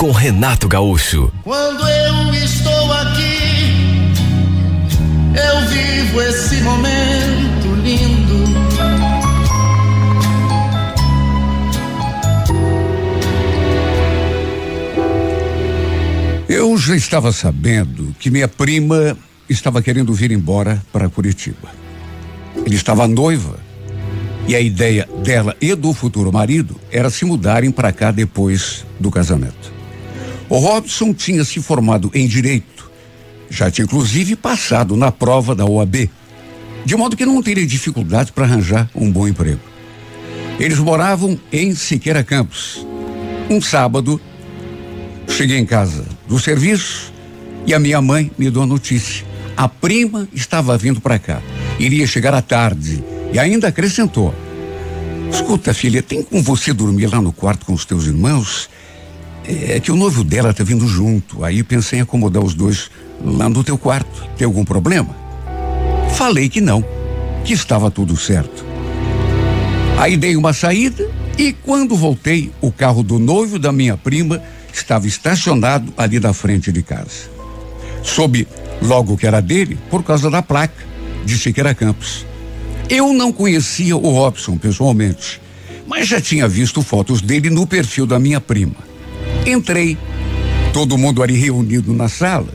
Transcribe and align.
com 0.00 0.12
Renato 0.12 0.66
Gaúcho. 0.66 1.30
Quando 1.44 1.86
eu 1.86 2.32
estou 2.32 2.92
aqui, 2.94 4.10
eu 5.36 5.68
vivo 5.68 6.22
esse 6.22 6.56
momento 6.62 7.74
lindo. 7.82 8.44
Eu 16.48 16.78
já 16.78 16.96
estava 16.96 17.30
sabendo 17.30 18.16
que 18.18 18.30
minha 18.30 18.48
prima 18.48 19.18
estava 19.50 19.82
querendo 19.82 20.14
vir 20.14 20.32
embora 20.32 20.82
para 20.90 21.10
Curitiba. 21.10 21.68
Ele 22.64 22.74
estava 22.74 23.06
noiva 23.06 23.60
e 24.48 24.56
a 24.56 24.60
ideia 24.60 25.06
dela 25.22 25.54
e 25.60 25.74
do 25.74 25.92
futuro 25.92 26.32
marido 26.32 26.80
era 26.90 27.10
se 27.10 27.26
mudarem 27.26 27.70
para 27.70 27.92
cá 27.92 28.10
depois 28.10 28.86
do 28.98 29.10
casamento. 29.10 29.79
O 30.50 30.58
Robson 30.58 31.14
tinha 31.14 31.44
se 31.44 31.62
formado 31.62 32.10
em 32.12 32.26
direito, 32.26 32.90
já 33.48 33.70
tinha 33.70 33.84
inclusive 33.84 34.34
passado 34.34 34.96
na 34.96 35.12
prova 35.12 35.54
da 35.54 35.64
OAB, 35.64 36.10
de 36.84 36.96
modo 36.96 37.16
que 37.16 37.24
não 37.24 37.40
teria 37.40 37.64
dificuldade 37.64 38.32
para 38.32 38.46
arranjar 38.46 38.90
um 38.92 39.08
bom 39.12 39.28
emprego. 39.28 39.60
Eles 40.58 40.80
moravam 40.80 41.38
em 41.52 41.72
Siqueira 41.76 42.24
Campos. 42.24 42.84
Um 43.48 43.62
sábado, 43.62 44.20
cheguei 45.28 45.56
em 45.56 45.64
casa 45.64 46.04
do 46.26 46.36
serviço 46.40 47.12
e 47.64 47.72
a 47.72 47.78
minha 47.78 48.02
mãe 48.02 48.28
me 48.36 48.50
deu 48.50 48.62
a 48.62 48.66
notícia. 48.66 49.24
A 49.56 49.68
prima 49.68 50.28
estava 50.34 50.76
vindo 50.76 51.00
para 51.00 51.18
cá. 51.18 51.40
Iria 51.78 52.08
chegar 52.08 52.34
à 52.34 52.42
tarde 52.42 53.04
e 53.32 53.38
ainda 53.38 53.68
acrescentou: 53.68 54.34
Escuta, 55.30 55.72
filha, 55.72 56.02
tem 56.02 56.24
como 56.24 56.42
você 56.42 56.72
dormir 56.72 57.06
lá 57.06 57.22
no 57.22 57.32
quarto 57.32 57.66
com 57.66 57.72
os 57.72 57.84
teus 57.84 58.06
irmãos? 58.06 58.68
É 59.44 59.80
que 59.80 59.90
o 59.90 59.96
noivo 59.96 60.22
dela 60.22 60.52
tá 60.52 60.62
vindo 60.62 60.86
junto. 60.86 61.44
Aí 61.44 61.62
pensei 61.62 61.98
em 61.98 62.02
acomodar 62.02 62.42
os 62.42 62.54
dois 62.54 62.90
lá 63.24 63.48
no 63.48 63.64
teu 63.64 63.76
quarto. 63.76 64.28
Tem 64.36 64.44
algum 64.44 64.64
problema? 64.64 65.16
Falei 66.14 66.48
que 66.48 66.60
não, 66.60 66.84
que 67.44 67.52
estava 67.52 67.90
tudo 67.90 68.16
certo. 68.16 68.64
Aí 69.98 70.16
dei 70.16 70.36
uma 70.36 70.52
saída 70.52 71.08
e 71.38 71.52
quando 71.52 71.96
voltei, 71.96 72.50
o 72.60 72.70
carro 72.70 73.02
do 73.02 73.18
noivo 73.18 73.58
da 73.58 73.72
minha 73.72 73.96
prima 73.96 74.42
estava 74.72 75.06
estacionado 75.06 75.92
ali 75.96 76.18
da 76.18 76.32
frente 76.32 76.70
de 76.70 76.82
casa. 76.82 77.30
Soube 78.02 78.46
logo 78.82 79.16
que 79.16 79.26
era 79.26 79.40
dele 79.40 79.78
por 79.90 80.02
causa 80.02 80.30
da 80.30 80.42
placa 80.42 80.84
de 81.24 81.38
Siqueira 81.38 81.74
Campos. 81.74 82.26
Eu 82.88 83.12
não 83.12 83.32
conhecia 83.32 83.96
o 83.96 84.10
Robson 84.10 84.56
pessoalmente, 84.56 85.40
mas 85.86 86.08
já 86.08 86.20
tinha 86.20 86.48
visto 86.48 86.82
fotos 86.82 87.20
dele 87.20 87.50
no 87.50 87.66
perfil 87.66 88.06
da 88.06 88.18
minha 88.18 88.40
prima. 88.40 88.89
Entrei, 89.46 89.96
todo 90.72 90.98
mundo 90.98 91.22
ali 91.22 91.34
reunido 91.34 91.92
na 91.92 92.08
sala. 92.08 92.52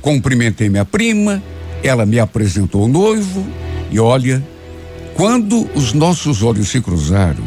Cumprimentei 0.00 0.68
minha 0.68 0.84
prima, 0.84 1.42
ela 1.82 2.06
me 2.06 2.18
apresentou 2.18 2.84
o 2.84 2.88
noivo 2.88 3.46
e 3.90 3.98
olha, 3.98 4.42
quando 5.14 5.68
os 5.74 5.92
nossos 5.92 6.42
olhos 6.42 6.68
se 6.68 6.80
cruzaram, 6.80 7.44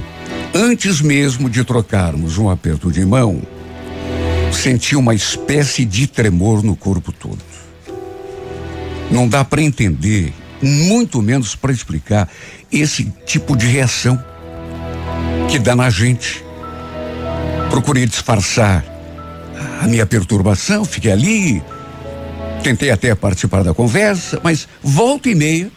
antes 0.54 1.02
mesmo 1.02 1.50
de 1.50 1.64
trocarmos 1.64 2.38
um 2.38 2.50
aperto 2.50 2.92
de 2.92 3.04
mão, 3.06 3.42
senti 4.52 4.96
uma 4.96 5.16
espécie 5.16 5.84
de 5.86 6.06
tremor 6.06 6.64
no 6.64 6.76
corpo 6.76 7.12
todo. 7.12 7.40
Não 9.10 9.28
dá 9.28 9.44
para 9.44 9.62
entender, 9.62 10.34
muito 10.62 11.22
menos 11.22 11.56
para 11.56 11.72
explicar 11.72 12.30
esse 12.72 13.06
tipo 13.26 13.56
de 13.56 13.66
reação 13.66 14.24
que 15.50 15.58
dá 15.58 15.76
na 15.76 15.90
gente. 15.90 16.44
Procurei 17.74 18.06
disfarçar 18.06 18.86
a 19.82 19.88
minha 19.88 20.06
perturbação, 20.06 20.86
fiquei 20.86 21.12
ali, 21.12 21.64
tentei 22.62 22.92
até 22.92 23.16
participar 23.16 23.64
da 23.64 23.74
conversa, 23.74 24.40
mas 24.44 24.68
volta 24.84 25.28
e 25.28 25.34
meia 25.34 25.72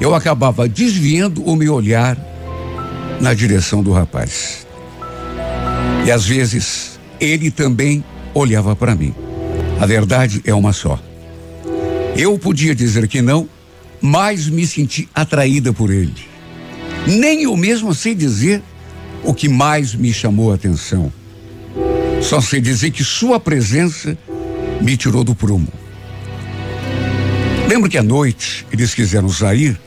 eu 0.00 0.16
acabava 0.16 0.68
desviando 0.68 1.40
o 1.44 1.54
meu 1.54 1.74
olhar 1.74 2.18
na 3.20 3.32
direção 3.34 3.84
do 3.84 3.92
rapaz. 3.92 4.66
E 6.04 6.10
às 6.10 6.26
vezes 6.26 6.98
ele 7.20 7.52
também 7.52 8.02
olhava 8.34 8.74
para 8.74 8.96
mim. 8.96 9.14
A 9.80 9.86
verdade 9.86 10.42
é 10.44 10.52
uma 10.52 10.72
só. 10.72 10.98
Eu 12.16 12.36
podia 12.36 12.74
dizer 12.74 13.06
que 13.06 13.22
não, 13.22 13.48
mas 14.00 14.48
me 14.48 14.66
senti 14.66 15.08
atraída 15.14 15.72
por 15.72 15.92
ele. 15.92 16.26
Nem 17.06 17.44
eu 17.44 17.56
mesmo 17.56 17.94
sei 17.94 18.12
dizer 18.12 18.60
o 19.22 19.32
que 19.32 19.48
mais 19.48 19.94
me 19.94 20.12
chamou 20.12 20.52
a 20.52 20.54
atenção. 20.54 21.12
Só 22.20 22.40
sei 22.40 22.60
dizer 22.60 22.90
que 22.90 23.04
sua 23.04 23.38
presença 23.40 24.16
me 24.80 24.96
tirou 24.96 25.24
do 25.24 25.34
prumo. 25.34 25.68
Lembro 27.68 27.88
que 27.88 27.98
à 27.98 28.02
noite 28.02 28.66
eles 28.72 28.94
quiseram 28.94 29.28
sair 29.28 29.78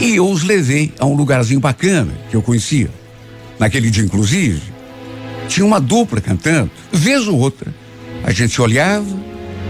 e 0.00 0.16
eu 0.16 0.28
os 0.28 0.42
levei 0.42 0.92
a 0.98 1.06
um 1.06 1.14
lugarzinho 1.14 1.60
bacana 1.60 2.12
que 2.30 2.36
eu 2.36 2.42
conhecia. 2.42 2.90
Naquele 3.58 3.90
dia, 3.90 4.04
inclusive, 4.04 4.62
tinha 5.48 5.66
uma 5.66 5.80
dupla 5.80 6.20
cantando, 6.20 6.70
vez 6.92 7.26
ou 7.26 7.38
outra. 7.38 7.74
A 8.24 8.32
gente 8.32 8.60
olhava 8.60 9.18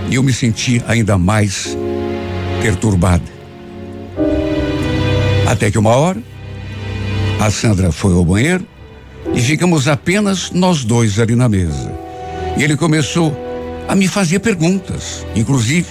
e 0.08 0.14
eu 0.14 0.22
me 0.22 0.32
sentia 0.32 0.84
ainda 0.86 1.16
mais 1.18 1.76
perturbada. 2.62 3.24
Até 5.48 5.70
que 5.70 5.78
uma 5.78 5.90
hora, 5.90 6.22
a 7.40 7.50
Sandra 7.50 7.90
foi 7.90 8.12
ao 8.12 8.24
banheiro 8.24 8.66
e 9.34 9.41
ficamos 9.41 9.88
apenas 9.88 10.50
nós 10.50 10.84
dois 10.84 11.19
ali 11.19 11.34
na 11.34 11.48
mesa. 11.48 11.92
E 12.56 12.62
ele 12.62 12.76
começou 12.76 13.36
a 13.88 13.94
me 13.94 14.08
fazer 14.08 14.38
perguntas, 14.41 15.26
inclusive 15.34 15.86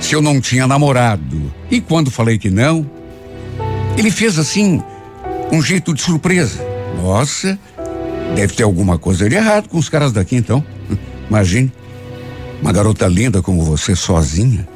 se 0.00 0.14
eu 0.14 0.22
não 0.22 0.40
tinha 0.40 0.66
namorado. 0.66 1.52
E 1.70 1.80
quando 1.80 2.10
falei 2.10 2.38
que 2.38 2.50
não, 2.50 2.88
ele 3.96 4.10
fez 4.10 4.38
assim 4.38 4.82
um 5.52 5.60
jeito 5.62 5.92
de 5.92 6.00
surpresa. 6.00 6.64
Nossa, 7.02 7.58
deve 8.34 8.54
ter 8.54 8.62
alguma 8.62 8.98
coisa 8.98 9.28
de 9.28 9.36
errado 9.36 9.68
com 9.68 9.78
os 9.78 9.88
caras 9.88 10.12
daqui 10.12 10.36
então. 10.36 10.64
Imagine, 11.28 11.72
uma 12.60 12.72
garota 12.72 13.06
linda 13.06 13.42
como 13.42 13.62
você 13.62 13.94
sozinha. 13.94 14.66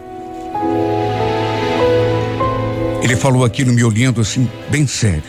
Ele 3.03 3.16
falou 3.16 3.45
aquilo 3.45 3.72
me 3.72 3.84
olhando 3.84 4.21
assim, 4.21 4.49
bem 4.71 4.87
sério. 4.87 5.22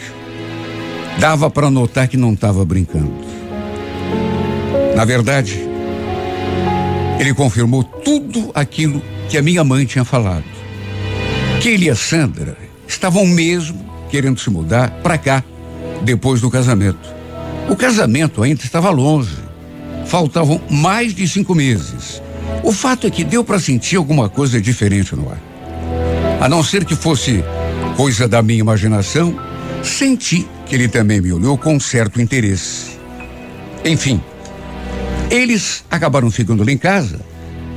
Dava 1.20 1.50
para 1.50 1.70
notar 1.70 2.08
que 2.08 2.18
não 2.18 2.34
estava 2.34 2.64
brincando. 2.66 3.14
Na 4.96 5.06
verdade, 5.06 5.60
ele 7.20 7.34
confirmou 7.34 7.84
tudo 7.84 8.52
aquilo 8.54 9.02
que 9.30 9.38
a 9.38 9.42
minha 9.42 9.64
mãe 9.64 9.86
tinha 9.86 10.06
falado. 10.06 10.44
Que 11.62 11.70
ele 11.70 11.86
e 11.86 11.90
a 11.90 11.96
Sandra 11.96 12.58
estavam 12.88 13.26
mesmo 13.26 13.86
querendo 14.10 14.40
se 14.40 14.50
mudar 14.50 14.92
para 15.02 15.18
cá 15.18 15.44
depois 16.04 16.42
do 16.42 16.52
casamento. 16.52 17.14
O 17.70 17.76
casamento 17.76 18.44
ainda 18.44 18.62
estava 18.64 18.90
longe. 18.90 19.38
Faltavam 20.06 20.62
mais 20.70 21.14
de 21.16 21.28
cinco 21.28 21.56
meses. 21.56 22.22
O 22.64 22.72
fato 22.72 23.08
é 23.08 23.10
que 23.10 23.24
deu 23.24 23.44
para 23.44 23.60
sentir 23.60 23.96
alguma 23.96 24.30
coisa 24.30 24.62
diferente 24.62 25.16
no 25.16 25.30
ar. 25.30 25.42
A 26.40 26.48
não 26.48 26.64
ser 26.64 26.86
que 26.86 26.96
fosse 26.96 27.44
coisa 27.96 28.28
da 28.28 28.42
minha 28.42 28.60
imaginação, 28.60 29.36
senti 29.82 30.46
que 30.66 30.76
ele 30.76 30.88
também 30.88 31.22
me 31.22 31.32
olhou 31.32 31.58
com 31.58 31.80
certo 31.80 32.22
interesse. 32.22 32.98
Enfim, 33.84 34.22
eles 35.30 35.84
acabaram 35.90 36.32
ficando 36.32 36.64
lá 36.64 36.72
em 36.72 36.78
casa 36.78 37.20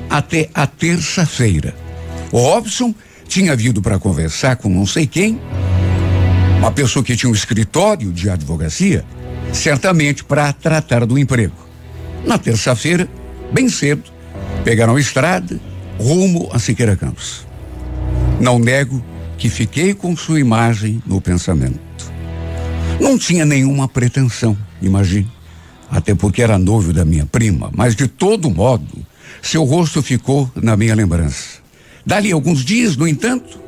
até 0.09 0.49
a 0.55 0.67
terça-feira. 0.67 1.75
O 2.33 2.39
Robson 2.39 2.95
tinha 3.27 3.55
vindo 3.55 3.83
para 3.83 3.99
conversar 3.99 4.57
com 4.57 4.69
não 4.69 4.87
sei 4.87 5.07
quem, 5.07 5.41
uma 6.59 6.73
pessoa 6.73 7.05
que 7.05 7.17
tinha 7.17 7.31
um 7.31 7.35
escritório 7.35 8.13
de 8.13 8.29
advocacia, 8.29 9.05
certamente 9.53 10.25
para 10.25 10.53
tratar 10.53 11.07
do 11.07 11.19
emprego. 11.19 11.55
Na 12.25 12.39
terça-feira, 12.39 13.09
bem 13.53 13.69
cedo, 13.69 14.05
pegaram 14.65 14.97
a 14.97 15.01
estrada 15.01 15.61
rumo 15.99 16.49
a 16.53 16.59
Siqueira 16.59 16.97
Campos. 16.97 17.47
Não 18.41 18.59
nego 18.59 19.03
que 19.37 19.49
fiquei 19.49 19.95
com 19.95 20.17
sua 20.17 20.41
imagem 20.41 21.03
no 21.07 21.21
pensamento. 21.21 21.88
Não 23.01 23.17
tinha 23.19 23.45
nenhuma 23.45 23.89
pretensão, 23.89 24.57
imagine. 24.83 25.31
até 25.91 26.15
porque 26.15 26.43
era 26.43 26.59
noivo 26.59 26.93
da 26.93 27.05
minha 27.05 27.25
prima, 27.25 27.71
mas 27.75 27.97
de 27.97 28.07
todo 28.07 28.51
modo, 28.51 29.07
seu 29.41 29.65
rosto 29.65 30.03
ficou 30.03 30.51
na 30.55 30.77
minha 30.77 30.95
lembrança. 30.95 31.59
Dali 32.05 32.31
alguns 32.33 32.65
dias, 32.65 32.97
no 32.97 33.09
entanto, 33.09 33.59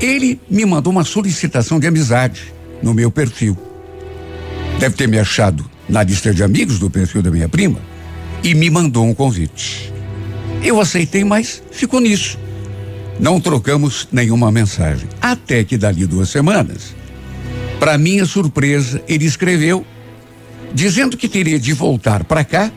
ele 0.00 0.40
me 0.48 0.64
mandou 0.64 0.92
uma 0.92 1.04
solicitação 1.04 1.80
de 1.80 1.86
amizade 1.86 2.54
no 2.82 2.94
meu 2.94 3.10
perfil. 3.10 3.56
Deve 4.78 4.94
ter 4.94 5.08
me 5.08 5.18
achado 5.18 5.68
na 5.88 6.02
lista 6.02 6.32
de 6.32 6.42
amigos 6.44 6.78
do 6.78 6.88
perfil 6.88 7.22
da 7.22 7.30
minha 7.30 7.48
prima 7.48 7.80
e 8.44 8.54
me 8.54 8.70
mandou 8.70 9.04
um 9.04 9.14
convite. 9.14 9.92
Eu 10.62 10.80
aceitei, 10.80 11.24
mas 11.24 11.62
ficou 11.70 12.00
nisso. 12.00 12.38
Não 13.18 13.40
trocamos 13.40 14.06
nenhuma 14.12 14.52
mensagem. 14.52 15.08
Até 15.20 15.64
que 15.64 15.76
dali 15.76 16.06
duas 16.06 16.28
semanas, 16.28 16.94
para 17.78 17.96
minha 17.96 18.26
surpresa, 18.26 19.02
ele 19.08 19.24
escreveu 19.24 19.84
dizendo 20.74 21.16
que 21.16 21.28
teria 21.28 21.58
de 21.58 21.72
voltar 21.72 22.24
para 22.24 22.44
cá 22.44 22.70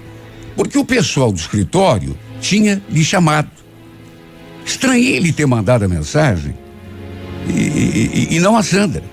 porque 0.56 0.78
o 0.78 0.86
pessoal 0.86 1.32
do 1.32 1.40
escritório 1.40 2.18
tinha 2.40 2.82
lhe 2.90 3.04
chamado. 3.04 3.50
Estranhei 4.66 5.16
ele 5.16 5.34
ter 5.34 5.46
mandado 5.46 5.86
a 5.86 5.88
mensagem 5.88 6.54
e, 7.48 8.28
e, 8.32 8.36
e 8.36 8.40
não 8.40 8.56
a 8.56 8.64
Sandra. 8.64 9.04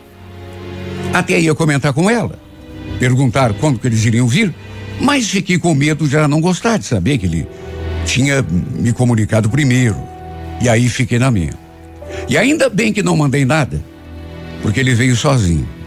Até 1.12 1.40
ia 1.40 1.54
comentar 1.54 1.92
com 1.92 2.10
ela, 2.10 2.38
perguntar 2.98 3.54
quando 3.54 3.78
que 3.78 3.86
eles 3.86 4.04
iriam 4.04 4.26
vir, 4.28 4.54
mas 5.00 5.28
fiquei 5.28 5.58
com 5.58 5.74
medo 5.74 6.06
de 6.06 6.16
ela 6.16 6.28
não 6.28 6.40
gostar 6.40 6.76
de 6.76 6.84
saber 6.84 7.18
que 7.18 7.26
ele 7.26 7.48
tinha 8.04 8.42
me 8.42 8.92
comunicado 8.92 9.48
primeiro. 9.48 9.96
E 10.60 10.68
aí 10.68 10.88
fiquei 10.88 11.18
na 11.18 11.30
minha. 11.30 11.54
E 12.28 12.36
ainda 12.36 12.68
bem 12.68 12.92
que 12.92 13.02
não 13.02 13.16
mandei 13.16 13.44
nada, 13.44 13.82
porque 14.60 14.80
ele 14.80 14.94
veio 14.94 15.16
sozinho. 15.16 15.77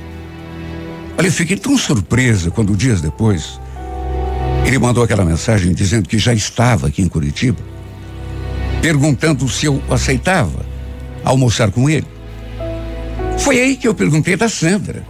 Olha, 1.18 1.28
eu 1.28 1.31
fiquei 1.31 1.58
tão 1.58 1.78
surpresa 1.78 2.50
quando 2.52 2.75
dias 2.75 3.02
depois 3.02 3.60
ele 4.66 4.80
mandou 4.80 5.04
aquela 5.04 5.25
mensagem 5.25 5.74
dizendo 5.74 6.08
que 6.08 6.18
já 6.18 6.34
estava 6.34 6.88
aqui 6.88 7.02
em 7.02 7.08
Curitiba, 7.08 7.60
perguntando 8.81 9.48
se 9.50 9.66
eu 9.66 9.81
aceitava 9.90 10.66
almoçar 11.24 11.72
com 11.72 11.90
ele. 11.90 12.08
Foi 13.38 13.60
aí 13.60 13.75
que 13.75 13.88
eu 13.88 13.94
perguntei 13.94 14.36
da 14.36 14.48
Sandra. 14.48 15.06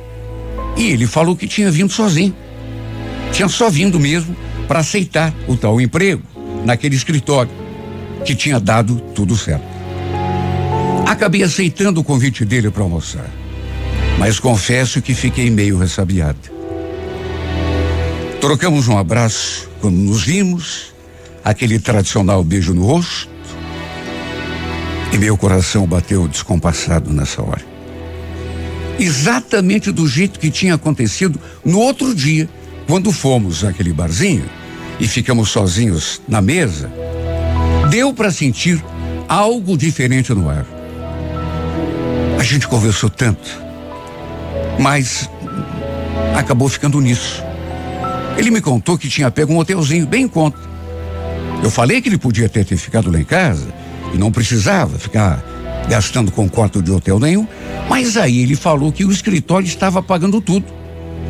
E 0.78 0.90
ele 0.90 1.06
falou 1.06 1.36
que 1.36 1.48
tinha 1.48 1.70
vindo 1.70 1.92
sozinho. 1.92 2.36
Tinha 3.32 3.48
só 3.48 3.70
vindo 3.70 4.00
mesmo 4.00 4.36
para 4.68 4.80
aceitar 4.80 5.34
o 5.48 5.56
tal 5.56 5.80
emprego 5.82 6.24
naquele 6.66 6.96
escritório 6.96 7.52
que 8.26 8.34
tinha 8.36 8.60
dado 8.60 9.00
tudo 9.14 9.36
certo. 9.36 9.66
Acabei 11.06 11.44
aceitando 11.44 12.00
o 12.00 12.04
convite 12.04 12.46
dele 12.46 12.72
para 12.72 12.84
almoçar, 12.84 13.30
mas 14.18 14.40
confesso 14.40 15.02
que 15.02 15.14
fiquei 15.14 15.50
meio 15.50 15.78
ressabiado. 15.78 16.40
Trocamos 18.40 18.88
um 18.88 18.98
abraço 18.98 19.70
quando 19.80 19.98
nos 19.98 20.24
vimos, 20.24 20.94
aquele 21.44 21.80
tradicional 21.80 22.44
beijo 22.44 22.74
no 22.74 22.86
rosto, 22.86 23.30
e 25.12 25.18
meu 25.18 25.38
coração 25.38 25.86
bateu 25.86 26.28
descompassado 26.28 27.12
nessa 27.12 27.42
hora. 27.42 27.62
Exatamente 29.00 29.92
do 29.92 30.08
jeito 30.08 30.40
que 30.40 30.50
tinha 30.52 30.76
acontecido 30.76 31.40
no 31.66 31.80
outro 31.80 32.14
dia, 32.14 32.50
quando 32.88 33.12
fomos 33.12 33.64
àquele 33.64 33.94
barzinho 33.94 34.46
e 35.00 35.08
ficamos 35.08 35.50
sozinhos 35.50 36.22
na 36.28 36.42
mesa, 36.42 36.92
deu 37.90 38.14
para 38.14 38.32
sentir 38.32 38.84
algo 39.28 39.78
diferente 39.78 40.34
no 40.34 40.50
ar. 40.50 40.66
A 42.40 42.44
gente 42.44 42.68
conversou 42.68 43.10
tanto, 43.10 43.62
mas 44.80 45.30
acabou 46.36 46.68
ficando 46.70 47.00
nisso. 47.00 47.44
Ele 48.38 48.52
me 48.52 48.62
contou 48.62 48.98
que 48.98 49.10
tinha 49.10 49.30
pego 49.30 49.54
um 49.54 49.58
hotelzinho 49.58 50.08
bem 50.08 50.24
em 50.24 50.28
conta. 50.28 50.58
Eu 51.64 51.70
falei 51.70 52.02
que 52.02 52.10
ele 52.10 52.18
podia 52.18 52.50
ter, 52.50 52.66
ter 52.66 52.78
ficado 52.78 53.12
lá 53.12 53.20
em 53.20 53.24
casa 53.24 53.68
e 54.14 54.18
não 54.18 54.32
precisava 54.32 54.98
ficar 54.98 55.44
gastando 55.90 56.32
com 56.32 56.50
quarto 56.50 56.82
de 56.82 56.92
hotel 56.92 57.20
nenhum, 57.20 57.48
mas 57.90 58.18
aí 58.18 58.40
ele 58.40 58.56
falou 58.56 58.92
que 58.92 59.06
o 59.06 59.12
escritório 59.12 59.66
estava 59.66 60.02
pagando 60.02 60.42
tudo, 60.42 60.66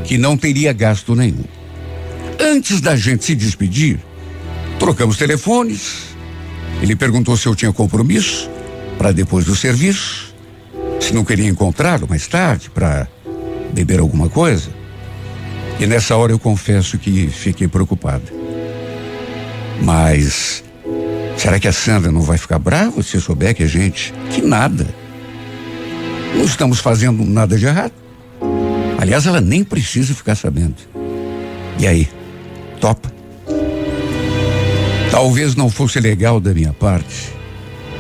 que 0.04 0.18
não 0.18 0.38
teria 0.38 0.74
gasto 0.74 1.16
nenhum. 1.16 1.44
Antes 2.40 2.82
da 2.82 2.96
gente 2.96 3.24
se 3.24 3.36
despedir, 3.36 4.00
trocamos 4.80 5.18
telefones. 5.18 6.12
Ele 6.82 6.96
perguntou 6.96 7.38
se 7.38 7.48
eu 7.48 7.56
tinha 7.56 7.72
compromisso 7.72 8.50
para 8.98 9.12
depois 9.12 9.46
do 9.46 9.56
serviço, 9.56 10.34
se 11.00 11.14
não 11.14 11.24
queria 11.24 11.48
encontrá-lo 11.48 12.08
mais 12.08 12.28
tarde 12.28 12.70
para 12.70 13.08
beber 13.72 14.00
alguma 14.00 14.30
coisa. 14.30 14.70
E 15.80 15.88
nessa 15.88 16.16
hora 16.16 16.32
eu 16.32 16.40
confesso 16.40 16.98
que 16.98 17.28
fiquei 17.28 17.68
preocupado. 17.68 18.24
Mas 19.82 20.64
será 21.38 21.60
que 21.60 21.68
a 21.68 21.74
Sandra 21.74 22.12
não 22.12 22.22
vai 22.22 22.38
ficar 22.38 22.60
brava 22.60 23.02
se 23.02 23.20
souber 23.20 23.56
que 23.56 23.64
a 23.64 23.68
gente. 23.68 24.14
Que 24.30 24.42
nada. 24.42 24.88
Não 26.36 26.46
estamos 26.46 26.80
fazendo 26.80 27.26
nada 27.26 27.58
de 27.58 27.66
errado. 27.66 27.94
Aliás, 29.00 29.26
ela 29.26 29.42
nem 29.42 29.64
precisa 29.64 30.14
ficar 30.14 30.36
sabendo. 30.36 30.76
E 31.80 31.88
aí? 31.88 32.08
Topa? 32.80 33.12
Talvez 35.10 35.56
não 35.56 35.70
fosse 35.70 36.00
legal 36.00 36.40
da 36.40 36.54
minha 36.54 36.74
parte, 36.74 37.34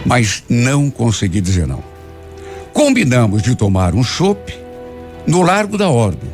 mas 0.06 0.44
não 0.48 0.90
consegui 0.90 1.42
dizer 1.42 1.68
não. 1.68 1.84
Combinamos 2.72 3.42
de 3.42 3.56
tomar 3.56 3.96
um 3.96 4.04
chopp 4.04 4.61
no 5.28 5.42
Largo 5.42 5.78
da 5.78 5.90
Ordem. 5.90 6.30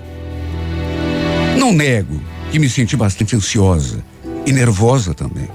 Não 1.57 1.73
nego 1.73 2.21
que 2.51 2.59
me 2.59 2.69
senti 2.69 2.95
bastante 2.95 3.35
ansiosa 3.35 4.03
e 4.45 4.51
nervosa 4.51 5.13
também. 5.13 5.49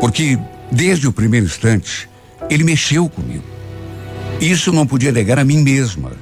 Porque 0.00 0.38
desde 0.70 1.06
o 1.06 1.12
primeiro 1.12 1.46
instante 1.46 2.08
ele 2.48 2.64
mexeu 2.64 3.08
comigo. 3.08 3.44
Isso 4.40 4.72
não 4.72 4.86
podia 4.86 5.12
negar 5.12 5.38
a 5.38 5.44
mim 5.44 5.58
mesma. 5.58 6.12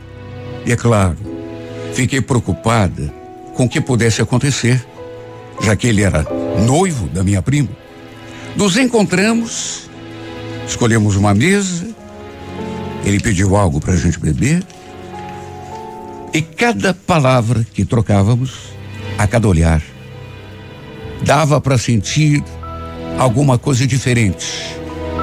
E 0.67 0.73
é 0.73 0.77
claro, 0.77 1.17
fiquei 1.95 2.21
preocupada 2.21 3.15
com 3.55 3.65
o 3.65 3.69
que 3.69 3.81
pudesse 3.81 4.21
acontecer 4.21 4.85
já 5.61 5.77
que 5.77 5.87
ele 5.87 6.03
era 6.03 6.25
noivo 6.65 7.09
da 7.09 7.23
minha 7.23 7.43
prima. 7.43 7.69
Nos 8.57 8.77
encontramos, 8.77 9.89
escolhemos 10.67 11.17
uma 11.17 11.35
mesa, 11.35 11.87
ele 13.05 13.21
pediu 13.21 13.57
algo 13.57 13.81
para 13.81 13.95
a 13.95 13.97
gente 13.97 14.19
beber, 14.19 14.63
e 16.33 16.43
cada 16.43 16.93
palavra 16.93 17.67
que 17.73 17.85
trocávamos, 17.85 18.53
a 19.17 19.27
cada 19.27 19.49
olhar, 19.49 19.83
dava 21.25 21.61
para 21.61 21.79
sentir 21.79 22.43
alguma 23.19 23.59
coisa 23.59 23.87
diferente. 23.87 24.47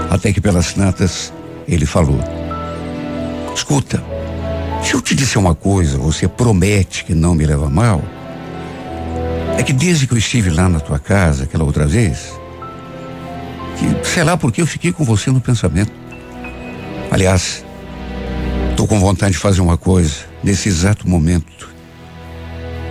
Até 0.10 0.31
que 0.34 0.42
pelas 0.42 0.74
tantas 0.74 1.34
ele 1.68 1.86
falou: 1.86 2.20
Escuta, 3.56 4.03
se 4.84 4.94
eu 4.94 5.01
te 5.01 5.15
disser 5.15 5.41
uma 5.41 5.56
coisa, 5.56 5.98
você 5.98 6.27
promete 6.27 7.03
que 7.06 7.15
não 7.15 7.34
me 7.34 7.46
leva 7.46 7.70
mal? 7.70 8.01
É 9.58 9.63
que 9.63 9.74
desde 9.74 10.06
que 10.06 10.13
eu 10.13 10.18
estive 10.18 10.50
lá 10.50 10.70
na 10.70 10.79
tua 10.79 11.00
casa 11.00 11.46
aquela 11.46 11.63
outra 11.63 11.88
vez, 11.88 12.34
que 13.77 14.08
sei 14.08 14.24
lá 14.24 14.38
porque 14.38 14.62
eu 14.62 14.68
fiquei 14.68 14.91
com 14.91 15.03
você 15.03 15.32
no 15.32 15.41
pensamento. 15.41 15.91
Aliás, 17.10 17.64
tô 18.86 18.88
com 18.88 19.00
vontade 19.00 19.32
de 19.32 19.39
fazer 19.39 19.62
uma 19.62 19.77
coisa 19.77 20.13
nesse 20.44 20.70
exato 20.70 21.10
momento. 21.10 21.68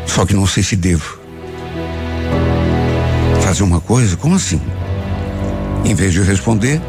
Só 0.07 0.27
que 0.27 0.35
não 0.35 0.45
sei 0.45 0.61
se 0.61 0.75
devo. 0.75 1.21
Fazer 3.43 3.63
uma 3.63 3.81
coisa? 3.81 4.17
Como 4.17 4.35
assim? 4.35 4.61
Em 5.85 5.95
vez 5.95 6.13
de 6.13 6.21
responder, 6.21 6.81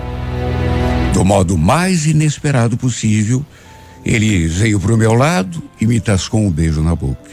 do 1.13 1.23
modo 1.23 1.55
mais 1.55 2.07
inesperado 2.07 2.77
possível, 2.77 3.45
ele 4.03 4.47
veio 4.47 4.79
para 4.79 4.95
o 4.95 4.97
meu 4.97 5.13
lado 5.13 5.61
e 5.79 5.85
me 5.85 5.99
tascou 5.99 6.41
um 6.41 6.49
beijo 6.49 6.81
na 6.81 6.95
boca. 6.95 7.29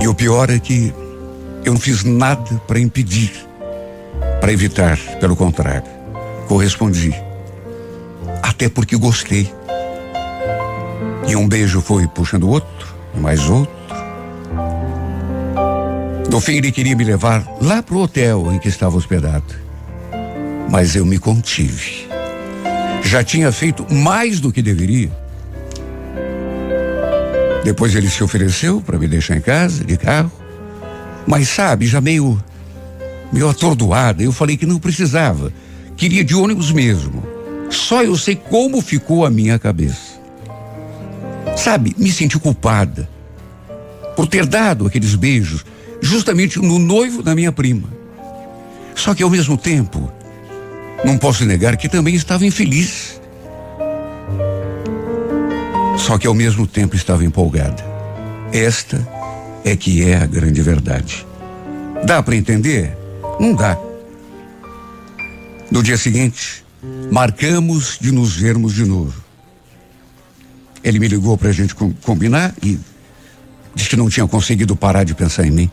E 0.00 0.08
o 0.08 0.14
pior 0.14 0.48
é 0.48 0.58
que 0.58 0.94
eu 1.62 1.74
não 1.74 1.80
fiz 1.80 2.04
nada 2.04 2.54
para 2.66 2.80
impedir, 2.80 3.32
para 4.40 4.50
evitar, 4.50 4.96
pelo 5.20 5.36
contrário, 5.36 5.90
correspondi. 6.48 7.25
Até 8.56 8.70
porque 8.70 8.96
gostei. 8.96 9.52
E 11.28 11.36
um 11.36 11.46
beijo 11.46 11.82
foi 11.82 12.08
puxando 12.08 12.48
outro, 12.48 12.96
mais 13.14 13.48
outro. 13.48 13.76
No 16.30 16.40
fim, 16.40 16.54
ele 16.54 16.72
queria 16.72 16.96
me 16.96 17.04
levar 17.04 17.46
lá 17.60 17.82
pro 17.82 17.98
hotel 17.98 18.50
em 18.52 18.58
que 18.58 18.68
estava 18.68 18.96
hospedado. 18.96 19.54
Mas 20.70 20.96
eu 20.96 21.04
me 21.04 21.18
contive. 21.18 22.08
Já 23.04 23.22
tinha 23.22 23.52
feito 23.52 23.86
mais 23.92 24.40
do 24.40 24.50
que 24.50 24.62
deveria 24.62 25.12
depois 27.66 27.96
ele 27.96 28.08
se 28.08 28.22
ofereceu 28.22 28.80
para 28.80 28.96
me 28.96 29.08
deixar 29.08 29.36
em 29.36 29.40
casa, 29.40 29.84
de 29.84 29.96
carro. 29.96 30.30
Mas 31.26 31.48
sabe, 31.48 31.84
já 31.84 32.00
meio, 32.00 32.40
meio 33.32 33.48
atordoada, 33.48 34.22
eu 34.22 34.30
falei 34.30 34.56
que 34.56 34.64
não 34.64 34.78
precisava. 34.78 35.52
Queria 35.96 36.22
de 36.22 36.32
ônibus 36.32 36.70
mesmo. 36.70 37.26
Só 37.70 38.02
eu 38.02 38.16
sei 38.16 38.36
como 38.36 38.80
ficou 38.80 39.24
a 39.24 39.30
minha 39.30 39.58
cabeça. 39.58 40.16
Sabe, 41.56 41.94
me 41.98 42.10
senti 42.10 42.38
culpada. 42.38 43.08
por 44.16 44.26
ter 44.26 44.46
dado 44.46 44.86
aqueles 44.86 45.14
beijos 45.14 45.64
justamente 46.00 46.58
no 46.58 46.78
noivo 46.78 47.22
da 47.22 47.34
minha 47.34 47.52
prima. 47.52 47.88
Só 48.94 49.14
que 49.14 49.22
ao 49.22 49.28
mesmo 49.28 49.58
tempo, 49.58 50.10
não 51.04 51.18
posso 51.18 51.44
negar 51.44 51.76
que 51.76 51.88
também 51.88 52.14
estava 52.14 52.46
infeliz. 52.46 53.20
Só 55.98 56.16
que 56.16 56.26
ao 56.26 56.34
mesmo 56.34 56.66
tempo 56.66 56.96
estava 56.96 57.24
empolgada. 57.24 57.84
Esta 58.52 59.06
é 59.64 59.76
que 59.76 60.02
é 60.02 60.16
a 60.16 60.26
grande 60.26 60.62
verdade. 60.62 61.26
Dá 62.04 62.22
para 62.22 62.36
entender? 62.36 62.96
Não 63.38 63.54
dá. 63.54 63.76
No 65.70 65.82
dia 65.82 65.98
seguinte, 65.98 66.64
marcamos 67.10 67.98
de 68.00 68.12
nos 68.12 68.34
vermos 68.34 68.74
de 68.74 68.84
novo. 68.84 69.24
Ele 70.82 70.98
me 70.98 71.08
ligou 71.08 71.36
para 71.36 71.48
a 71.48 71.52
gente 71.52 71.74
combinar 71.74 72.54
e 72.62 72.78
disse 73.74 73.90
que 73.90 73.96
não 73.96 74.08
tinha 74.08 74.26
conseguido 74.26 74.76
parar 74.76 75.04
de 75.04 75.14
pensar 75.14 75.46
em 75.46 75.50
mim 75.50 75.70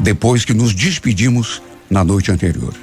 depois 0.00 0.44
que 0.44 0.54
nos 0.54 0.74
despedimos 0.74 1.60
na 1.90 2.04
noite 2.04 2.30
anterior. 2.30 2.74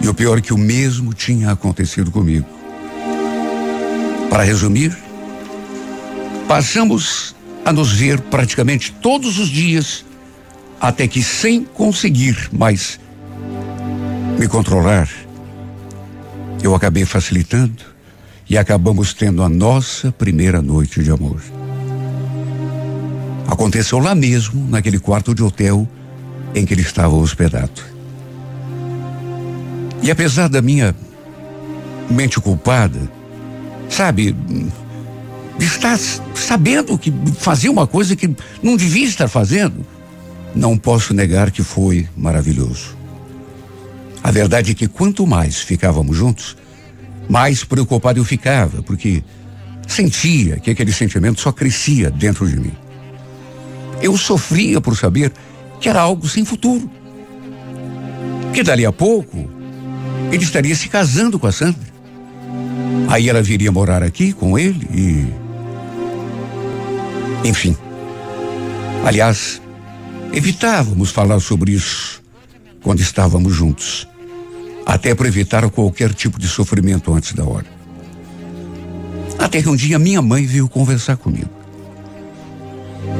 E 0.00 0.08
o 0.08 0.14
pior 0.14 0.38
é 0.38 0.40
que 0.40 0.54
o 0.54 0.58
mesmo 0.58 1.12
tinha 1.12 1.50
acontecido 1.50 2.10
comigo. 2.10 2.46
Para 4.30 4.44
resumir, 4.44 4.96
passamos 6.46 7.34
a 7.64 7.72
nos 7.72 7.92
ver 7.92 8.20
praticamente 8.20 8.92
todos 8.92 9.38
os 9.38 9.48
dias, 9.48 10.04
até 10.80 11.06
que, 11.06 11.22
sem 11.22 11.64
conseguir 11.64 12.48
mais 12.52 12.98
me 14.38 14.48
controlar, 14.48 15.08
eu 16.62 16.74
acabei 16.74 17.04
facilitando 17.04 17.82
e 18.48 18.58
acabamos 18.58 19.14
tendo 19.14 19.42
a 19.42 19.48
nossa 19.48 20.12
primeira 20.12 20.60
noite 20.60 21.02
de 21.02 21.10
amor. 21.10 21.40
Aconteceu 23.46 23.98
lá 23.98 24.14
mesmo, 24.14 24.68
naquele 24.68 24.98
quarto 24.98 25.34
de 25.34 25.42
hotel 25.42 25.88
em 26.54 26.66
que 26.66 26.74
ele 26.74 26.82
estava 26.82 27.14
hospedado. 27.14 27.82
E 30.02 30.10
apesar 30.10 30.48
da 30.48 30.62
minha 30.62 30.94
mente 32.10 32.40
culpada, 32.40 33.00
sabe, 33.88 34.34
de 35.58 35.64
estar 35.64 35.98
sabendo 36.34 36.98
que 36.98 37.12
fazia 37.38 37.70
uma 37.70 37.86
coisa 37.86 38.16
que 38.16 38.34
não 38.62 38.76
devia 38.76 39.06
estar 39.06 39.28
fazendo, 39.28 39.84
não 40.54 40.76
posso 40.76 41.14
negar 41.14 41.50
que 41.50 41.62
foi 41.62 42.08
maravilhoso. 42.16 42.99
A 44.22 44.30
verdade 44.30 44.72
é 44.72 44.74
que 44.74 44.86
quanto 44.86 45.26
mais 45.26 45.60
ficávamos 45.60 46.16
juntos, 46.16 46.56
mais 47.28 47.64
preocupado 47.64 48.18
eu 48.18 48.24
ficava, 48.24 48.82
porque 48.82 49.22
sentia 49.86 50.58
que 50.58 50.70
aquele 50.70 50.92
sentimento 50.92 51.40
só 51.40 51.50
crescia 51.50 52.10
dentro 52.10 52.46
de 52.46 52.58
mim. 52.58 52.72
Eu 54.02 54.16
sofria 54.16 54.80
por 54.80 54.96
saber 54.96 55.32
que 55.80 55.88
era 55.88 56.00
algo 56.00 56.28
sem 56.28 56.44
futuro. 56.44 56.90
Que 58.52 58.62
dali 58.62 58.84
a 58.84 58.92
pouco 58.92 59.50
ele 60.30 60.44
estaria 60.44 60.74
se 60.74 60.88
casando 60.88 61.38
com 61.38 61.46
a 61.46 61.52
Sandra. 61.52 61.90
Aí 63.08 63.28
ela 63.28 63.42
viria 63.42 63.72
morar 63.72 64.02
aqui 64.02 64.32
com 64.32 64.58
ele 64.58 64.86
e. 64.92 65.26
Enfim. 67.48 67.76
Aliás, 69.04 69.60
evitávamos 70.32 71.10
falar 71.10 71.40
sobre 71.40 71.72
isso 71.72 72.22
quando 72.82 73.00
estávamos 73.00 73.54
juntos 73.54 74.09
até 74.86 75.14
para 75.14 75.28
evitar 75.28 75.68
qualquer 75.70 76.12
tipo 76.12 76.38
de 76.38 76.48
sofrimento 76.48 77.12
antes 77.12 77.32
da 77.32 77.44
hora. 77.44 77.66
Até 79.38 79.62
que 79.62 79.68
um 79.68 79.76
dia 79.76 79.98
minha 79.98 80.20
mãe 80.20 80.44
veio 80.46 80.68
conversar 80.68 81.16
comigo. 81.16 81.50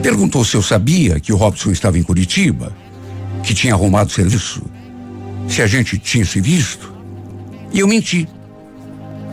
Perguntou 0.02 0.44
se 0.44 0.56
eu 0.56 0.62
sabia 0.62 1.18
que 1.18 1.32
o 1.32 1.36
Robson 1.36 1.70
estava 1.70 1.98
em 1.98 2.02
Curitiba, 2.02 2.72
que 3.42 3.54
tinha 3.54 3.74
arrumado 3.74 4.12
serviço, 4.12 4.62
se 5.48 5.62
a 5.62 5.66
gente 5.66 5.98
tinha 5.98 6.24
se 6.24 6.40
visto. 6.40 6.92
E 7.72 7.80
eu 7.80 7.88
menti. 7.88 8.28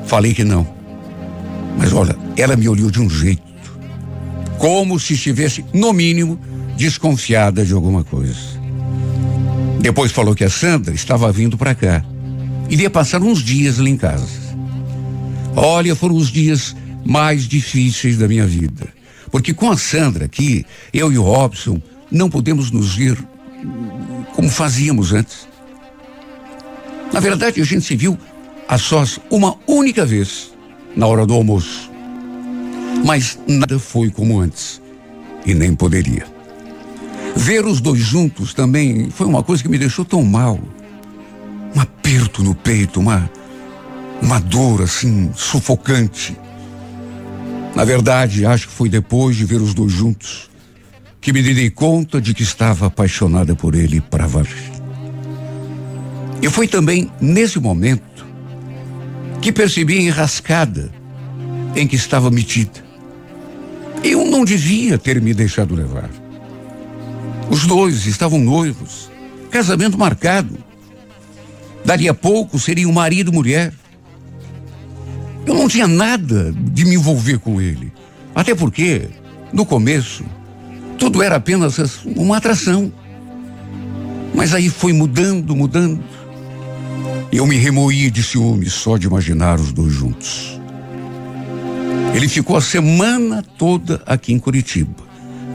Falei 0.05 0.33
que 0.33 0.43
não. 0.43 0.67
Mas 1.77 1.91
olha, 1.93 2.15
ela 2.35 2.55
me 2.55 2.67
olhou 2.67 2.89
de 2.89 3.01
um 3.01 3.09
jeito, 3.09 3.41
como 4.57 4.99
se 4.99 5.13
estivesse, 5.13 5.63
no 5.73 5.93
mínimo, 5.93 6.39
desconfiada 6.75 7.65
de 7.65 7.73
alguma 7.73 8.03
coisa. 8.03 8.57
Depois 9.79 10.11
falou 10.11 10.33
que 10.33 10.43
a 10.43 10.49
Sandra 10.49 10.93
estava 10.93 11.31
vindo 11.31 11.57
para 11.57 11.75
cá 11.75 12.03
Iria 12.69 12.89
passar 12.89 13.21
uns 13.21 13.41
dias 13.41 13.77
lá 13.77 13.87
em 13.87 13.97
casa. 13.97 14.27
Olha, 15.55 15.95
foram 15.95 16.15
os 16.15 16.29
dias 16.29 16.75
mais 17.05 17.47
difíceis 17.47 18.17
da 18.17 18.27
minha 18.27 18.45
vida. 18.45 18.87
Porque 19.31 19.53
com 19.53 19.71
a 19.71 19.77
Sandra 19.77 20.25
aqui, 20.25 20.65
eu 20.93 21.11
e 21.11 21.17
o 21.17 21.23
Robson, 21.23 21.81
não 22.11 22.29
podemos 22.29 22.71
nos 22.71 22.95
ver 22.95 23.17
como 24.33 24.49
fazíamos 24.49 25.13
antes. 25.13 25.47
Na 27.11 27.19
verdade, 27.19 27.61
a 27.61 27.63
gente 27.63 27.85
se 27.85 27.95
viu 27.95 28.17
a 28.67 28.77
sós 28.77 29.19
uma 29.29 29.55
única 29.65 30.05
vez, 30.05 30.51
na 30.95 31.07
hora 31.07 31.25
do 31.25 31.33
almoço. 31.33 31.89
Mas 33.05 33.39
nada 33.47 33.79
foi 33.79 34.09
como 34.09 34.39
antes. 34.39 34.81
E 35.45 35.53
nem 35.53 35.73
poderia. 35.73 36.25
Ver 37.35 37.65
os 37.65 37.79
dois 37.79 37.99
juntos 37.99 38.53
também 38.53 39.09
foi 39.09 39.25
uma 39.25 39.41
coisa 39.43 39.63
que 39.63 39.69
me 39.69 39.77
deixou 39.77 40.03
tão 40.03 40.23
mal 40.23 40.59
um 41.77 41.79
aperto 41.79 42.43
no 42.43 42.55
peito, 42.55 42.99
uma, 42.99 43.29
uma 44.19 44.39
dor 44.39 44.81
assim, 44.81 45.31
sufocante. 45.35 46.35
Na 47.75 47.85
verdade, 47.85 48.47
acho 48.47 48.67
que 48.67 48.73
foi 48.73 48.89
depois 48.89 49.35
de 49.35 49.45
ver 49.45 49.61
os 49.61 49.75
dois 49.75 49.91
juntos 49.91 50.49
que 51.21 51.31
me 51.31 51.43
dei 51.43 51.69
conta 51.69 52.19
de 52.19 52.33
que 52.33 52.41
estava 52.41 52.87
apaixonada 52.87 53.55
por 53.55 53.75
ele 53.75 54.01
para 54.01 54.25
valer. 54.25 54.71
E 56.41 56.49
foi 56.49 56.67
também 56.67 57.11
nesse 57.21 57.59
momento 57.59 58.25
que 59.39 59.51
percebi 59.51 59.99
a 59.99 60.01
enrascada 60.01 60.91
em 61.75 61.87
que 61.87 61.95
estava 61.95 62.31
metida. 62.31 62.83
Eu 64.03 64.25
não 64.25 64.43
devia 64.43 64.97
ter 64.97 65.21
me 65.21 65.33
deixado 65.33 65.75
levar. 65.75 66.09
Os 67.51 67.67
dois 67.67 68.07
estavam 68.07 68.39
noivos, 68.39 69.11
casamento 69.51 69.97
marcado. 69.97 70.66
Dali 71.87 72.09
a 72.09 72.13
pouco 72.13 72.59
seriam 72.59 72.91
marido 72.91 73.31
e 73.31 73.33
mulher. 73.33 73.73
Eu 75.45 75.53
não 75.53 75.69
tinha 75.69 75.87
nada 75.87 76.53
de 76.53 76.83
me 76.83 76.95
envolver 76.95 77.39
com 77.39 77.61
ele. 77.61 77.93
Até 78.35 78.53
porque, 78.53 79.07
no 79.53 79.65
começo, 79.65 80.25
tudo 80.99 81.23
era 81.23 81.37
apenas 81.37 82.03
uma 82.05 82.35
atração. 82.35 82.91
Mas 84.35 84.53
aí 84.53 84.67
foi 84.67 84.91
mudando, 84.91 85.55
mudando. 85.55 86.03
Eu 87.31 87.47
me 87.47 87.55
remoí 87.55 88.11
de 88.11 88.21
ciúme 88.21 88.69
só 88.69 88.97
de 88.97 89.07
imaginar 89.07 89.57
os 89.57 89.71
dois 89.71 89.93
juntos. 89.93 90.59
Ele 92.13 92.27
ficou 92.27 92.57
a 92.57 92.61
semana 92.61 93.41
toda 93.57 94.01
aqui 94.05 94.33
em 94.33 94.39
Curitiba, 94.39 95.05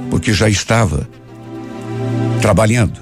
porque 0.09 0.33
já 0.33 0.49
estava 0.49 1.07
trabalhando 2.41 3.01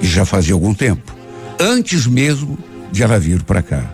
e 0.00 0.06
já 0.06 0.24
fazia 0.24 0.54
algum 0.54 0.72
tempo 0.72 1.17
antes 1.60 2.06
mesmo 2.06 2.58
de 2.90 3.02
ela 3.02 3.18
vir 3.18 3.42
para 3.42 3.62
cá. 3.62 3.84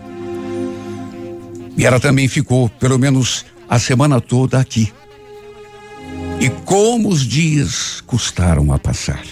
E 1.77 1.85
ela 1.85 1.99
também 1.99 2.27
ficou, 2.27 2.69
pelo 2.69 2.97
menos, 2.97 3.45
a 3.67 3.77
semana 3.79 4.21
toda 4.21 4.59
aqui. 4.59 4.91
E 6.39 6.49
como 6.49 7.09
os 7.09 7.21
dias 7.21 8.01
custaram 8.01 8.71
a 8.71 8.79
passar. 8.79 9.23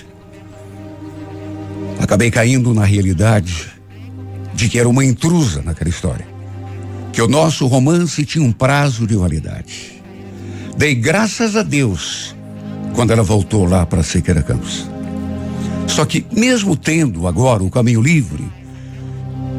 Acabei 2.00 2.30
caindo 2.30 2.74
na 2.74 2.84
realidade 2.84 3.72
de 4.54 4.68
que 4.68 4.78
era 4.78 4.90
uma 4.90 5.06
intrusa 5.06 5.62
naquela 5.62 5.90
história. 5.90 6.28
Que 7.12 7.22
o 7.22 7.28
nosso 7.28 7.68
romance 7.68 8.25
tinha 8.25 8.44
um 8.44 8.52
prazo 8.52 9.08
de 9.08 9.16
validade. 9.16 10.04
Dei 10.75 10.96
graças 10.96 11.56
a 11.56 11.63
Deus 11.63 12.36
quando 12.94 13.12
ela 13.12 13.24
voltou 13.24 13.66
lá 13.66 13.86
para 13.86 14.04
Sequeira 14.04 14.42
Campos. 14.42 14.92
Só 15.88 16.06
que, 16.06 16.25
mesmo 16.32 16.75
tendo 16.75 17.28
agora 17.28 17.63
o 17.63 17.70
caminho 17.70 18.02
livre, 18.02 18.44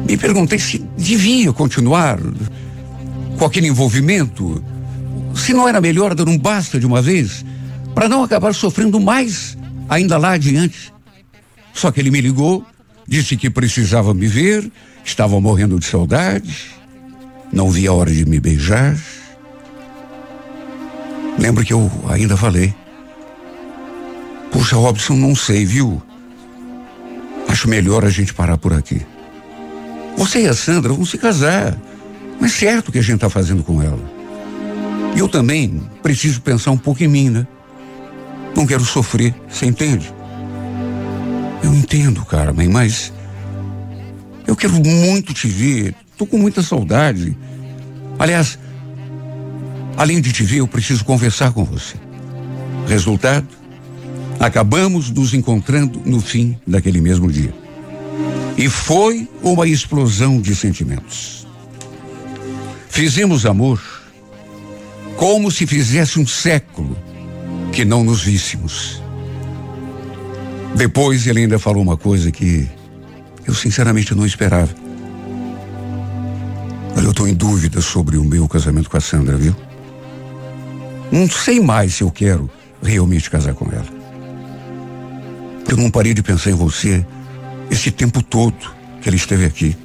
me 0.07 0.17
perguntei 0.17 0.59
se 0.59 0.79
devia 0.97 1.51
continuar 1.53 2.19
com 3.37 3.45
aquele 3.45 3.67
envolvimento, 3.67 4.63
se 5.35 5.53
não 5.53 5.67
era 5.67 5.81
melhor 5.81 6.13
dar 6.13 6.27
um 6.27 6.37
basta 6.37 6.79
de 6.79 6.85
uma 6.85 7.01
vez, 7.01 7.45
para 7.93 8.07
não 8.07 8.23
acabar 8.23 8.53
sofrendo 8.53 8.99
mais 8.99 9.57
ainda 9.89 10.17
lá 10.17 10.33
adiante. 10.33 10.93
Só 11.73 11.91
que 11.91 11.99
ele 11.99 12.11
me 12.11 12.21
ligou, 12.21 12.65
disse 13.07 13.35
que 13.35 13.49
precisava 13.49 14.13
me 14.13 14.27
ver, 14.27 14.71
estava 15.03 15.39
morrendo 15.39 15.79
de 15.79 15.85
saudade, 15.85 16.55
não 17.51 17.69
via 17.69 17.89
a 17.89 17.93
hora 17.93 18.11
de 18.11 18.25
me 18.25 18.39
beijar. 18.39 18.97
Lembro 21.37 21.65
que 21.65 21.73
eu 21.73 21.91
ainda 22.07 22.37
falei. 22.37 22.73
Puxa, 24.51 24.77
Robson, 24.77 25.15
não 25.15 25.35
sei, 25.35 25.65
viu? 25.65 26.01
Acho 27.55 27.69
melhor 27.69 28.03
a 28.03 28.09
gente 28.09 28.33
parar 28.33 28.57
por 28.57 28.73
aqui. 28.73 29.01
Você 30.17 30.41
e 30.41 30.47
a 30.47 30.53
Sandra 30.53 30.91
vão 30.91 31.05
se 31.05 31.17
casar. 31.17 31.73
Não 32.37 32.45
é 32.45 32.49
certo 32.49 32.89
o 32.89 32.91
que 32.91 32.99
a 32.99 33.01
gente 33.01 33.15
está 33.15 33.29
fazendo 33.29 33.63
com 33.63 33.81
ela. 33.81 34.03
E 35.15 35.19
eu 35.19 35.29
também 35.29 35.81
preciso 36.03 36.41
pensar 36.41 36.71
um 36.71 36.77
pouco 36.77 37.01
em 37.01 37.07
mim, 37.07 37.29
né? 37.29 37.47
Não 38.53 38.67
quero 38.67 38.83
sofrer, 38.83 39.33
você 39.47 39.65
entende? 39.65 40.13
Eu 41.63 41.73
entendo, 41.73 42.25
Carmen, 42.25 42.67
mas 42.67 43.13
eu 44.45 44.53
quero 44.53 44.73
muito 44.73 45.33
te 45.33 45.47
ver. 45.47 45.95
Tô 46.17 46.25
com 46.25 46.37
muita 46.37 46.61
saudade. 46.61 47.37
Aliás, 48.19 48.59
além 49.95 50.19
de 50.19 50.33
te 50.33 50.43
ver, 50.43 50.57
eu 50.57 50.67
preciso 50.67 51.05
conversar 51.05 51.53
com 51.53 51.63
você. 51.63 51.95
Resultado? 52.85 53.47
Acabamos 54.39 55.09
nos 55.09 55.33
encontrando 55.33 56.01
no 56.05 56.19
fim 56.19 56.57
daquele 56.65 57.01
mesmo 57.01 57.31
dia. 57.31 57.53
E 58.57 58.69
foi 58.69 59.27
uma 59.41 59.67
explosão 59.67 60.39
de 60.39 60.55
sentimentos. 60.55 61.45
Fizemos 62.89 63.45
amor 63.45 63.81
como 65.17 65.51
se 65.51 65.65
fizesse 65.65 66.19
um 66.19 66.27
século 66.27 66.97
que 67.71 67.83
não 67.83 68.03
nos 68.03 68.23
víssemos. 68.23 69.01
Depois 70.75 71.25
ele 71.27 71.41
ainda 71.41 71.59
falou 71.59 71.81
uma 71.81 71.97
coisa 71.97 72.31
que 72.31 72.67
eu 73.45 73.53
sinceramente 73.53 74.13
não 74.15 74.25
esperava. 74.25 74.73
Olha, 76.95 77.05
eu 77.05 77.11
estou 77.11 77.27
em 77.27 77.33
dúvida 77.33 77.81
sobre 77.81 78.17
o 78.17 78.23
meu 78.23 78.47
casamento 78.47 78.89
com 78.89 78.97
a 78.97 79.01
Sandra, 79.01 79.35
viu? 79.37 79.55
Não 81.11 81.29
sei 81.29 81.59
mais 81.59 81.95
se 81.95 82.03
eu 82.03 82.11
quero 82.11 82.49
realmente 82.81 83.29
casar 83.29 83.53
com 83.53 83.69
ela. 83.71 83.94
Eu 85.67 85.77
não 85.77 85.89
parei 85.89 86.13
de 86.13 86.21
pensar 86.21 86.51
em 86.51 86.55
você 86.55 87.05
esse 87.69 87.91
tempo 87.91 88.21
todo 88.21 88.55
que 89.01 89.09
ele 89.09 89.17
esteve 89.17 89.45
aqui. 89.45 89.75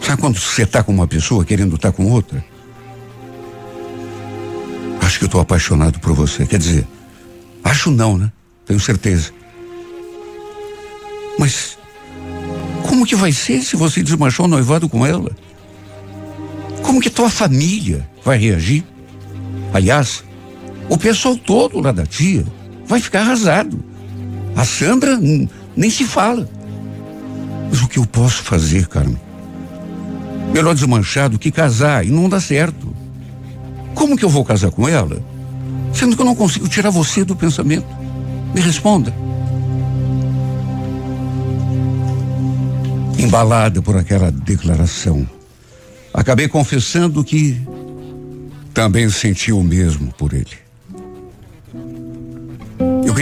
Sabe 0.00 0.20
quando 0.20 0.38
você 0.38 0.62
está 0.62 0.82
com 0.82 0.92
uma 0.92 1.06
pessoa 1.06 1.44
querendo 1.44 1.76
estar 1.76 1.92
tá 1.92 1.96
com 1.96 2.10
outra? 2.10 2.44
Acho 5.00 5.18
que 5.18 5.24
eu 5.24 5.26
estou 5.26 5.40
apaixonado 5.40 6.00
por 6.00 6.12
você. 6.14 6.46
Quer 6.46 6.58
dizer, 6.58 6.86
acho 7.62 7.90
não, 7.90 8.18
né? 8.18 8.32
Tenho 8.66 8.80
certeza. 8.80 9.30
Mas 11.38 11.78
como 12.82 13.06
que 13.06 13.14
vai 13.14 13.32
ser 13.32 13.62
se 13.62 13.76
você 13.76 14.02
desmanchou 14.02 14.46
o 14.46 14.48
noivado 14.48 14.88
com 14.88 15.06
ela? 15.06 15.30
Como 16.82 17.00
que 17.00 17.10
tua 17.10 17.30
família 17.30 18.08
vai 18.24 18.38
reagir? 18.38 18.84
Aliás, 19.72 20.24
o 20.88 20.98
pessoal 20.98 21.36
todo 21.36 21.80
lá 21.80 21.92
da 21.92 22.04
tia 22.04 22.44
vai 22.86 23.00
ficar 23.00 23.20
arrasado. 23.20 23.91
A 24.56 24.64
Sandra 24.64 25.18
nem 25.76 25.90
se 25.90 26.04
fala. 26.04 26.48
Mas 27.70 27.80
o 27.80 27.88
que 27.88 27.98
eu 27.98 28.06
posso 28.06 28.42
fazer, 28.42 28.86
Carmen? 28.86 29.20
Melhor 30.52 30.74
desmanchar 30.74 31.30
do 31.30 31.38
que 31.38 31.50
casar 31.50 32.04
e 32.04 32.10
não 32.10 32.28
dá 32.28 32.40
certo. 32.40 32.94
Como 33.94 34.16
que 34.16 34.24
eu 34.24 34.28
vou 34.28 34.44
casar 34.44 34.70
com 34.70 34.86
ela? 34.86 35.22
Sendo 35.94 36.14
que 36.14 36.22
eu 36.22 36.26
não 36.26 36.34
consigo 36.34 36.68
tirar 36.68 36.90
você 36.90 37.24
do 37.24 37.34
pensamento. 37.34 37.86
Me 38.54 38.60
responda. 38.60 39.14
Embalada 43.18 43.80
por 43.80 43.96
aquela 43.96 44.30
declaração, 44.30 45.26
acabei 46.12 46.48
confessando 46.48 47.24
que 47.24 47.60
também 48.74 49.08
senti 49.08 49.52
o 49.52 49.62
mesmo 49.62 50.12
por 50.14 50.34
ele. 50.34 50.58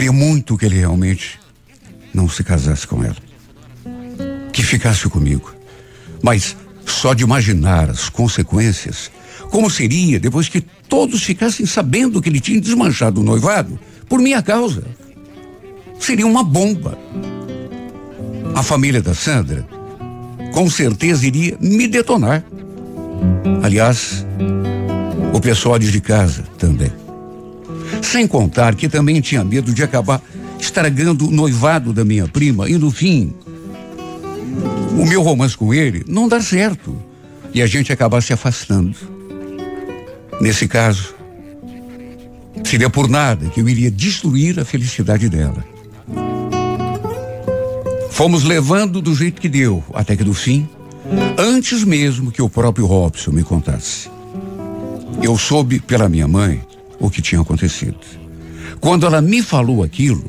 Queria 0.01 0.11
muito 0.11 0.57
que 0.57 0.65
ele 0.65 0.79
realmente 0.79 1.39
não 2.11 2.27
se 2.27 2.43
casasse 2.43 2.87
com 2.87 3.03
ela. 3.03 3.15
Que 4.51 4.63
ficasse 4.63 5.07
comigo. 5.07 5.53
Mas 6.23 6.57
só 6.87 7.13
de 7.13 7.23
imaginar 7.23 7.87
as 7.87 8.09
consequências, 8.09 9.11
como 9.51 9.69
seria 9.69 10.19
depois 10.19 10.49
que 10.49 10.59
todos 10.89 11.21
ficassem 11.21 11.67
sabendo 11.67 12.19
que 12.19 12.29
ele 12.29 12.39
tinha 12.39 12.59
desmanchado 12.59 13.21
o 13.21 13.23
noivado 13.23 13.79
por 14.09 14.19
minha 14.19 14.41
causa. 14.41 14.83
Seria 15.99 16.25
uma 16.25 16.43
bomba. 16.43 16.97
A 18.55 18.63
família 18.63 19.03
da 19.03 19.13
Sandra 19.13 19.67
com 20.51 20.67
certeza 20.67 21.27
iria 21.27 21.55
me 21.61 21.87
detonar. 21.87 22.43
Aliás, 23.61 24.25
o 25.31 25.39
pessoal 25.39 25.77
de 25.77 26.01
casa 26.01 26.41
também. 26.57 26.91
Sem 28.01 28.27
contar 28.27 28.75
que 28.75 28.89
também 28.89 29.21
tinha 29.21 29.43
medo 29.43 29.73
de 29.73 29.83
acabar 29.83 30.21
estragando 30.59 31.27
o 31.27 31.31
noivado 31.31 31.91
da 31.91 32.05
minha 32.05 32.27
prima 32.27 32.69
e 32.69 32.77
no 32.77 32.91
fim 32.91 33.33
o 34.97 35.05
meu 35.05 35.21
romance 35.21 35.57
com 35.57 35.73
ele 35.73 36.03
não 36.07 36.27
dar 36.27 36.41
certo 36.41 36.95
e 37.53 37.61
a 37.61 37.67
gente 37.67 37.91
acabar 37.91 38.21
se 38.21 38.33
afastando. 38.33 38.95
Nesse 40.39 40.67
caso, 40.67 41.13
seria 42.63 42.89
por 42.89 43.09
nada 43.09 43.47
que 43.49 43.59
eu 43.59 43.67
iria 43.67 43.91
destruir 43.91 44.59
a 44.59 44.65
felicidade 44.65 45.29
dela. 45.29 45.63
Fomos 48.09 48.43
levando 48.43 49.01
do 49.01 49.15
jeito 49.15 49.41
que 49.41 49.49
deu, 49.49 49.83
até 49.93 50.15
que 50.15 50.23
no 50.23 50.33
fim, 50.33 50.67
antes 51.37 51.83
mesmo 51.83 52.31
que 52.31 52.41
o 52.41 52.49
próprio 52.49 52.85
Robson 52.85 53.31
me 53.31 53.43
contasse, 53.43 54.09
eu 55.21 55.37
soube 55.37 55.79
pela 55.79 56.07
minha 56.07 56.27
mãe 56.27 56.61
o 57.01 57.09
que 57.09 57.21
tinha 57.21 57.41
acontecido. 57.41 57.97
Quando 58.79 59.05
ela 59.05 59.19
me 59.21 59.41
falou 59.41 59.83
aquilo, 59.83 60.23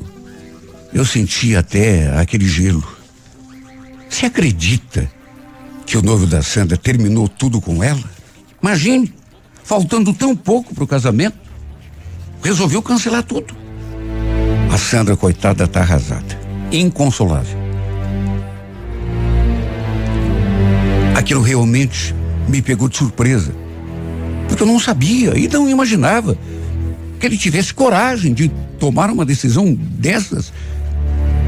eu 0.91 1.05
senti 1.05 1.55
até 1.55 2.19
aquele 2.19 2.47
gelo. 2.47 2.83
Você 4.09 4.25
acredita 4.25 5.09
que 5.85 5.97
o 5.97 6.01
noivo 6.01 6.25
da 6.25 6.41
Sandra 6.41 6.75
terminou 6.75 7.27
tudo 7.27 7.61
com 7.61 7.83
ela? 7.83 8.03
Imagine, 8.61 9.13
faltando 9.63 10.13
tão 10.13 10.35
pouco 10.35 10.73
para 10.73 10.83
o 10.83 10.87
casamento, 10.87 11.37
resolveu 12.43 12.81
cancelar 12.81 13.23
tudo. 13.23 13.55
A 14.71 14.77
Sandra, 14.77 15.15
coitada, 15.15 15.65
está 15.65 15.81
arrasada, 15.81 16.39
inconsolável. 16.71 17.57
Aquilo 21.15 21.41
realmente 21.41 22.13
me 22.47 22.61
pegou 22.61 22.89
de 22.89 22.97
surpresa, 22.97 23.53
porque 24.47 24.63
eu 24.63 24.67
não 24.67 24.79
sabia 24.79 25.37
e 25.37 25.47
não 25.47 25.69
imaginava 25.69 26.37
que 27.23 27.27
ele 27.27 27.37
tivesse 27.37 27.73
coragem 27.73 28.33
de 28.33 28.49
tomar 28.77 29.09
uma 29.09 29.23
decisão 29.23 29.73
dessas 29.73 30.51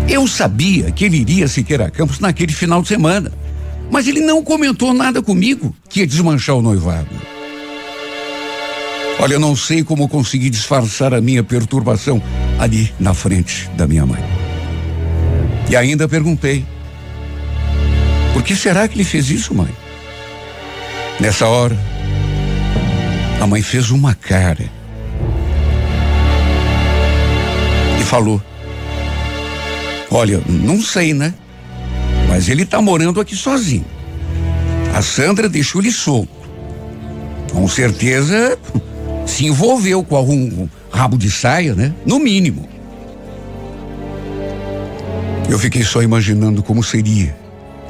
eu 0.07 0.25
sabia 0.25 0.89
que 0.89 1.03
ele 1.03 1.17
iria 1.17 1.49
Siqueira 1.49 1.91
Campos 1.91 2.21
naquele 2.21 2.53
final 2.53 2.81
de 2.81 2.88
semana, 2.88 3.29
mas 3.91 4.07
ele 4.07 4.21
não 4.21 4.41
comentou 4.41 4.93
nada 4.93 5.21
comigo 5.21 5.75
que 5.89 5.99
ia 5.99 6.07
desmanchar 6.07 6.55
o 6.55 6.61
noivado. 6.61 7.09
Olha, 9.19 9.33
eu 9.33 9.39
não 9.39 9.53
sei 9.53 9.83
como 9.83 10.07
consegui 10.07 10.49
disfarçar 10.49 11.13
a 11.13 11.19
minha 11.19 11.43
perturbação 11.43 12.23
ali 12.57 12.93
na 12.97 13.13
frente 13.13 13.69
da 13.75 13.85
minha 13.85 14.05
mãe. 14.05 14.23
E 15.69 15.75
ainda 15.75 16.07
perguntei: 16.07 16.65
por 18.31 18.43
que 18.43 18.55
será 18.55 18.88
que 18.88 18.95
ele 18.95 19.03
fez 19.03 19.29
isso, 19.29 19.53
mãe? 19.53 19.75
Nessa 21.19 21.47
hora, 21.47 21.77
a 23.41 23.45
mãe 23.45 23.61
fez 23.61 23.91
uma 23.91 24.15
cara 24.15 24.71
falou: 28.06 28.41
Olha, 30.10 30.41
não 30.48 30.82
sei, 30.82 31.13
né? 31.13 31.34
Mas 32.30 32.48
ele 32.48 32.65
tá 32.65 32.82
morando 32.82 33.20
aqui 33.20 33.36
sozinho. 33.36 33.86
A 34.94 35.02
Sandra 35.02 35.50
deixou 35.50 35.82
ele 35.82 35.91
solto. 35.91 36.32
Com 37.52 37.68
certeza 37.68 38.58
se 39.26 39.46
envolveu 39.46 40.04
com 40.04 40.15
algum 40.15 40.68
rabo 40.91 41.18
de 41.18 41.30
saia, 41.30 41.76
né? 41.76 41.94
No 42.06 42.20
mínimo. 42.20 42.68
Eu 45.50 45.60
fiquei 45.60 45.84
só 45.84 46.02
imaginando 46.02 46.63
como 46.63 46.84
seria 46.84 47.36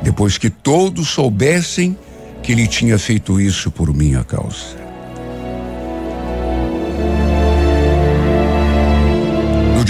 depois 0.01 0.37
que 0.37 0.49
todos 0.49 1.09
soubessem 1.09 1.97
que 2.43 2.51
ele 2.51 2.67
tinha 2.67 2.97
feito 2.99 3.39
isso 3.39 3.71
por 3.71 3.93
minha 3.93 4.23
causa. 4.23 4.84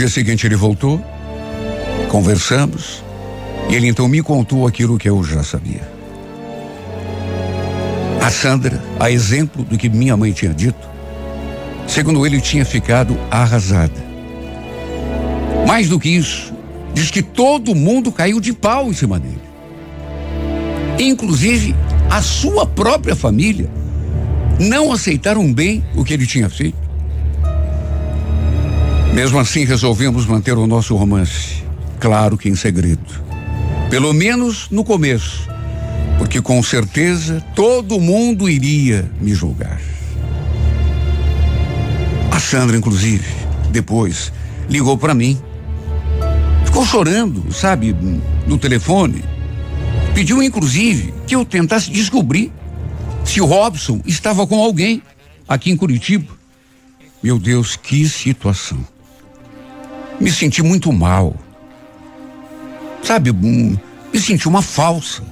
Dia 0.05 0.09
seguinte 0.09 0.45
ele 0.45 0.55
voltou 0.55 1.03
Conversamos 2.09 3.03
e 3.69 3.75
ele 3.75 3.87
então 3.87 4.07
me 4.07 4.21
contou 4.21 4.67
aquilo 4.67 4.97
que 4.97 5.09
eu 5.09 5.23
já 5.23 5.43
sabia. 5.43 5.81
A 8.21 8.29
Sandra, 8.29 8.81
a 8.99 9.09
exemplo 9.09 9.63
do 9.63 9.77
que 9.77 9.89
minha 9.89 10.15
mãe 10.15 10.31
tinha 10.31 10.53
dito, 10.53 10.87
segundo 11.87 12.25
ele, 12.25 12.39
tinha 12.39 12.63
ficado 12.63 13.17
arrasada. 13.31 14.05
Mais 15.67 15.89
do 15.89 15.99
que 15.99 16.09
isso, 16.09 16.53
diz 16.93 17.09
que 17.09 17.23
todo 17.23 17.73
mundo 17.73 18.11
caiu 18.11 18.39
de 18.39 18.53
pau 18.53 18.89
em 18.89 18.93
cima 18.93 19.19
dele. 19.19 19.41
Inclusive, 20.99 21.75
a 22.09 22.21
sua 22.21 22.67
própria 22.67 23.15
família 23.15 23.69
não 24.59 24.93
aceitaram 24.93 25.51
bem 25.51 25.83
o 25.95 26.03
que 26.05 26.13
ele 26.13 26.27
tinha 26.27 26.49
feito. 26.49 26.84
Mesmo 29.15 29.39
assim, 29.39 29.63
resolvemos 29.63 30.25
manter 30.25 30.57
o 30.57 30.67
nosso 30.67 30.95
romance 30.95 31.65
claro 32.05 32.37
que 32.37 32.49
em 32.49 32.55
segredo. 32.55 33.23
Pelo 33.89 34.13
menos 34.13 34.67
no 34.69 34.83
começo, 34.83 35.47
porque 36.19 36.41
com 36.41 36.61
certeza 36.61 37.43
todo 37.55 37.99
mundo 37.99 38.47
iria 38.47 39.09
me 39.19 39.33
julgar. 39.33 39.81
A 42.31 42.39
Sandra, 42.39 42.77
inclusive, 42.77 43.25
depois, 43.71 44.31
ligou 44.69 44.97
para 44.97 45.15
mim. 45.15 45.39
Ficou 46.65 46.85
chorando, 46.85 47.51
sabe, 47.51 47.95
no 48.45 48.57
telefone. 48.57 49.23
Pediu, 50.13 50.43
inclusive, 50.43 51.11
que 51.25 51.35
eu 51.35 51.43
tentasse 51.43 51.89
descobrir 51.89 52.51
se 53.23 53.41
o 53.41 53.45
Robson 53.45 53.99
estava 54.05 54.45
com 54.45 54.61
alguém 54.61 55.01
aqui 55.47 55.71
em 55.71 55.77
Curitiba. 55.77 56.31
Meu 57.23 57.39
Deus, 57.39 57.75
que 57.75 58.07
situação. 58.07 58.94
Me 60.19 60.31
senti 60.31 60.63
muito 60.63 60.91
mal. 60.91 61.35
Sabe, 63.03 63.31
me 63.31 63.79
senti 64.19 64.47
uma 64.47 64.61
falsa. 64.61 65.23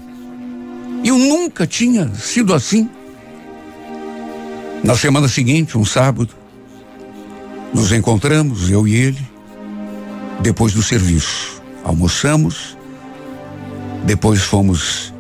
Eu 1.04 1.18
nunca 1.18 1.66
tinha 1.66 2.14
sido 2.16 2.54
assim. 2.54 2.90
Na 4.84 4.96
semana 4.96 5.28
seguinte, 5.28 5.78
um 5.78 5.86
sábado, 5.86 6.30
nos 7.74 7.92
encontramos, 7.92 8.70
eu 8.70 8.88
e 8.88 8.96
ele, 8.96 9.28
depois 10.42 10.74
do 10.74 10.84
serviço. 10.84 11.62
Almoçamos, 11.84 12.78
depois 14.06 14.42
fomos 14.42 15.14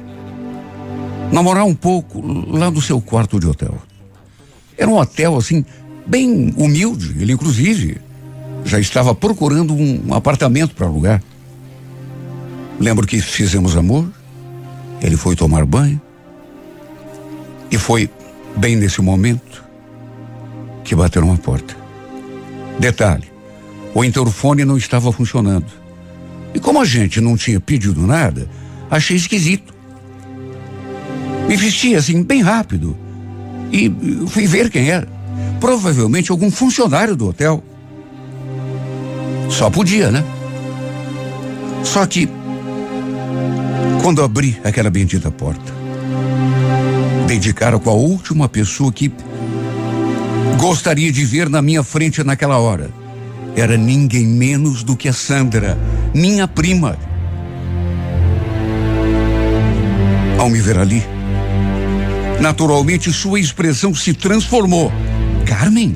namorar 1.32 1.66
um 1.66 1.74
pouco 1.74 2.22
lá 2.56 2.70
no 2.70 2.82
seu 2.82 3.02
quarto 3.02 3.40
de 3.40 3.48
hotel. 3.48 3.82
Era 4.78 4.90
um 4.90 4.98
hotel 4.98 5.36
assim, 5.36 5.66
bem 6.06 6.54
humilde. 6.56 7.16
Ele, 7.20 7.34
inclusive, 7.34 8.00
já 8.66 8.80
estava 8.80 9.14
procurando 9.14 9.74
um 9.74 10.14
apartamento 10.14 10.74
para 10.76 10.88
alugar. 10.88 11.22
Lembro 12.80 13.06
que 13.06 13.22
fizemos 13.22 13.76
amor, 13.76 14.10
ele 15.02 15.18
foi 15.18 15.36
tomar 15.36 15.66
banho, 15.66 16.02
e 17.70 17.78
foi 17.78 18.10
bem 18.56 18.76
nesse 18.76 19.02
momento 19.02 19.64
que 20.84 20.96
bateram 20.96 21.34
a 21.34 21.38
porta. 21.38 21.76
Detalhe: 22.80 23.32
o 23.94 24.04
interfone 24.04 24.66
não 24.66 24.78
estava 24.78 25.12
funcionando. 25.12 25.66
E 26.54 26.60
como 26.60 26.80
a 26.80 26.86
gente 26.86 27.20
não 27.20 27.36
tinha 27.36 27.60
pedido 27.60 28.06
nada, 28.06 28.48
achei 28.90 29.18
esquisito. 29.18 29.74
Me 31.48 31.58
vesti 31.58 31.96
assim, 31.96 32.22
bem 32.24 32.42
rápido. 32.42 32.96
E 33.72 33.92
fui 34.28 34.46
ver 34.46 34.70
quem 34.70 34.90
era. 34.90 35.08
Provavelmente 35.60 36.32
algum 36.32 36.52
funcionário 36.52 37.16
do 37.16 37.28
hotel. 37.28 37.64
Só 39.54 39.70
podia, 39.70 40.10
né? 40.10 40.24
Só 41.84 42.08
que, 42.08 42.28
quando 44.02 44.24
abri 44.24 44.60
aquela 44.64 44.90
bendita 44.90 45.30
porta, 45.30 45.72
dei 47.28 47.38
de 47.38 47.54
cara 47.54 47.78
com 47.78 47.92
a 47.92 47.94
última 47.94 48.50
pessoa 48.50 48.92
que 48.92 49.14
gostaria 50.60 51.12
de 51.12 51.24
ver 51.24 51.50
na 51.50 51.62
minha 51.62 51.84
frente 51.84 52.24
naquela 52.24 52.58
hora. 52.58 52.90
Era 53.56 53.78
ninguém 53.78 54.26
menos 54.26 54.82
do 54.82 54.98
que 54.98 55.08
a 55.08 55.14
Sandra, 55.14 55.78
minha 56.16 56.48
prima. 56.48 56.98
Ao 60.40 60.50
me 60.50 60.60
ver 60.60 60.80
ali, 60.80 61.04
naturalmente 62.42 63.14
sua 63.14 63.40
expressão 63.40 63.94
se 63.94 64.16
transformou. 64.16 64.92
Carmen? 65.46 65.96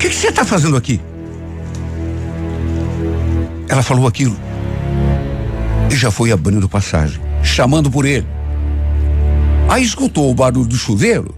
Que, 0.00 0.08
você 0.10 0.28
está 0.28 0.46
fazendo 0.46 0.78
aqui? 0.78 0.98
Ela 3.68 3.82
falou 3.82 4.06
aquilo 4.06 4.34
e 5.90 5.94
já 5.94 6.10
foi 6.10 6.32
abrindo 6.32 6.66
passagem, 6.70 7.20
chamando 7.42 7.90
por 7.90 8.06
ele. 8.06 8.26
Aí 9.68 9.84
escutou 9.84 10.30
o 10.30 10.34
barulho 10.34 10.66
do 10.66 10.74
chuveiro 10.74 11.34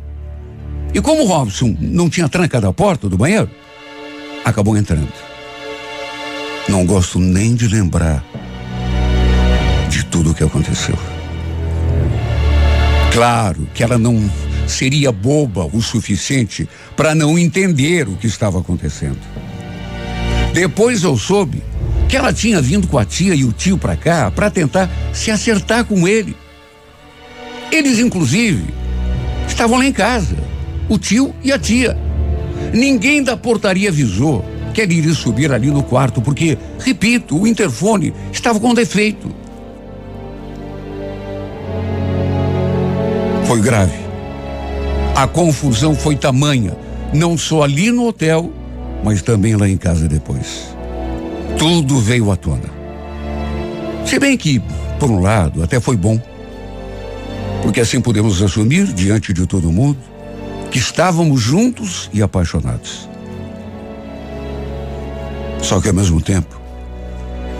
e 0.94 1.00
como 1.00 1.24
Robson 1.24 1.76
não 1.80 2.08
tinha 2.08 2.28
trancado 2.28 2.68
a 2.68 2.72
porta 2.72 3.08
do 3.08 3.18
banheiro, 3.18 3.50
acabou 4.44 4.76
entrando. 4.76 5.12
Não 6.68 6.86
gosto 6.86 7.18
nem 7.18 7.56
de 7.56 7.66
lembrar 7.66 8.24
de 9.88 10.04
tudo 10.04 10.30
o 10.30 10.34
que 10.34 10.44
aconteceu. 10.44 10.96
Claro 13.12 13.68
que 13.74 13.82
ela 13.82 13.98
não 13.98 14.30
seria 14.72 15.12
boba 15.12 15.64
o 15.72 15.80
suficiente 15.80 16.68
para 16.96 17.14
não 17.14 17.38
entender 17.38 18.08
o 18.08 18.16
que 18.16 18.26
estava 18.26 18.58
acontecendo. 18.58 19.20
Depois 20.52 21.02
eu 21.02 21.16
soube 21.16 21.62
que 22.08 22.16
ela 22.16 22.32
tinha 22.32 22.60
vindo 22.60 22.86
com 22.86 22.98
a 22.98 23.04
tia 23.04 23.34
e 23.34 23.44
o 23.44 23.52
tio 23.52 23.78
para 23.78 23.96
cá 23.96 24.30
para 24.30 24.50
tentar 24.50 24.90
se 25.12 25.30
acertar 25.30 25.84
com 25.84 26.06
ele. 26.06 26.36
Eles, 27.70 27.98
inclusive, 27.98 28.64
estavam 29.46 29.78
lá 29.78 29.86
em 29.86 29.92
casa 29.92 30.36
o 30.88 30.98
tio 30.98 31.34
e 31.42 31.50
a 31.52 31.58
tia. 31.58 31.96
Ninguém 32.72 33.22
da 33.22 33.36
portaria 33.36 33.88
avisou 33.88 34.44
que 34.74 34.80
ele 34.80 34.94
iria 34.94 35.14
subir 35.14 35.52
ali 35.52 35.70
no 35.70 35.82
quarto, 35.82 36.20
porque, 36.20 36.58
repito, 36.78 37.40
o 37.40 37.46
interfone 37.46 38.12
estava 38.32 38.58
com 38.58 38.74
defeito. 38.74 39.34
Foi 43.46 43.60
grave. 43.60 44.01
A 45.14 45.26
confusão 45.26 45.94
foi 45.94 46.16
tamanha, 46.16 46.76
não 47.12 47.36
só 47.36 47.62
ali 47.62 47.90
no 47.90 48.06
hotel, 48.06 48.50
mas 49.04 49.20
também 49.20 49.54
lá 49.56 49.68
em 49.68 49.76
casa 49.76 50.08
depois. 50.08 50.74
Tudo 51.58 51.98
veio 52.00 52.30
à 52.30 52.36
tona. 52.36 52.70
Se 54.06 54.18
bem 54.18 54.36
que, 54.36 54.60
por 54.98 55.10
um 55.10 55.20
lado, 55.20 55.62
até 55.62 55.78
foi 55.78 55.96
bom, 55.96 56.20
porque 57.62 57.80
assim 57.80 58.00
podemos 58.00 58.42
assumir 58.42 58.86
diante 58.86 59.32
de 59.32 59.46
todo 59.46 59.70
mundo 59.70 59.98
que 60.70 60.78
estávamos 60.78 61.40
juntos 61.40 62.08
e 62.12 62.22
apaixonados. 62.22 63.08
Só 65.60 65.80
que 65.80 65.88
ao 65.88 65.94
mesmo 65.94 66.20
tempo, 66.20 66.60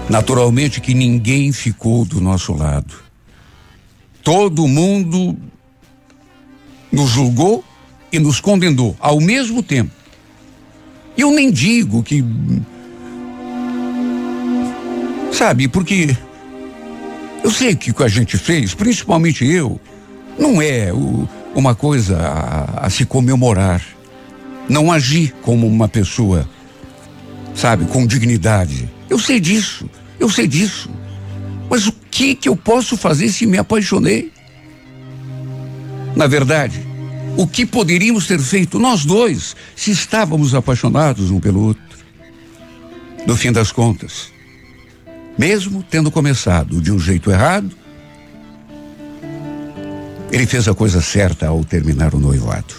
naturalmente 0.09 0.81
que 0.81 0.95
ninguém 0.95 1.53
ficou 1.53 2.05
do 2.05 2.21
nosso 2.21 2.55
lado. 2.55 2.95
Todo 4.25 4.67
mundo 4.67 5.37
nos 6.93 7.11
julgou 7.11 7.65
e 8.13 8.19
nos 8.19 8.39
condenou 8.39 8.95
ao 9.01 9.21
mesmo 9.21 9.63
tempo. 9.63 9.91
Eu 11.17 11.31
nem 11.31 11.51
digo 11.51 12.03
que. 12.03 12.23
Sabe, 15.33 15.67
porque 15.67 16.15
eu 17.43 17.51
sei 17.51 17.75
que 17.75 17.91
o 17.91 17.95
que 17.95 18.03
a 18.03 18.09
gente 18.09 18.37
fez, 18.37 18.75
principalmente 18.75 19.45
eu, 19.45 19.81
não 20.39 20.61
é 20.61 20.93
o, 20.93 21.29
uma 21.55 21.75
coisa 21.75 22.19
a, 22.19 22.87
a 22.87 22.91
se 22.91 23.05
comemorar. 23.05 23.83
Não 24.69 24.93
agir 24.93 25.35
como 25.43 25.67
uma 25.67 25.89
pessoa, 25.89 26.49
sabe, 27.55 27.85
com 27.87 28.07
dignidade. 28.07 28.89
Eu 29.11 29.19
sei 29.19 29.41
disso, 29.41 29.91
eu 30.21 30.31
sei 30.31 30.47
disso. 30.47 30.89
Mas 31.69 31.87
o 31.87 31.93
que 32.11 32.35
que 32.35 32.49
eu 32.49 32.57
posso 32.57 32.97
fazer 32.97 33.29
se 33.31 33.45
me 33.45 33.59
apaixonei? 33.59 34.31
Na 36.15 36.27
verdade, 36.27 36.87
o 37.37 37.47
que 37.47 37.65
poderíamos 37.65 38.27
ter 38.27 38.39
feito 38.39 38.79
nós 38.79 39.05
dois 39.05 39.57
se 39.75 39.91
estávamos 39.91 40.55
apaixonados 40.55 41.31
um 41.31 41.41
pelo 41.41 41.61
outro? 41.61 41.83
No 43.27 43.37
fim 43.37 43.53
das 43.53 43.73
contas, 43.73 44.31
mesmo 45.39 45.83
tendo 45.83 46.11
começado 46.11 46.81
de 46.81 46.93
um 46.93 46.99
jeito 46.99 47.31
errado, 47.31 47.71
ele 50.31 50.47
fez 50.47 50.67
a 50.69 50.75
coisa 50.75 51.01
certa 51.01 51.47
ao 51.47 51.65
terminar 51.65 52.15
o 52.15 52.19
noivado. 52.19 52.75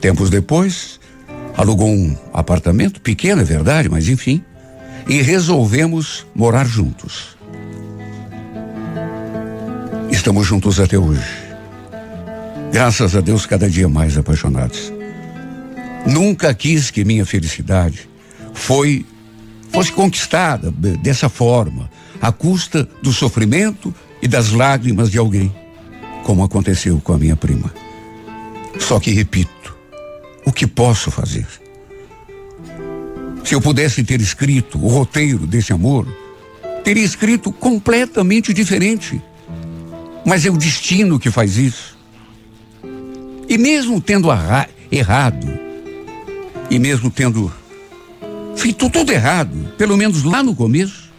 Tempos 0.00 0.28
depois, 0.28 0.98
alugou 1.56 1.88
um 1.88 2.16
apartamento, 2.32 3.00
pequeno 3.00 3.42
é 3.42 3.44
verdade, 3.44 3.88
mas 3.88 4.08
enfim, 4.08 4.42
e 5.08 5.22
resolvemos 5.22 6.26
morar 6.34 6.66
juntos. 6.66 7.36
Estamos 10.10 10.46
juntos 10.46 10.80
até 10.80 10.98
hoje. 10.98 11.41
Graças 12.72 13.14
a 13.14 13.20
Deus, 13.20 13.44
cada 13.44 13.68
dia 13.68 13.86
mais 13.86 14.16
apaixonados. 14.16 14.90
Nunca 16.06 16.54
quis 16.54 16.90
que 16.90 17.04
minha 17.04 17.26
felicidade 17.26 18.08
foi 18.54 19.04
fosse 19.70 19.92
conquistada 19.92 20.70
dessa 20.70 21.28
forma, 21.28 21.90
à 22.20 22.32
custa 22.32 22.88
do 23.02 23.12
sofrimento 23.12 23.94
e 24.20 24.28
das 24.28 24.50
lágrimas 24.50 25.10
de 25.10 25.18
alguém 25.18 25.52
como 26.24 26.44
aconteceu 26.44 27.00
com 27.02 27.12
a 27.12 27.18
minha 27.18 27.36
prima. 27.36 27.72
Só 28.78 28.98
que 28.98 29.10
repito, 29.10 29.76
o 30.44 30.52
que 30.52 30.66
posso 30.66 31.10
fazer? 31.10 31.46
Se 33.44 33.54
eu 33.54 33.60
pudesse 33.60 34.02
ter 34.04 34.20
escrito 34.20 34.78
o 34.78 34.88
roteiro 34.88 35.46
desse 35.46 35.72
amor, 35.72 36.06
teria 36.84 37.04
escrito 37.04 37.52
completamente 37.52 38.54
diferente. 38.54 39.20
Mas 40.24 40.46
é 40.46 40.50
o 40.50 40.56
destino 40.56 41.18
que 41.18 41.30
faz 41.30 41.56
isso. 41.56 41.98
E 43.52 43.58
mesmo 43.58 44.00
tendo 44.00 44.28
errado, 44.90 45.46
e 46.70 46.78
mesmo 46.78 47.10
tendo 47.10 47.52
feito 48.56 48.88
tudo 48.88 49.12
errado, 49.12 49.74
pelo 49.76 49.94
menos 49.94 50.22
lá 50.22 50.42
no 50.42 50.56
começo, 50.56 51.12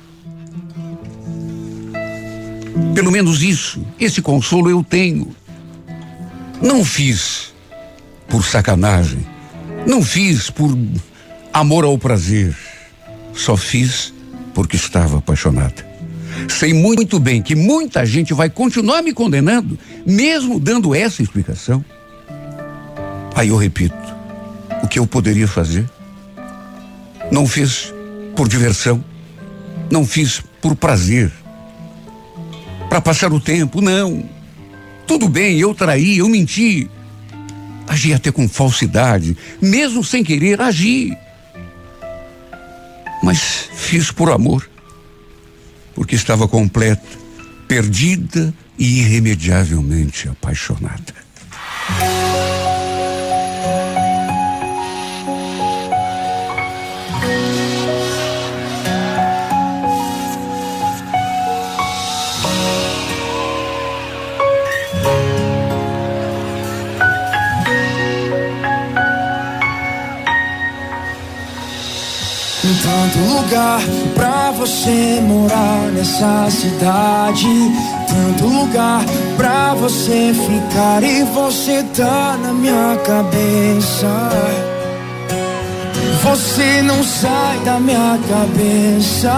pelo 2.96 3.12
menos 3.12 3.44
isso, 3.44 3.86
esse 4.00 4.20
consolo 4.20 4.68
eu 4.68 4.84
tenho. 4.84 5.28
Não 6.60 6.84
fiz 6.84 7.54
por 8.28 8.44
sacanagem. 8.44 9.24
Não 9.86 10.02
fiz 10.02 10.50
por 10.50 10.76
Amor 11.54 11.84
ao 11.84 12.00
prazer. 12.00 12.58
Só 13.36 13.56
fiz 13.56 14.12
porque 14.56 14.76
estava 14.76 15.20
apaixonada. 15.20 15.88
Sei 16.50 16.74
muito 16.74 17.20
bem 17.20 17.44
que 17.44 17.54
muita 17.54 18.04
gente 18.08 18.34
vai 18.34 18.50
continuar 18.50 19.04
me 19.04 19.14
condenando, 19.14 19.78
mesmo 20.04 20.60
dando 20.60 20.96
essa 20.96 21.22
explicação. 21.22 21.86
Aí 23.36 23.50
eu 23.50 23.58
repito: 23.58 23.96
o 24.82 24.88
que 24.88 25.00
eu 25.00 25.08
poderia 25.08 25.48
fazer? 25.48 25.90
Não 27.32 27.48
fiz 27.48 27.94
por 28.36 28.48
diversão, 28.48 29.04
não 29.90 30.06
fiz 30.06 30.42
por 30.62 30.76
prazer, 30.76 31.32
para 32.90 33.02
passar 33.02 33.32
o 33.34 33.40
tempo, 33.40 33.82
não. 33.82 34.24
Tudo 35.08 35.28
bem, 35.28 35.60
eu 35.60 35.74
traí, 35.74 36.18
eu 36.20 36.30
menti, 36.30 36.90
agi 37.88 38.14
até 38.14 38.32
com 38.32 38.48
falsidade, 38.48 39.36
mesmo 39.62 40.04
sem 40.04 40.24
querer, 40.24 40.62
agi. 40.62 41.16
Mas 43.22 43.70
fiz 43.74 44.12
por 44.12 44.30
amor 44.30 44.70
porque 45.96 46.16
estava 46.16 46.48
completa, 46.48 47.08
perdida 47.68 48.54
e 48.78 49.00
irremediavelmente 49.00 50.28
apaixonada. 50.28 51.23
Tanto 72.82 73.20
lugar 73.34 73.82
pra 74.16 74.52
você 74.52 75.20
morar 75.22 75.92
nessa 75.94 76.50
cidade. 76.50 77.48
Tanto 78.08 78.48
lugar 78.48 79.04
pra 79.38 79.74
você 79.74 80.34
ficar 80.34 81.04
e 81.04 81.24
você 81.24 81.84
tá 81.96 82.38
na 82.42 82.54
minha 82.54 82.98
cabeça. 83.06 84.08
Você 86.24 86.82
não 86.82 87.04
sai 87.04 87.60
da 87.60 87.80
minha 87.80 88.18
cabeça. 88.30 89.32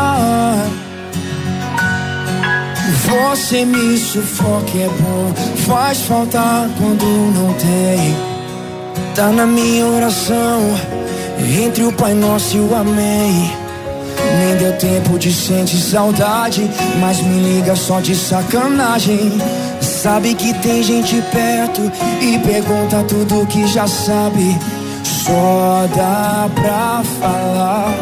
Você 3.08 3.66
me 3.66 3.98
sufoca, 3.98 4.78
é 4.78 4.90
bom. 5.00 5.34
Faz 5.68 6.02
falta 6.02 6.70
quando 6.78 7.06
não 7.34 7.54
tem. 7.54 8.16
Tá 9.16 9.30
na 9.30 9.46
minha 9.46 9.86
oração 9.86 11.05
entre 11.46 11.84
o 11.84 11.94
Pai 11.94 12.14
Nosso 12.14 12.58
e 12.58 12.60
o 12.60 12.76
Amém. 12.76 13.52
Nem 14.40 14.58
deu 14.58 14.74
tempo 14.78 15.20
de 15.20 15.32
sentir 15.32 15.78
saudade, 15.78 16.70
mas 17.00 17.22
me 17.22 17.40
liga 17.40 17.76
só 17.76 18.00
de 18.00 18.16
sacanagem. 18.16 19.32
Sabe 19.82 20.34
que 20.34 20.54
tem 20.56 20.82
gente 20.82 21.22
perto 21.32 21.92
e 22.22 22.40
pergunta 22.40 23.04
tudo 23.08 23.46
que 23.48 23.68
já 23.68 23.88
sabe. 23.88 24.58
Só 25.04 25.88
dá 25.96 26.50
pra 26.56 27.04
falar. 27.20 27.94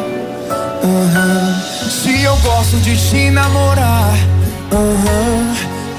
Uhum. 0.83 1.89
Se 1.89 2.21
eu 2.23 2.35
gosto 2.37 2.77
de 2.77 2.95
te 2.97 3.29
namorar. 3.29 4.13
Uhum, 4.71 5.53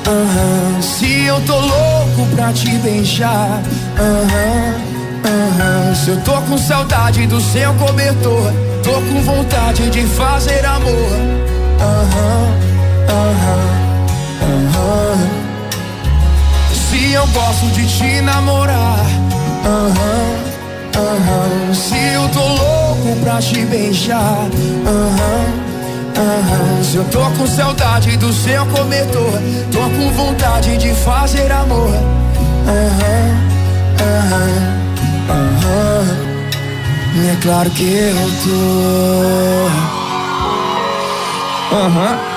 uhum. 0.09 0.83
Se 0.83 1.25
eu 1.25 1.41
tô 1.43 1.59
louco 1.59 2.27
pra 2.35 2.53
te 2.53 2.71
beijar. 2.79 3.63
Uhum. 3.99 4.94
Uhum. 5.25 5.95
Se 5.95 6.11
eu 6.11 6.21
tô 6.21 6.33
com 6.43 6.59
saudade 6.59 7.27
do 7.27 7.41
seu 7.41 7.73
cobertor, 7.75 8.53
tô 8.83 8.93
com 8.93 9.23
vontade 9.23 9.89
de 9.91 10.03
fazer 10.03 10.65
amor. 10.67 10.91
Uhum. 11.81 12.65
Uhum. 14.43 15.45
Se 16.73 17.13
eu 17.13 17.27
gosto 17.29 17.67
de 17.73 17.87
te 17.87 18.21
namorar. 18.21 19.05
Se 21.75 21.97
eu 21.97 22.29
tô 22.29 22.41
louco 22.41 23.17
pra 23.23 23.41
te 23.41 23.65
beijar. 23.65 24.47
Se 26.83 26.97
eu 26.97 27.05
tô 27.05 27.21
com 27.37 27.47
saudade 27.47 28.17
do 28.17 28.33
seu 28.33 28.65
cobertor, 28.67 29.33
tô 29.73 29.81
com 29.81 30.11
vontade 30.13 30.77
de 30.77 30.95
fazer 30.95 31.51
amor. 31.51 31.91
Uhum. 35.29 36.45
É 37.31 37.37
claro 37.43 37.71
que 37.71 37.85
eu 37.85 38.31
tô. 38.45 38.61
Aham. 41.75 42.11
Uhum. 42.11 42.35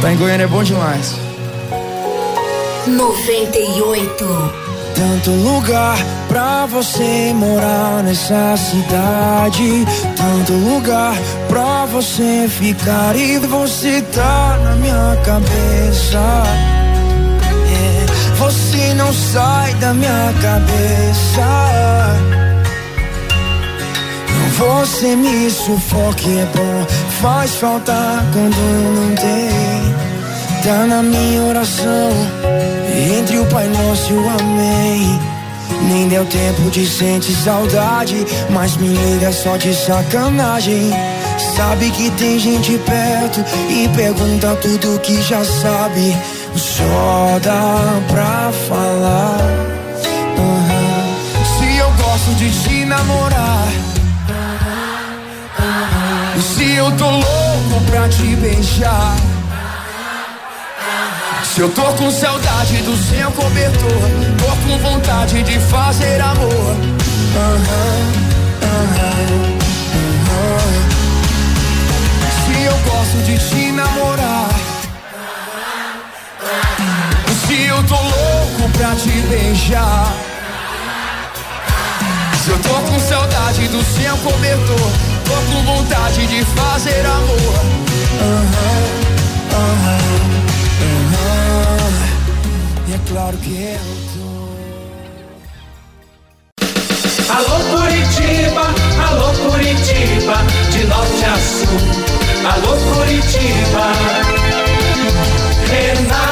Tá 0.00 0.12
em 0.12 0.16
Goiânia 0.16 0.44
é 0.44 0.48
bom 0.48 0.62
demais. 0.62 1.14
98 2.86 4.62
tanto 4.94 5.30
lugar 5.30 5.96
pra 6.28 6.66
você 6.66 7.32
morar 7.34 8.02
nessa 8.02 8.56
cidade. 8.56 9.84
Tanto 10.16 10.52
lugar 10.52 11.16
pra 11.48 11.86
você 11.86 12.46
ficar 12.48 13.16
e 13.16 13.38
você 13.38 14.02
tá 14.02 14.58
na 14.62 14.76
minha 14.76 15.16
cabeça. 15.24 16.71
Você 18.38 18.94
não 18.94 19.12
sai 19.12 19.74
da 19.74 19.94
minha 19.94 20.34
cabeça. 20.40 21.92
Você 24.58 25.16
me 25.16 25.50
sufoca, 25.50 26.22
é 26.28 26.46
bom. 26.54 26.86
Faz 27.20 27.56
falta 27.56 27.92
quando 28.32 28.56
não 28.94 29.14
tem. 29.14 30.12
Tá 30.62 30.86
na 30.86 31.02
minha 31.02 31.42
oração. 31.42 32.10
Entre 33.18 33.38
o 33.38 33.46
Pai 33.46 33.66
Nosso 33.68 34.12
e 34.12 34.16
o 34.16 34.28
Amém. 34.28 35.20
Nem 35.88 36.08
deu 36.08 36.24
tempo 36.26 36.70
de 36.70 36.86
sentir 36.86 37.34
saudade. 37.34 38.24
Mas 38.50 38.76
me 38.76 38.88
liga 38.88 39.32
só 39.32 39.56
de 39.56 39.74
sacanagem. 39.74 40.92
Sabe 41.56 41.90
que 41.90 42.10
tem 42.12 42.38
gente 42.38 42.78
perto 42.78 43.44
e 43.68 43.88
pergunta 43.88 44.56
tudo 44.62 45.00
que 45.00 45.20
já 45.22 45.44
sabe. 45.44 46.16
Só 46.56 47.38
dá 47.42 48.00
pra 48.08 48.52
falar. 48.68 49.38
Uhum. 50.38 51.16
Se 51.58 51.76
eu 51.76 51.90
gosto 51.92 52.34
de 52.36 52.50
te 52.50 52.84
namorar. 52.84 53.68
Se 56.40 56.74
eu 56.74 56.90
tô 56.92 57.10
louco 57.10 57.84
pra 57.90 58.08
te 58.08 58.36
beijar. 58.36 59.16
Se 61.54 61.60
eu 61.60 61.68
tô 61.68 61.82
com 61.82 62.10
saudade 62.10 62.78
do 62.78 62.96
seu 62.96 63.30
cobertor, 63.32 64.10
tô 64.38 64.46
com 64.66 64.78
vontade 64.78 65.42
de 65.42 65.58
fazer 65.58 66.20
amor. 66.20 66.76
Uhum, 67.34 67.62
uhum, 68.62 69.58
uhum. 69.94 70.72
Se 72.46 72.62
eu 72.62 72.76
gosto 72.90 73.18
de 73.26 73.38
te 73.38 73.72
namorar. 73.72 74.41
Se 77.62 77.68
eu 77.68 77.80
tô 77.84 77.94
louco 77.94 78.68
pra 78.76 78.92
te 78.96 79.08
beijar. 79.28 80.12
Se 82.42 82.50
eu 82.50 82.58
tô 82.58 82.74
com 82.90 82.98
saudade 82.98 83.68
do 83.68 83.80
seu 83.84 84.16
cobertor, 84.16 84.90
tô 85.24 85.34
com 85.46 85.62
vontade 85.62 86.26
de 86.26 86.44
fazer 86.44 87.06
amor. 87.06 87.64
E 92.88 92.94
é 92.94 93.00
claro 93.08 93.36
que 93.38 93.54
eu 93.54 93.78
tô. 94.12 94.26
Alô 97.32 97.60
Curitiba, 97.70 98.74
alô 99.08 99.32
Curitiba, 99.34 100.36
de 100.72 100.84
norte 100.86 101.24
a 101.26 101.38
sul. 101.38 101.78
Alô 102.44 102.76
Curitiba, 102.92 103.92
Renato 105.70 106.31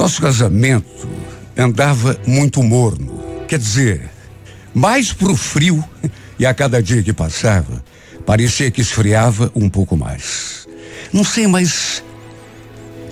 nosso 0.00 0.22
casamento 0.22 1.06
andava 1.54 2.18
muito 2.26 2.62
morno. 2.62 3.20
Quer 3.46 3.58
dizer, 3.58 4.08
mais 4.72 5.12
pro 5.12 5.36
frio 5.36 5.84
e 6.38 6.46
a 6.46 6.54
cada 6.54 6.82
dia 6.82 7.02
que 7.02 7.12
passava, 7.12 7.84
parecia 8.24 8.70
que 8.70 8.80
esfriava 8.80 9.52
um 9.54 9.68
pouco 9.68 9.98
mais. 9.98 10.66
Não 11.12 11.22
sei, 11.22 11.46
mas 11.46 12.02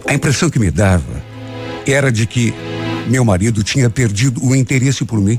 a 0.07 0.15
impressão 0.15 0.49
que 0.49 0.59
me 0.59 0.71
dava 0.71 1.23
era 1.87 2.11
de 2.11 2.27
que 2.27 2.55
meu 3.07 3.23
marido 3.23 3.63
tinha 3.63 3.91
perdido 3.91 4.43
o 4.43 4.57
interesse 4.57 5.05
por 5.05 5.21
mim. 5.21 5.39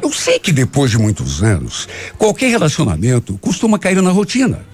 Eu 0.00 0.10
sei 0.10 0.38
que 0.38 0.52
depois 0.52 0.90
de 0.90 0.96
muitos 0.96 1.42
anos, 1.42 1.86
qualquer 2.16 2.48
relacionamento 2.48 3.36
costuma 3.42 3.78
cair 3.78 4.00
na 4.00 4.10
rotina. 4.10 4.64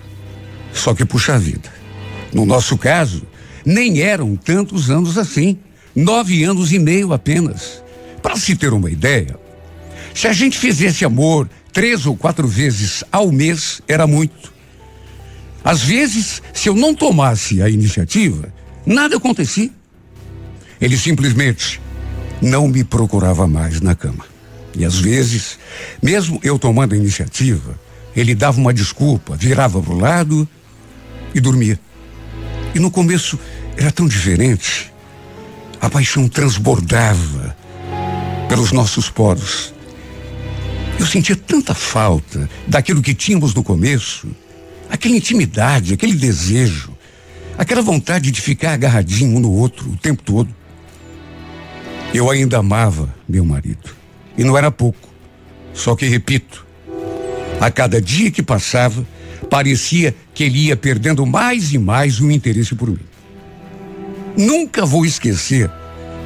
Só 0.73 0.95
que, 0.95 1.05
puxa 1.05 1.37
vida, 1.37 1.69
no 2.33 2.47
nosso 2.47 2.79
caso, 2.79 3.27
nem 3.65 4.01
eram 4.01 4.37
tantos 4.37 4.91
anos 4.91 5.19
assim. 5.19 5.59
Nove 5.95 6.45
anos 6.45 6.73
e 6.73 6.79
meio 6.79 7.13
apenas. 7.13 7.83
Para 8.23 8.37
se 8.37 8.55
ter 8.55 8.73
uma 8.73 8.91
ideia, 8.91 9.39
se 10.15 10.29
a 10.29 10.33
gente 10.33 10.59
fizesse 10.59 11.05
amor 11.05 11.49
três 11.73 12.07
ou 12.07 12.17
quatro 12.17 12.47
vezes 12.47 13.03
ao 13.11 13.31
mês, 13.31 13.81
era 13.89 14.07
muito. 14.07 14.53
Às 15.65 15.83
vezes, 15.83 16.43
se 16.53 16.69
eu 16.69 16.75
não 16.75 16.95
tomasse 16.95 17.61
a 17.63 17.69
iniciativa, 17.69 18.53
nada 18.87 19.17
acontecia. 19.17 19.71
Ele 20.81 20.97
simplesmente 20.97 21.81
não 22.41 22.67
me 22.67 22.83
procurava 22.83 23.47
mais 23.47 23.81
na 23.81 23.95
cama. 23.95 24.25
E 24.77 24.85
às 24.85 24.99
vezes, 24.99 25.59
mesmo 26.03 26.41
eu 26.43 26.59
tomando 26.59 26.95
a 26.95 26.97
iniciativa, 26.97 27.79
ele 28.17 28.35
dava 28.35 28.59
uma 28.59 28.73
desculpa, 28.73 29.37
virava 29.37 29.83
para 29.83 29.93
o 29.93 29.99
lado 29.99 30.49
e 31.35 31.41
dormia. 31.41 31.79
E 32.75 32.79
no 32.79 32.91
começo 32.91 33.39
era 33.77 33.91
tão 33.91 34.07
diferente. 34.07 34.93
A 35.81 35.89
paixão 35.89 36.29
transbordava 36.29 37.57
pelos 38.49 38.73
nossos 38.73 39.09
poros. 39.09 39.73
Eu 40.99 41.07
sentia 41.07 41.35
tanta 41.35 41.75
falta 41.75 42.49
daquilo 42.67 43.01
que 43.01 43.15
tínhamos 43.15 43.55
no 43.55 43.63
começo, 43.63 44.29
aquela 44.91 45.17
intimidade, 45.17 45.95
aquele 45.95 46.15
desejo, 46.15 46.95
aquela 47.57 47.81
vontade 47.81 48.31
de 48.31 48.41
ficar 48.41 48.73
agarradinho 48.73 49.37
um 49.37 49.41
no 49.41 49.51
outro 49.51 49.91
o 49.91 49.97
tempo 49.97 50.23
todo. 50.23 50.55
Eu 52.13 52.29
ainda 52.29 52.59
amava 52.59 53.15
meu 53.29 53.45
marido. 53.45 53.91
E 54.37 54.45
não 54.45 54.59
era 54.59 54.71
pouco. 54.71 55.09
Só 55.73 55.95
que, 55.95 56.07
repito, 56.07 56.67
a 57.61 57.71
cada 57.71 58.01
dia 58.01 58.31
que 58.31 58.43
passava, 58.43 59.07
parecia 59.49 60.15
que 60.35 60.45
ele 60.45 60.67
ia 60.67 60.77
perdendo 60.77 61.25
mais 61.25 61.73
e 61.73 61.79
mais 61.79 62.21
o 62.21 62.31
interesse 62.31 62.75
por 62.75 62.91
mim. 62.91 62.99
Nunca 64.37 64.85
vou 64.85 65.05
esquecer 65.05 65.71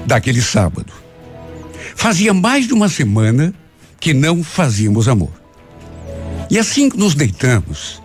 daquele 0.06 0.42
sábado. 0.42 0.92
Fazia 1.96 2.34
mais 2.34 2.66
de 2.66 2.74
uma 2.74 2.88
semana 2.88 3.54
que 4.00 4.12
não 4.12 4.42
fazíamos 4.42 5.08
amor. 5.08 5.32
E 6.50 6.58
assim 6.58 6.90
que 6.90 6.98
nos 6.98 7.14
deitamos, 7.14 8.02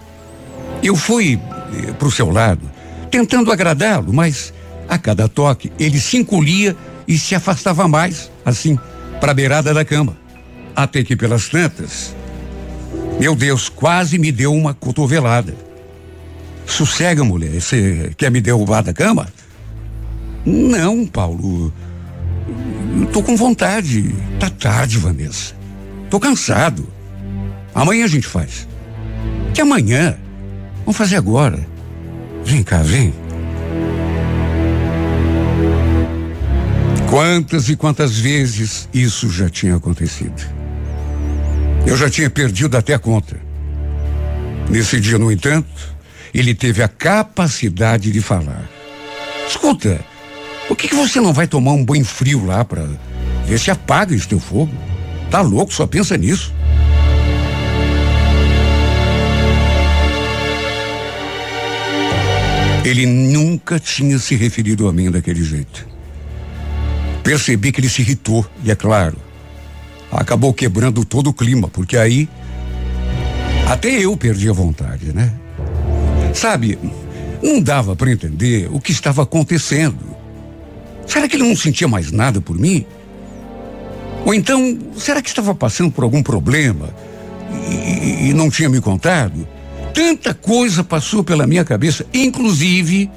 eu 0.81 0.95
fui 0.95 1.39
eh, 1.73 1.91
para 1.93 2.07
o 2.07 2.11
seu 2.11 2.29
lado, 2.29 2.69
tentando 3.11 3.51
agradá-lo, 3.51 4.13
mas 4.13 4.53
a 4.87 4.97
cada 4.97 5.27
toque 5.27 5.71
ele 5.77 5.99
se 5.99 6.17
encolhia 6.17 6.75
e 7.07 7.17
se 7.17 7.35
afastava 7.35 7.87
mais, 7.87 8.31
assim, 8.45 8.77
para 9.19 9.31
a 9.31 9.35
beirada 9.35 9.73
da 9.73 9.83
cama. 9.83 10.17
Até 10.75 11.03
que 11.03 11.15
pelas 11.15 11.49
tantas, 11.49 12.15
meu 13.19 13.35
Deus, 13.35 13.67
quase 13.67 14.17
me 14.17 14.31
deu 14.31 14.53
uma 14.53 14.73
cotovelada. 14.73 15.53
Sossega, 16.65 17.23
mulher, 17.23 17.59
você 17.59 18.11
quer 18.15 18.31
me 18.31 18.39
derrubar 18.39 18.81
da 18.81 18.93
cama? 18.93 19.27
Não, 20.45 21.05
Paulo. 21.05 21.73
Tô 23.11 23.21
com 23.21 23.35
vontade. 23.35 24.15
Tá 24.39 24.49
tarde, 24.49 24.97
Vanessa. 24.97 25.53
Tô 26.09 26.19
cansado. 26.19 26.87
Amanhã 27.73 28.05
a 28.05 28.07
gente 28.07 28.27
faz. 28.27 28.67
Que 29.53 29.61
amanhã? 29.61 30.17
Vamos 30.79 30.97
fazer 30.97 31.17
agora. 31.17 31.59
Vem 32.43 32.63
cá, 32.63 32.81
vem. 32.81 33.13
Quantas 37.09 37.67
e 37.69 37.75
quantas 37.75 38.17
vezes 38.17 38.87
isso 38.93 39.29
já 39.29 39.49
tinha 39.49 39.75
acontecido? 39.75 40.58
Eu 41.89 41.97
já 41.97 42.07
tinha 42.07 42.29
perdido 42.29 42.77
até 42.77 42.93
a 42.93 42.99
conta. 42.99 43.35
Nesse 44.69 44.99
dia, 44.99 45.17
no 45.17 45.31
entanto, 45.31 45.95
ele 46.31 46.53
teve 46.53 46.83
a 46.83 46.87
capacidade 46.87 48.11
de 48.11 48.21
falar. 48.21 48.69
Escuta, 49.47 49.99
por 50.67 50.77
que, 50.77 50.87
que 50.87 50.93
você 50.93 51.19
não 51.19 51.33
vai 51.33 51.47
tomar 51.47 51.71
um 51.71 51.83
banho 51.83 52.05
frio 52.05 52.45
lá 52.45 52.63
para 52.63 52.87
ver 53.47 53.57
se 53.57 53.71
apaga 53.71 54.13
esse 54.13 54.27
teu 54.27 54.39
fogo? 54.39 54.71
Tá 55.31 55.41
louco, 55.41 55.73
só 55.73 55.87
pensa 55.87 56.15
nisso. 56.15 56.53
Ele 62.85 63.07
nunca 63.07 63.79
tinha 63.79 64.19
se 64.19 64.35
referido 64.35 64.87
a 64.87 64.93
mim 64.93 65.09
daquele 65.09 65.43
jeito. 65.43 65.87
Percebi 67.23 67.71
que 67.71 67.81
ele 67.81 67.89
se 67.89 68.03
irritou, 68.03 68.45
e 68.63 68.69
é 68.69 68.75
claro, 68.75 69.17
acabou 70.11 70.53
quebrando 70.53 71.05
todo 71.05 71.29
o 71.29 71.33
clima, 71.33 71.67
porque 71.67 71.97
aí 71.97 72.29
até 73.67 73.89
eu 73.89 74.17
perdi 74.17 74.49
a 74.49 74.53
vontade, 74.53 75.13
né? 75.13 75.31
Sabe, 76.33 76.77
não 77.41 77.61
dava 77.61 77.95
para 77.95 78.11
entender 78.11 78.67
o 78.71 78.79
que 78.79 78.91
estava 78.91 79.23
acontecendo. 79.23 80.17
Será 81.05 81.27
que 81.27 81.35
ele 81.35 81.47
não 81.47 81.55
sentia 81.55 81.87
mais 81.87 82.11
nada 82.11 82.41
por 82.41 82.57
mim? 82.57 82.85
Ou 84.25 84.33
então, 84.33 84.77
será 84.97 85.21
que 85.21 85.29
estava 85.29 85.55
passando 85.55 85.91
por 85.91 86.03
algum 86.03 86.21
problema 86.21 86.89
e, 87.69 88.29
e 88.29 88.33
não 88.33 88.49
tinha 88.49 88.69
me 88.69 88.81
contado? 88.81 89.47
Tanta 89.93 90.33
coisa 90.33 90.83
passou 90.83 91.23
pela 91.23 91.47
minha 91.47 91.63
cabeça, 91.63 92.05
inclusive 92.13 93.09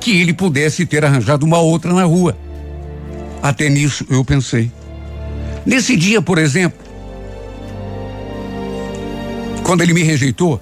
que 0.00 0.20
ele 0.20 0.32
pudesse 0.32 0.86
ter 0.86 1.04
arranjado 1.04 1.44
uma 1.44 1.58
outra 1.58 1.92
na 1.92 2.04
rua. 2.04 2.36
Até 3.42 3.68
nisso 3.68 4.06
eu 4.08 4.24
pensei. 4.24 4.70
Nesse 5.66 5.96
dia, 5.96 6.20
por 6.20 6.38
exemplo, 6.38 6.78
quando 9.62 9.82
ele 9.82 9.94
me 9.94 10.02
rejeitou, 10.02 10.60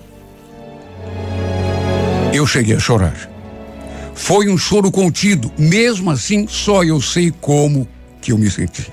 eu 2.33 2.47
cheguei 2.47 2.77
a 2.77 2.81
chorar. 2.81 3.31
Foi 4.15 4.49
um 4.49 4.57
choro 4.57 4.91
contido, 4.91 5.51
mesmo 5.59 6.11
assim, 6.11 6.47
só 6.47 6.85
eu 6.85 7.01
sei 7.01 7.33
como 7.41 7.89
que 8.21 8.33
eu 8.33 8.39
me 8.39 8.51
senti. 8.51 8.87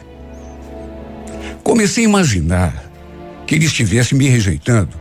Comecei 1.63 2.05
a 2.05 2.09
imaginar 2.09 2.91
que 3.45 3.55
ele 3.55 3.65
estivesse 3.65 4.15
me 4.15 4.27
rejeitando 4.27 4.97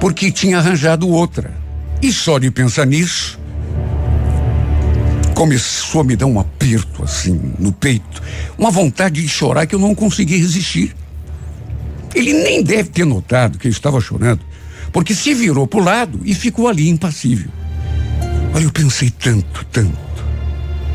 porque 0.00 0.30
tinha 0.30 0.58
arranjado 0.58 1.08
outra. 1.08 1.50
E 2.00 2.12
só 2.12 2.38
de 2.38 2.50
pensar 2.50 2.86
nisso, 2.86 3.40
começou 5.34 6.00
a 6.00 6.04
me 6.04 6.16
dar 6.16 6.26
um 6.26 6.38
aperto 6.38 7.02
assim 7.02 7.54
no 7.58 7.72
peito, 7.72 8.22
uma 8.56 8.70
vontade 8.70 9.20
de 9.20 9.28
chorar 9.28 9.66
que 9.66 9.74
eu 9.74 9.78
não 9.78 9.94
consegui 9.94 10.38
resistir. 10.38 10.94
Ele 12.14 12.32
nem 12.32 12.62
deve 12.62 12.90
ter 12.90 13.04
notado 13.04 13.58
que 13.58 13.66
eu 13.66 13.72
estava 13.72 14.00
chorando, 14.00 14.40
porque 14.92 15.14
se 15.14 15.34
virou 15.34 15.66
para 15.66 15.80
o 15.80 15.84
lado 15.84 16.20
e 16.24 16.34
ficou 16.34 16.68
ali 16.68 16.88
impassível. 16.88 17.50
Olha, 18.54 18.62
eu 18.62 18.70
pensei 18.70 19.10
tanto, 19.10 19.66
tanto, 19.72 19.98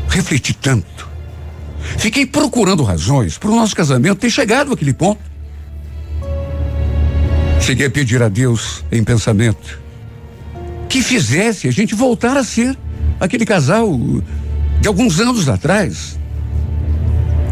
refleti 0.08 0.54
tanto. 0.54 1.08
Fiquei 1.98 2.24
procurando 2.24 2.82
razões 2.82 3.36
para 3.36 3.50
o 3.50 3.54
nosso 3.54 3.76
casamento 3.76 4.20
ter 4.20 4.30
chegado 4.30 4.72
àquele 4.72 4.94
ponto. 4.94 5.20
Cheguei 7.60 7.86
a 7.86 7.90
pedir 7.90 8.22
a 8.22 8.28
Deus 8.28 8.82
em 8.90 9.04
pensamento 9.04 9.78
que 10.88 11.02
fizesse 11.02 11.68
a 11.68 11.70
gente 11.70 11.94
voltar 11.94 12.36
a 12.36 12.42
ser 12.42 12.76
aquele 13.20 13.44
casal 13.44 13.96
de 14.80 14.88
alguns 14.88 15.20
anos 15.20 15.48
atrás. 15.48 16.18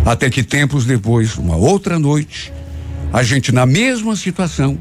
Até 0.04 0.30
que 0.30 0.42
tempos 0.42 0.86
depois, 0.86 1.36
uma 1.36 1.54
outra 1.54 1.98
noite, 1.98 2.52
a 3.12 3.22
gente 3.22 3.52
na 3.52 3.66
mesma 3.66 4.16
situação, 4.16 4.78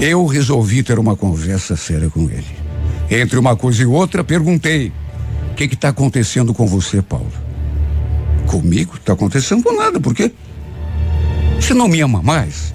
eu 0.00 0.24
resolvi 0.26 0.82
ter 0.82 0.98
uma 0.98 1.16
conversa 1.16 1.76
séria 1.76 2.08
com 2.08 2.30
ele. 2.30 2.46
Entre 3.10 3.38
uma 3.38 3.56
coisa 3.56 3.82
e 3.82 3.86
outra, 3.86 4.22
perguntei: 4.22 4.92
o 5.50 5.54
que 5.54 5.64
está 5.64 5.88
acontecendo 5.88 6.54
com 6.54 6.66
você, 6.66 7.02
Paulo? 7.02 7.32
Comigo? 8.46 8.94
Está 8.96 9.14
acontecendo 9.14 9.72
nada, 9.72 9.98
por 9.98 10.14
quê? 10.14 10.32
Você 11.60 11.74
não 11.74 11.88
me 11.88 12.00
ama 12.00 12.22
mais? 12.22 12.74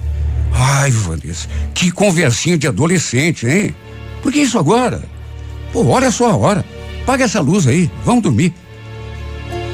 Ai, 0.52 0.90
Vanessa, 0.90 1.48
que 1.72 1.90
conversinha 1.90 2.58
de 2.58 2.66
adolescente, 2.66 3.46
hein? 3.46 3.74
Por 4.22 4.32
que 4.32 4.40
isso 4.40 4.58
agora? 4.58 5.02
Pô, 5.72 5.86
olha 5.86 6.10
só 6.10 6.30
a 6.30 6.36
hora. 6.36 6.64
Paga 7.06 7.24
essa 7.24 7.40
luz 7.40 7.66
aí, 7.66 7.90
vamos 8.04 8.22
dormir. 8.22 8.52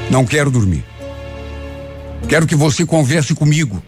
Não 0.09 0.25
quero 0.25 0.49
dormir. 0.49 0.83
Quero 2.27 2.47
que 2.47 2.55
você 2.55 2.85
converse 2.85 3.33
comigo. 3.33 3.81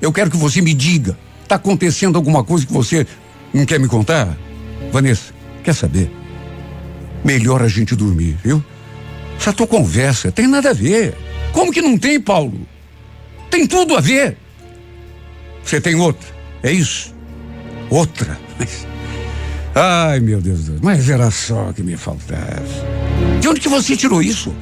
Eu 0.00 0.12
quero 0.12 0.30
que 0.30 0.36
você 0.36 0.60
me 0.60 0.74
diga. 0.74 1.18
Está 1.42 1.56
acontecendo 1.56 2.16
alguma 2.16 2.44
coisa 2.44 2.66
que 2.66 2.72
você 2.72 3.06
não 3.52 3.66
quer 3.66 3.78
me 3.78 3.88
contar? 3.88 4.36
Vanessa, 4.92 5.32
quer 5.62 5.74
saber? 5.74 6.10
Melhor 7.24 7.62
a 7.62 7.68
gente 7.68 7.94
dormir, 7.94 8.38
viu? 8.42 8.62
Essa 9.38 9.52
tua 9.52 9.66
conversa 9.66 10.30
tem 10.30 10.46
nada 10.46 10.70
a 10.70 10.74
ver. 10.74 11.16
Como 11.52 11.72
que 11.72 11.82
não 11.82 11.98
tem, 11.98 12.20
Paulo? 12.20 12.66
Tem 13.50 13.66
tudo 13.66 13.96
a 13.96 14.00
ver. 14.00 14.36
Você 15.64 15.80
tem 15.80 15.94
outra, 15.96 16.28
é 16.62 16.72
isso? 16.72 17.14
Outra. 17.90 18.38
Mas, 18.58 18.86
ai, 19.74 20.20
meu 20.20 20.40
Deus, 20.40 20.68
mas 20.82 21.08
era 21.08 21.30
só 21.30 21.72
que 21.72 21.82
me 21.82 21.96
faltava. 21.96 22.62
De 23.40 23.48
onde 23.48 23.60
que 23.60 23.68
você 23.68 23.96
tirou 23.96 24.22
isso? 24.22 24.54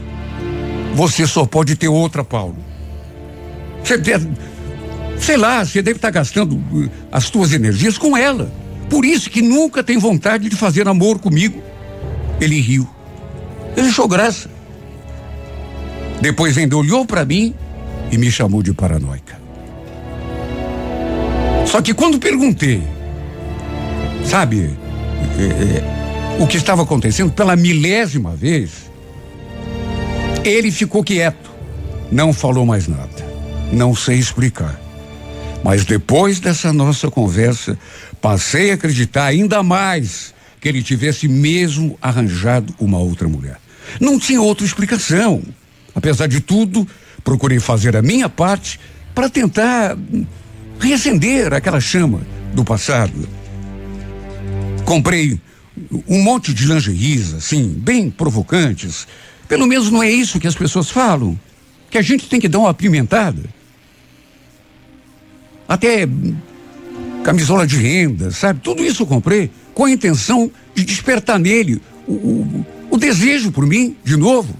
Você 0.95 1.27
só 1.27 1.47
pode 1.47 1.77
ter 1.77 1.89
outra, 1.89 2.25
Paulo. 2.25 2.57
Você 3.83 3.97
deve, 3.97 4.29
sei 5.19 5.37
lá, 5.37 5.65
você 5.65 5.81
deve 5.81 5.97
estar 5.97 6.11
gastando 6.11 6.57
uh, 6.57 6.91
as 7.11 7.25
suas 7.25 7.53
energias 7.53 7.97
com 7.97 8.17
ela. 8.17 8.53
Por 8.91 9.05
isso 9.05 9.31
que 9.31 9.43
nunca 9.43 9.83
tem 9.83 9.99
vontade 9.99 10.49
de 10.49 10.57
fazer 10.57 10.89
amor 10.89 11.19
comigo. 11.19 11.63
Ele 12.41 12.61
riu. 12.61 12.89
Ele 13.77 13.89
achou 13.89 14.09
graça. 14.09 14.51
Depois 16.21 16.59
ainda 16.59 16.77
olhou 16.77 17.07
para 17.07 17.25
mim 17.25 17.55
e 18.11 18.19
me 18.19 18.31
chamou 18.31 18.63
de 18.63 18.73
paranoica. 18.73 19.39
Só 21.67 21.83
que 21.83 21.93
quando 21.93 22.19
perguntei, 22.19 22.83
sabe, 24.25 24.77
o 26.39 26.47
que 26.47 26.57
estava 26.57 26.83
acontecendo 26.83 27.33
pela 27.33 27.57
milésima 27.57 28.35
vez, 28.35 28.91
ele 30.45 30.71
ficou 30.71 31.03
quieto, 31.03 31.51
não 32.11 32.33
falou 32.33 32.65
mais 32.65 32.87
nada. 32.87 33.27
Não 33.73 33.95
sei 33.95 34.17
explicar. 34.17 34.81
Mas 35.63 35.85
depois 35.85 36.41
dessa 36.41 36.73
nossa 36.73 37.11
conversa, 37.11 37.79
passei 38.21 38.71
a 38.71 38.75
acreditar 38.75 39.27
ainda 39.27 39.63
mais 39.63 40.35
que 40.61 40.69
ele 40.69 40.83
tivesse 40.83 41.29
mesmo 41.29 41.99
arranjado 42.01 42.75
uma 42.81 42.99
outra 42.99 43.29
mulher. 43.29 43.59
Não 44.01 44.19
tinha 44.19 44.41
outra 44.41 44.65
explicação. 44.65 45.43
Apesar 45.95 46.27
de 46.27 46.41
tudo, 46.41 46.87
procurei 47.25 47.59
fazer 47.61 47.97
a 47.97 48.03
minha 48.03 48.29
parte 48.29 48.79
para 49.15 49.29
tentar 49.29 49.97
reacender 50.79 51.53
aquela 51.53 51.81
chama 51.81 52.21
do 52.55 52.65
passado. 52.65 53.29
Comprei 54.89 55.39
um 56.09 56.23
monte 56.23 56.55
de 56.55 56.65
lingeries, 56.65 57.35
assim, 57.35 57.69
bem 57.69 58.09
provocantes. 58.11 59.07
Pelo 59.47 59.67
menos 59.67 59.91
não 59.91 60.03
é 60.03 60.11
isso 60.11 60.41
que 60.41 60.47
as 60.47 60.55
pessoas 60.55 60.89
falam. 60.89 61.39
Que 61.91 61.99
a 61.99 62.03
gente 62.03 62.27
tem 62.27 62.41
que 62.41 62.49
dar 62.49 62.61
uma 62.61 62.71
apimentada. 62.71 63.45
Até 65.69 66.09
camisola 67.23 67.67
de 67.67 67.77
renda, 67.77 68.31
sabe? 68.31 68.61
Tudo 68.61 68.83
isso 68.83 69.03
eu 69.03 69.07
comprei 69.07 69.51
com 69.75 69.85
a 69.85 69.91
intenção 69.91 70.51
de 70.75 70.87
despertar 70.87 71.39
nele 71.39 71.83
o, 72.07 72.13
o, 72.15 72.67
o 72.93 72.97
desejo 72.97 73.53
por 73.53 73.67
mim, 73.67 73.95
de 74.03 74.17
novo. 74.17 74.57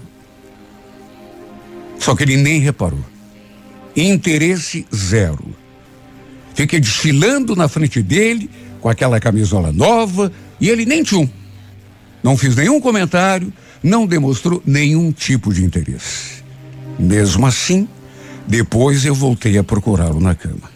Só 1.97 2.15
que 2.15 2.21
ele 2.21 2.37
nem 2.37 2.59
reparou. 2.59 3.03
Interesse 3.95 4.85
zero. 4.95 5.55
Fiquei 6.53 6.79
desfilando 6.79 7.55
na 7.55 7.67
frente 7.67 7.99
dele 8.03 8.47
com 8.81 8.89
aquela 8.89 9.19
camisola 9.19 9.71
nova 9.71 10.31
e 10.59 10.69
ele 10.69 10.85
nem 10.85 11.03
tchum. 11.03 11.27
Não 12.23 12.37
fiz 12.37 12.55
nenhum 12.55 12.81
comentário, 12.81 13.51
não 13.81 14.05
demonstrou 14.05 14.61
nenhum 14.65 15.11
tipo 15.11 15.53
de 15.53 15.63
interesse. 15.63 16.43
Mesmo 16.97 17.45
assim, 17.45 17.87
depois 18.47 19.05
eu 19.05 19.15
voltei 19.15 19.57
a 19.57 19.63
procurá-lo 19.63 20.19
na 20.19 20.35
cama. 20.35 20.69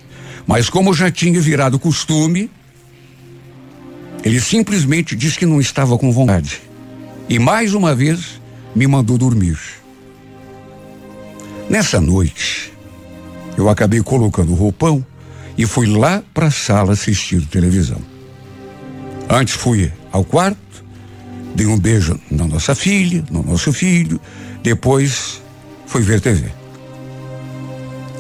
Mas 0.48 0.70
como 0.70 0.94
já 0.94 1.12
tinha 1.12 1.40
virado 1.40 1.80
costume, 1.80 2.50
ele 4.24 4.40
simplesmente 4.40 5.16
disse 5.16 5.38
que 5.38 5.46
não 5.46 5.60
estava 5.60 5.98
com 5.98 6.12
vontade. 6.12 6.62
E 7.28 7.40
mais 7.40 7.74
uma 7.74 7.96
vez 7.96 8.42
me 8.76 8.88
mandou 8.88 9.18
dormir. 9.18 9.58
Nessa 11.70 12.00
noite, 12.00 12.74
eu 13.58 13.70
acabei 13.70 14.02
colocando 14.02 14.52
o 14.52 14.56
roupão 14.56 15.06
e 15.58 15.66
fui 15.66 15.88
lá 15.88 16.24
para 16.34 16.48
a 16.48 16.52
sala 16.52 16.94
assistir 16.94 17.46
televisão. 17.48 18.02
Antes 19.30 19.56
fui 19.56 19.92
ao 20.12 20.24
quarto, 20.24 20.58
dei 21.56 21.66
um 21.66 21.78
beijo 21.78 22.20
na 22.30 22.46
nossa 22.46 22.76
filha, 22.76 23.24
no 23.30 23.44
nosso 23.44 23.72
filho, 23.72 24.20
depois 24.62 25.42
fui 25.86 26.02
ver 26.02 26.20
TV. 26.20 26.52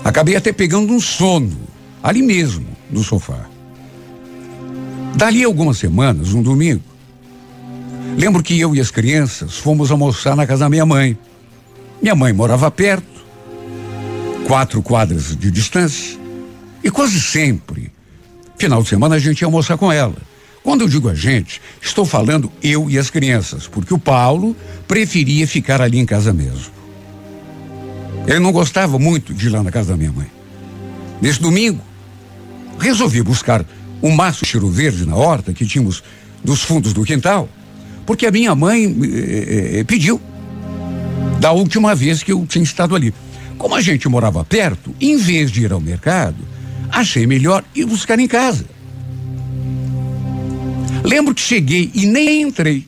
Acabei 0.03 0.35
até 0.35 0.51
pegando 0.51 0.93
um 0.93 0.99
sono, 0.99 1.57
ali 2.01 2.21
mesmo, 2.21 2.65
no 2.91 3.03
sofá. 3.03 3.45
Dali 5.15 5.43
algumas 5.43 5.77
semanas, 5.77 6.33
um 6.33 6.41
domingo, 6.41 6.83
lembro 8.17 8.43
que 8.43 8.59
eu 8.59 8.75
e 8.75 8.81
as 8.81 8.91
crianças 8.91 9.57
fomos 9.57 9.91
almoçar 9.91 10.35
na 10.35 10.45
casa 10.45 10.65
da 10.65 10.69
minha 10.69 10.85
mãe. 10.85 11.17
Minha 12.01 12.15
mãe 12.15 12.33
morava 12.33 12.69
perto, 12.69 13.23
quatro 14.45 14.81
quadras 14.81 15.35
de 15.35 15.49
distância, 15.49 16.19
e 16.83 16.91
quase 16.91 17.21
sempre, 17.21 17.91
final 18.57 18.83
de 18.83 18.89
semana, 18.89 19.15
a 19.15 19.19
gente 19.19 19.41
ia 19.41 19.47
almoçar 19.47 19.77
com 19.77 19.91
ela. 19.91 20.15
Quando 20.63 20.81
eu 20.81 20.87
digo 20.87 21.09
a 21.09 21.15
gente, 21.15 21.61
estou 21.81 22.05
falando 22.05 22.51
eu 22.61 22.89
e 22.89 22.97
as 22.97 23.09
crianças, 23.09 23.67
porque 23.67 23.93
o 23.93 23.99
Paulo 23.99 24.55
preferia 24.87 25.47
ficar 25.47 25.81
ali 25.81 25.99
em 25.99 26.05
casa 26.05 26.33
mesmo. 26.33 26.71
Ele 28.25 28.39
não 28.39 28.51
gostava 28.51 28.97
muito 28.97 29.33
de 29.33 29.47
ir 29.47 29.49
lá 29.49 29.61
na 29.61 29.71
casa 29.71 29.91
da 29.91 29.97
minha 29.97 30.11
mãe. 30.11 30.27
Nesse 31.21 31.41
domingo, 31.41 31.81
resolvi 32.79 33.21
buscar 33.21 33.65
um 34.01 34.11
maço 34.11 34.45
de 34.45 34.51
cheiro 34.51 34.69
verde 34.69 35.05
na 35.05 35.15
horta 35.15 35.53
que 35.53 35.65
tínhamos 35.65 36.03
dos 36.43 36.61
fundos 36.61 36.93
do 36.93 37.03
quintal, 37.03 37.49
porque 38.05 38.25
a 38.25 38.31
minha 38.31 38.53
mãe 38.55 38.85
eh, 38.85 39.79
eh, 39.79 39.83
pediu 39.83 40.21
da 41.39 41.51
última 41.51 41.93
vez 41.93 42.23
que 42.23 42.31
eu 42.31 42.45
tinha 42.45 42.63
estado 42.63 42.95
ali. 42.95 43.13
Como 43.57 43.75
a 43.75 43.81
gente 43.81 44.07
morava 44.07 44.43
perto, 44.43 44.93
em 44.99 45.17
vez 45.17 45.51
de 45.51 45.63
ir 45.63 45.71
ao 45.71 45.79
mercado, 45.79 46.37
achei 46.93 47.25
melhor 47.25 47.63
ir 47.75 47.85
buscar 47.85 48.19
em 48.19 48.27
casa. 48.27 48.65
Lembro 51.03 51.33
que 51.33 51.41
cheguei 51.41 51.91
e 51.93 52.05
nem 52.05 52.43
entrei. 52.43 52.87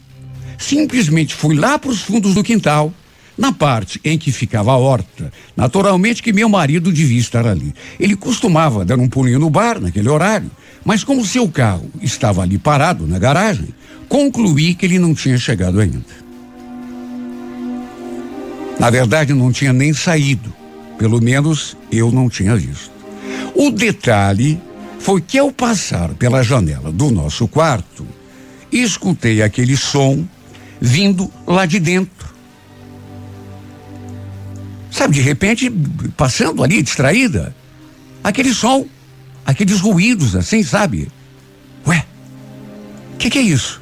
Simplesmente 0.58 1.34
fui 1.34 1.56
lá 1.56 1.78
para 1.78 1.92
os 1.92 2.02
fundos 2.02 2.34
do 2.34 2.44
quintal, 2.44 2.94
na 3.38 3.52
parte 3.52 4.00
em 4.06 4.18
que 4.18 4.32
ficava 4.32 4.72
a 4.72 4.78
horta. 4.78 5.34
Naturalmente 5.58 6.24
que 6.24 6.32
meu 6.32 6.48
marido 6.48 6.94
devia 6.94 7.20
estar 7.20 7.46
ali. 7.46 7.74
Ele 8.00 8.16
costumava 8.16 8.86
dar 8.86 8.98
um 8.98 9.10
pulinho 9.10 9.40
no 9.40 9.50
bar 9.50 9.82
naquele 9.82 10.08
horário, 10.08 10.50
mas 10.86 11.04
como 11.04 11.26
seu 11.26 11.50
carro 11.50 11.90
estava 12.02 12.42
ali 12.42 12.58
parado 12.58 13.06
na 13.06 13.20
garagem, 13.20 13.70
concluí 14.08 14.76
que 14.76 14.86
ele 14.86 15.00
não 15.00 15.14
tinha 15.14 15.38
chegado 15.38 15.80
ainda. 15.80 16.26
Na 18.80 18.90
verdade, 18.90 19.34
não 19.34 19.52
tinha 19.52 19.74
nem 19.74 19.94
saído. 19.94 20.54
Pelo 20.98 21.22
menos 21.22 21.76
eu 21.92 22.12
não 22.12 22.30
tinha 22.30 22.56
visto. 22.56 22.95
O 23.56 23.72
detalhe 23.72 24.62
foi 25.00 25.22
que 25.22 25.38
ao 25.38 25.52
passar 25.52 26.14
pela 26.16 26.44
janela 26.44 26.92
do 26.92 27.10
nosso 27.10 27.48
quarto, 27.48 28.06
escutei 28.72 29.42
aquele 29.42 29.78
som 29.78 30.28
vindo 30.82 31.32
lá 31.48 31.66
de 31.66 31.80
dentro. 31.80 32.36
Sabe, 34.92 35.16
de 35.16 35.22
repente, 35.22 35.72
passando 36.18 36.64
ali, 36.64 36.82
distraída, 36.82 37.56
aquele 38.24 38.54
som, 38.54 38.86
aqueles 39.46 39.80
ruídos 39.80 40.36
assim, 40.36 40.64
sabe? 40.64 41.08
Ué, 41.88 42.06
o 43.14 43.18
que, 43.18 43.30
que 43.30 43.40
é 43.40 43.42
isso? 43.42 43.82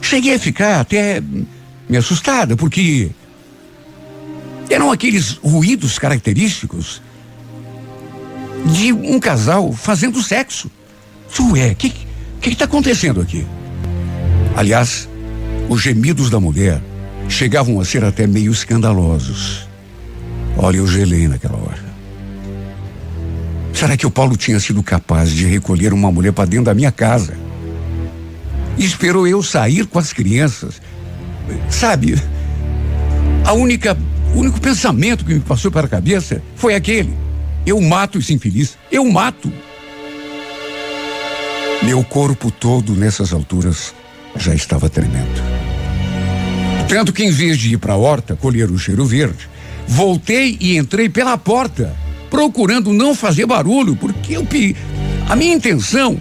Cheguei 0.00 0.34
a 0.34 0.38
ficar 0.38 0.80
até 0.80 1.22
me 1.88 1.96
assustada, 1.96 2.56
porque 2.56 3.10
eram 4.70 4.90
aqueles 4.90 5.32
ruídos 5.42 5.98
característicos 5.98 7.02
de 8.64 8.92
um 8.92 9.18
casal 9.20 9.72
fazendo 9.72 10.22
sexo. 10.22 10.70
Ué, 11.52 11.72
o 11.72 11.76
que 11.76 11.94
está 12.44 12.64
acontecendo 12.64 13.20
aqui? 13.20 13.46
Aliás, 14.56 15.08
os 15.68 15.82
gemidos 15.82 16.30
da 16.30 16.40
mulher 16.40 16.80
chegavam 17.28 17.80
a 17.80 17.84
ser 17.84 18.04
até 18.04 18.26
meio 18.26 18.52
escandalosos. 18.52 19.68
Olha, 20.56 20.78
eu 20.78 20.86
gelei 20.86 21.28
naquela 21.28 21.56
hora. 21.56 21.84
Será 23.74 23.96
que 23.96 24.06
o 24.06 24.10
Paulo 24.10 24.36
tinha 24.36 24.58
sido 24.58 24.82
capaz 24.82 25.30
de 25.30 25.44
recolher 25.44 25.92
uma 25.92 26.10
mulher 26.10 26.32
para 26.32 26.46
dentro 26.46 26.64
da 26.64 26.74
minha 26.74 26.90
casa? 26.90 27.36
E 28.78 28.84
esperou 28.84 29.26
eu 29.26 29.42
sair 29.42 29.86
com 29.86 29.98
as 29.98 30.12
crianças. 30.12 30.80
Sabe, 31.68 32.18
a 33.44 33.52
única, 33.52 33.96
o 34.34 34.38
único 34.40 34.60
pensamento 34.60 35.24
que 35.24 35.34
me 35.34 35.40
passou 35.40 35.70
pela 35.70 35.86
cabeça 35.86 36.42
foi 36.56 36.74
aquele. 36.74 37.25
Eu 37.66 37.80
mato 37.80 38.18
esse 38.18 38.32
infeliz. 38.32 38.78
Eu 38.90 39.04
mato. 39.04 39.52
Meu 41.82 42.04
corpo 42.04 42.50
todo 42.50 42.94
nessas 42.94 43.32
alturas 43.32 43.92
já 44.36 44.54
estava 44.54 44.88
tremendo. 44.88 45.42
Tanto 46.88 47.12
que 47.12 47.24
em 47.24 47.30
vez 47.30 47.58
de 47.58 47.74
ir 47.74 47.78
para 47.78 47.94
a 47.94 47.96
horta 47.96 48.36
colher 48.36 48.70
o 48.70 48.78
cheiro 48.78 49.04
verde, 49.04 49.48
voltei 49.88 50.56
e 50.60 50.76
entrei 50.76 51.08
pela 51.08 51.36
porta, 51.36 51.94
procurando 52.30 52.92
não 52.92 53.14
fazer 53.14 53.44
barulho, 53.46 53.96
porque 53.96 54.36
eu, 54.36 54.46
a 55.28 55.34
minha 55.34 55.54
intenção 55.54 56.20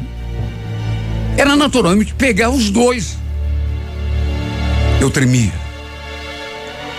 era 1.37 1.55
naturalmente 1.55 2.15
pegar 2.15 2.49
os 2.49 2.71
dois. 2.71 3.17
Eu 4.99 5.11
tremia. 5.11 5.53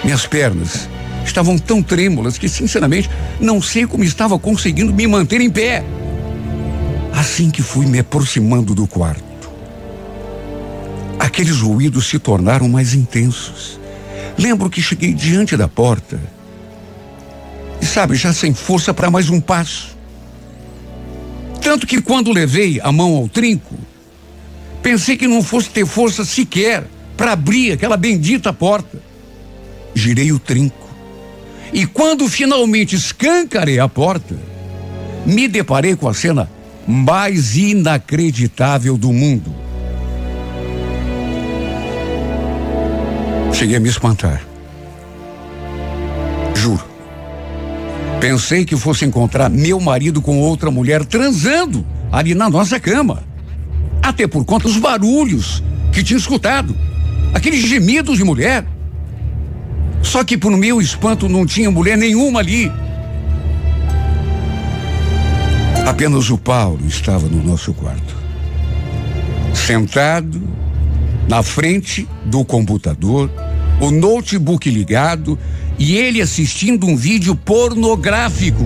Minhas 0.04 0.26
pernas 0.26 0.88
estavam 1.26 1.58
tão 1.58 1.82
trêmulas 1.82 2.38
que, 2.38 2.48
sinceramente, 2.48 3.10
não 3.40 3.60
sei 3.60 3.86
como 3.86 4.04
estava 4.04 4.38
conseguindo 4.38 4.94
me 4.94 5.06
manter 5.06 5.40
em 5.40 5.50
pé. 5.50 5.84
Assim 7.12 7.50
que 7.50 7.62
fui 7.62 7.86
me 7.86 7.98
aproximando 7.98 8.74
do 8.74 8.86
quarto, 8.86 9.50
aqueles 11.18 11.58
ruídos 11.58 12.06
se 12.06 12.18
tornaram 12.18 12.68
mais 12.68 12.94
intensos. 12.94 13.80
Lembro 14.38 14.68
que 14.68 14.82
cheguei 14.82 15.14
diante 15.14 15.56
da 15.56 15.66
porta 15.66 16.20
e, 17.80 17.86
sabe, 17.86 18.16
já 18.16 18.32
sem 18.32 18.52
força 18.54 18.92
para 18.92 19.10
mais 19.10 19.30
um 19.30 19.40
passo. 19.40 19.96
Tanto 21.60 21.86
que 21.86 22.00
quando 22.00 22.32
levei 22.32 22.80
a 22.82 22.92
mão 22.92 23.14
ao 23.16 23.28
trinco, 23.28 23.74
pensei 24.82 25.16
que 25.16 25.26
não 25.26 25.42
fosse 25.42 25.70
ter 25.70 25.86
força 25.86 26.24
sequer 26.24 26.86
para 27.16 27.32
abrir 27.32 27.72
aquela 27.72 27.96
bendita 27.96 28.52
porta. 28.52 29.02
Girei 29.94 30.30
o 30.30 30.38
trinco. 30.38 30.85
E 31.72 31.86
quando 31.86 32.28
finalmente 32.28 32.96
escancarei 32.96 33.78
a 33.78 33.88
porta, 33.88 34.36
me 35.24 35.48
deparei 35.48 35.96
com 35.96 36.08
a 36.08 36.14
cena 36.14 36.50
mais 36.86 37.56
inacreditável 37.56 38.96
do 38.96 39.12
mundo. 39.12 39.52
Cheguei 43.52 43.76
a 43.76 43.80
me 43.80 43.88
espantar. 43.88 44.42
Juro. 46.54 46.84
Pensei 48.20 48.64
que 48.64 48.76
fosse 48.76 49.04
encontrar 49.04 49.48
meu 49.48 49.80
marido 49.80 50.20
com 50.22 50.38
outra 50.38 50.70
mulher 50.70 51.04
transando 51.04 51.86
ali 52.12 52.34
na 52.34 52.48
nossa 52.48 52.78
cama. 52.78 53.24
Até 54.02 54.26
por 54.26 54.44
conta 54.44 54.68
dos 54.68 54.76
barulhos 54.76 55.62
que 55.92 56.02
tinha 56.02 56.18
escutado. 56.18 56.76
Aqueles 57.34 57.60
gemidos 57.66 58.18
de 58.18 58.24
mulher. 58.24 58.64
Só 60.06 60.22
que 60.22 60.38
por 60.38 60.52
meu 60.52 60.80
espanto 60.80 61.28
não 61.28 61.44
tinha 61.44 61.68
mulher 61.68 61.98
nenhuma 61.98 62.38
ali. 62.38 62.70
Apenas 65.84 66.30
o 66.30 66.38
Paulo 66.38 66.86
estava 66.86 67.28
no 67.28 67.42
nosso 67.42 67.74
quarto. 67.74 68.16
Sentado 69.52 70.40
na 71.28 71.42
frente 71.42 72.08
do 72.24 72.44
computador, 72.44 73.28
o 73.80 73.90
notebook 73.90 74.70
ligado 74.70 75.36
e 75.76 75.96
ele 75.96 76.22
assistindo 76.22 76.86
um 76.86 76.96
vídeo 76.96 77.34
pornográfico. 77.34 78.64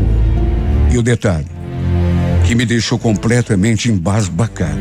E 0.93 0.99
o 0.99 1.03
detalhe, 1.03 1.49
que 2.47 2.55
me 2.55 2.66
deixou 2.66 2.99
completamente 2.99 3.91
embasbacado. 3.91 4.78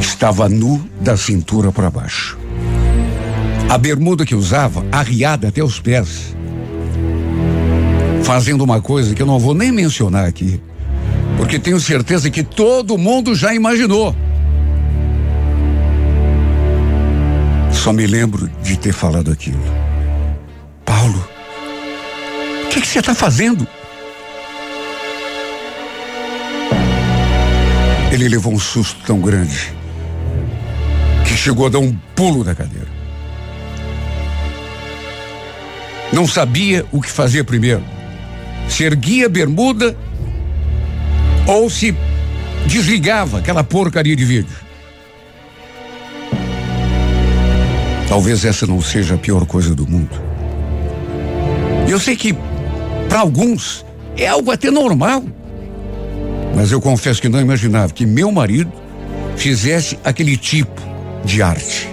Estava 0.00 0.48
nu 0.48 0.88
da 1.00 1.16
cintura 1.16 1.72
para 1.72 1.90
baixo. 1.90 2.45
A 3.68 3.78
bermuda 3.78 4.24
que 4.24 4.34
usava 4.34 4.84
arriada 4.92 5.48
até 5.48 5.62
os 5.62 5.80
pés. 5.80 6.36
Fazendo 8.22 8.62
uma 8.62 8.80
coisa 8.80 9.14
que 9.14 9.22
eu 9.22 9.26
não 9.26 9.38
vou 9.38 9.54
nem 9.54 9.70
mencionar 9.70 10.26
aqui 10.26 10.60
porque 11.36 11.58
tenho 11.58 11.78
certeza 11.78 12.30
que 12.30 12.42
todo 12.42 12.96
mundo 12.96 13.34
já 13.34 13.54
imaginou. 13.54 14.14
Só 17.72 17.92
me 17.92 18.06
lembro 18.06 18.50
de 18.62 18.76
ter 18.76 18.92
falado 18.92 19.30
aquilo. 19.30 19.62
Paulo, 20.84 21.28
o 22.64 22.68
que, 22.68 22.84
você 22.84 22.98
está 22.98 23.14
fazendo? 23.14 23.66
Ele 28.10 28.28
levou 28.28 28.52
um 28.52 28.58
susto 28.58 29.04
tão 29.06 29.20
grande 29.20 29.74
que 31.26 31.36
chegou 31.36 31.66
a 31.66 31.68
dar 31.68 31.80
um 31.80 31.94
pulo 32.14 32.42
da 32.42 32.54
cadeira. 32.54 32.95
Não 36.12 36.26
sabia 36.26 36.84
o 36.92 37.00
que 37.00 37.10
fazer 37.10 37.44
primeiro. 37.44 37.84
Se 38.68 38.84
erguia 38.84 39.28
bermuda 39.28 39.96
ou 41.46 41.68
se 41.70 41.94
desligava 42.66 43.38
aquela 43.38 43.62
porcaria 43.62 44.16
de 44.16 44.24
vídeo. 44.24 44.66
Talvez 48.08 48.44
essa 48.44 48.66
não 48.66 48.80
seja 48.80 49.14
a 49.14 49.18
pior 49.18 49.44
coisa 49.46 49.74
do 49.74 49.86
mundo. 49.86 50.20
Eu 51.88 52.00
sei 52.00 52.16
que, 52.16 52.34
para 53.08 53.20
alguns, 53.20 53.84
é 54.16 54.26
algo 54.26 54.50
até 54.50 54.70
normal. 54.70 55.22
Mas 56.54 56.72
eu 56.72 56.80
confesso 56.80 57.20
que 57.20 57.28
não 57.28 57.40
imaginava 57.40 57.92
que 57.92 58.06
meu 58.06 58.32
marido 58.32 58.72
fizesse 59.36 59.98
aquele 60.02 60.36
tipo 60.36 60.80
de 61.24 61.42
arte. 61.42 61.88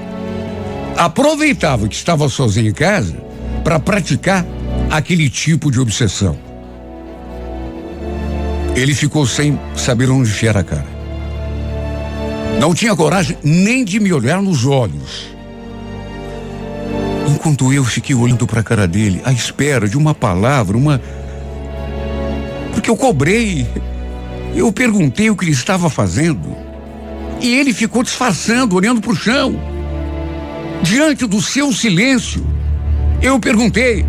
Aproveitava 0.95 1.87
que 1.87 1.95
estava 1.95 2.29
sozinho 2.29 2.69
em 2.69 2.73
casa 2.73 3.15
para 3.63 3.79
praticar 3.79 4.45
aquele 4.89 5.29
tipo 5.29 5.71
de 5.71 5.79
obsessão. 5.79 6.37
Ele 8.75 8.93
ficou 8.93 9.25
sem 9.25 9.59
saber 9.75 10.09
onde 10.09 10.29
enfiar 10.29 10.57
a 10.57 10.63
cara. 10.63 10.87
Não 12.59 12.73
tinha 12.73 12.95
coragem 12.95 13.37
nem 13.43 13.83
de 13.83 13.99
me 13.99 14.11
olhar 14.11 14.41
nos 14.41 14.65
olhos. 14.65 15.27
Enquanto 17.27 17.71
eu 17.73 17.83
fiquei 17.83 18.15
olhando 18.15 18.45
para 18.45 18.61
a 18.61 18.63
cara 18.63 18.87
dele, 18.87 19.21
à 19.23 19.31
espera 19.31 19.87
de 19.87 19.97
uma 19.97 20.13
palavra, 20.13 20.77
uma. 20.77 21.01
Porque 22.73 22.89
eu 22.89 22.95
cobrei. 22.95 23.67
Eu 24.55 24.71
perguntei 24.71 25.29
o 25.29 25.35
que 25.35 25.45
ele 25.45 25.51
estava 25.51 25.89
fazendo. 25.89 26.55
E 27.41 27.55
ele 27.55 27.73
ficou 27.73 28.03
disfarçando, 28.03 28.75
olhando 28.75 29.01
para 29.01 29.11
o 29.11 29.15
chão. 29.15 29.59
Diante 30.81 31.25
do 31.25 31.41
seu 31.41 31.71
silêncio, 31.71 32.45
eu 33.23 33.39
perguntei. 33.39 34.05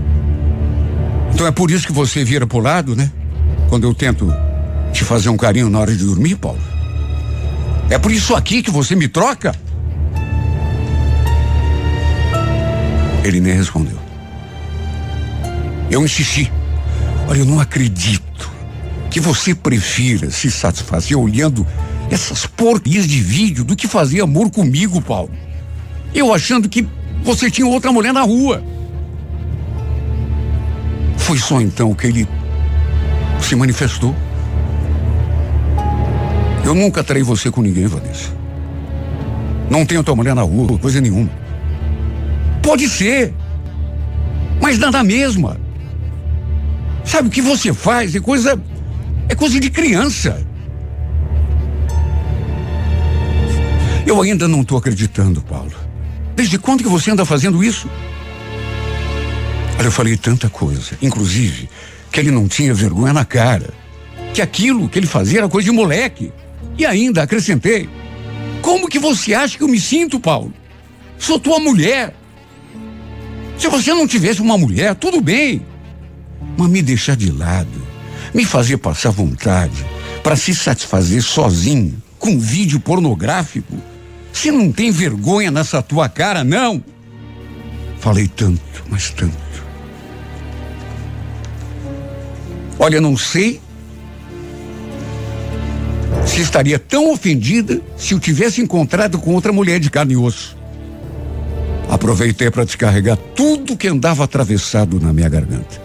Então 1.33 1.47
é 1.47 1.53
por 1.53 1.71
isso 1.71 1.87
que 1.87 1.93
você 1.93 2.25
vira 2.25 2.47
para 2.47 2.59
o 2.59 2.61
lado, 2.61 2.97
né? 2.97 3.11
Quando 3.69 3.85
eu 3.85 3.95
tento 3.95 4.31
te 4.93 5.05
fazer 5.05 5.29
um 5.29 5.37
carinho 5.37 5.71
na 5.71 5.79
hora 5.79 5.93
de 5.97 6.05
dormir, 6.05 6.37
Paulo? 6.37 6.61
É 7.89 7.99
por 7.99 8.11
isso 8.11 8.35
aqui 8.35 8.63
que 8.63 8.71
você 8.71 8.97
me 8.97 9.09
troca? 9.09 9.55
Ele 13.23 13.41
nem 13.41 13.55
respondeu. 13.55 13.99
Eu 15.91 16.05
insisti. 16.05 16.53
Olha, 17.29 17.39
eu 17.39 17.47
não 17.47 17.61
acredito 17.61 18.51
que 19.11 19.21
você 19.21 19.55
prefira 19.55 20.31
se 20.31 20.51
satisfazer 20.51 21.17
olhando 21.17 21.67
essas 22.11 22.47
porcarias 22.47 23.07
de 23.07 23.21
vídeo 23.21 23.65
do 23.65 23.77
que 23.77 23.87
fazer 23.87 24.21
amor 24.21 24.51
comigo, 24.51 25.01
Paulo. 25.01 25.31
Eu 26.15 26.35
achando 26.35 26.69
que 26.69 26.87
você 27.23 27.51
tinha 27.51 27.67
outra 27.67 27.93
mulher 27.93 28.13
na 28.13 28.23
rua. 28.23 28.63
Foi 31.25 31.39
só 31.39 31.59
então 31.59 31.95
que 31.95 32.07
ele 32.07 32.29
se 33.41 33.57
manifestou. 33.57 34.15
Eu 36.63 36.75
nunca 36.75 37.03
traí 37.03 37.23
você 37.23 37.51
com 37.51 37.63
ninguém, 37.63 37.87
Vanessa. 37.87 38.31
Não 39.71 39.87
tenho 39.87 40.05
tua 40.05 40.15
mulher 40.15 40.35
na 40.35 40.43
rua, 40.43 40.79
coisa 40.79 41.01
nenhuma. 41.01 41.31
Pode 42.63 42.87
ser, 42.91 43.33
mas 44.61 44.79
nada 44.79 45.03
mesma. 45.03 45.59
Sabe 47.07 47.29
o 47.29 47.31
que 47.31 47.41
você 47.41 47.73
faz? 47.73 48.15
É 48.15 48.21
coisa. 48.21 48.61
É 49.27 49.35
coisa 49.35 49.59
de 49.59 49.71
criança. 49.71 50.47
Eu 54.07 54.21
ainda 54.21 54.47
não 54.47 54.61
estou 54.61 54.77
acreditando, 54.77 55.41
Paulo. 55.41 55.73
Desde 56.37 56.59
quando 56.59 56.83
que 56.83 56.89
você 56.89 57.11
anda 57.11 57.25
fazendo 57.25 57.65
isso? 57.65 57.89
Olha, 59.79 59.87
eu 59.87 59.93
falei 59.93 60.17
tanta 60.17 60.49
coisa, 60.49 60.97
inclusive 61.03 61.69
que 62.11 62.21
ele 62.21 62.31
não 62.31 62.47
tinha 62.47 62.73
vergonha 62.73 63.13
na 63.13 63.25
cara, 63.25 63.75
que 64.33 64.41
aquilo 64.41 64.89
que 64.89 64.99
ele 64.99 65.07
fazia 65.07 65.41
era 65.41 65.49
coisa 65.49 65.69
de 65.69 65.77
moleque. 65.77 66.33
E 66.79 66.87
ainda 66.87 67.23
acrescentei: 67.23 67.89
Como 68.63 68.89
que 68.89 68.99
você 68.99 69.35
acha 69.35 69.57
que 69.57 69.65
eu 69.65 69.69
me 69.69 69.81
sinto, 69.81 70.21
Paulo? 70.21 70.53
Sou 71.19 71.39
tua 71.39 71.59
mulher. 71.59 72.15
Se 73.59 73.69
você 73.69 73.93
não 73.93 74.07
tivesse 74.07 74.41
uma 74.41 74.59
mulher, 74.59 74.95
tudo 74.95 75.21
bem. 75.21 75.65
Mas 76.57 76.69
me 76.69 76.83
deixar 76.83 77.17
de 77.17 77.31
lado, 77.31 77.87
me 78.33 78.45
fazer 78.45 78.79
passar 78.79 79.11
vontade 79.11 79.85
para 80.23 80.37
se 80.37 80.55
satisfazer 80.55 81.23
sozinho 81.23 82.03
com 82.19 82.39
vídeo 82.39 82.81
pornográfico, 82.81 83.77
você 84.33 84.51
não 84.51 84.73
tem 84.73 84.91
vergonha 84.91 85.51
nessa 85.51 85.83
tua 85.83 86.09
cara, 86.09 86.43
não? 86.43 86.83
Falei 88.01 88.29
tanto, 88.29 88.85
mas 88.91 89.11
tanto. 89.11 89.64
Olha, 92.79 93.01
não 93.01 93.17
sei 93.17 93.61
se 96.27 96.41
estaria 96.41 96.79
tão 96.79 97.13
ofendida 97.13 97.81
se 97.97 98.15
o 98.15 98.19
tivesse 98.19 98.61
encontrado 98.61 99.19
com 99.19 99.35
outra 99.35 99.53
mulher 99.53 99.79
de 99.79 99.91
carne 99.91 100.15
e 100.15 100.17
osso. 100.17 100.57
Aproveitei 101.89 102.51
para 102.51 102.65
descarregar 102.65 103.17
tudo 103.37 103.77
que 103.77 103.87
andava 103.87 104.25
atravessado 104.25 104.99
na 105.01 105.13
minha 105.13 105.29
garganta. 105.29 105.83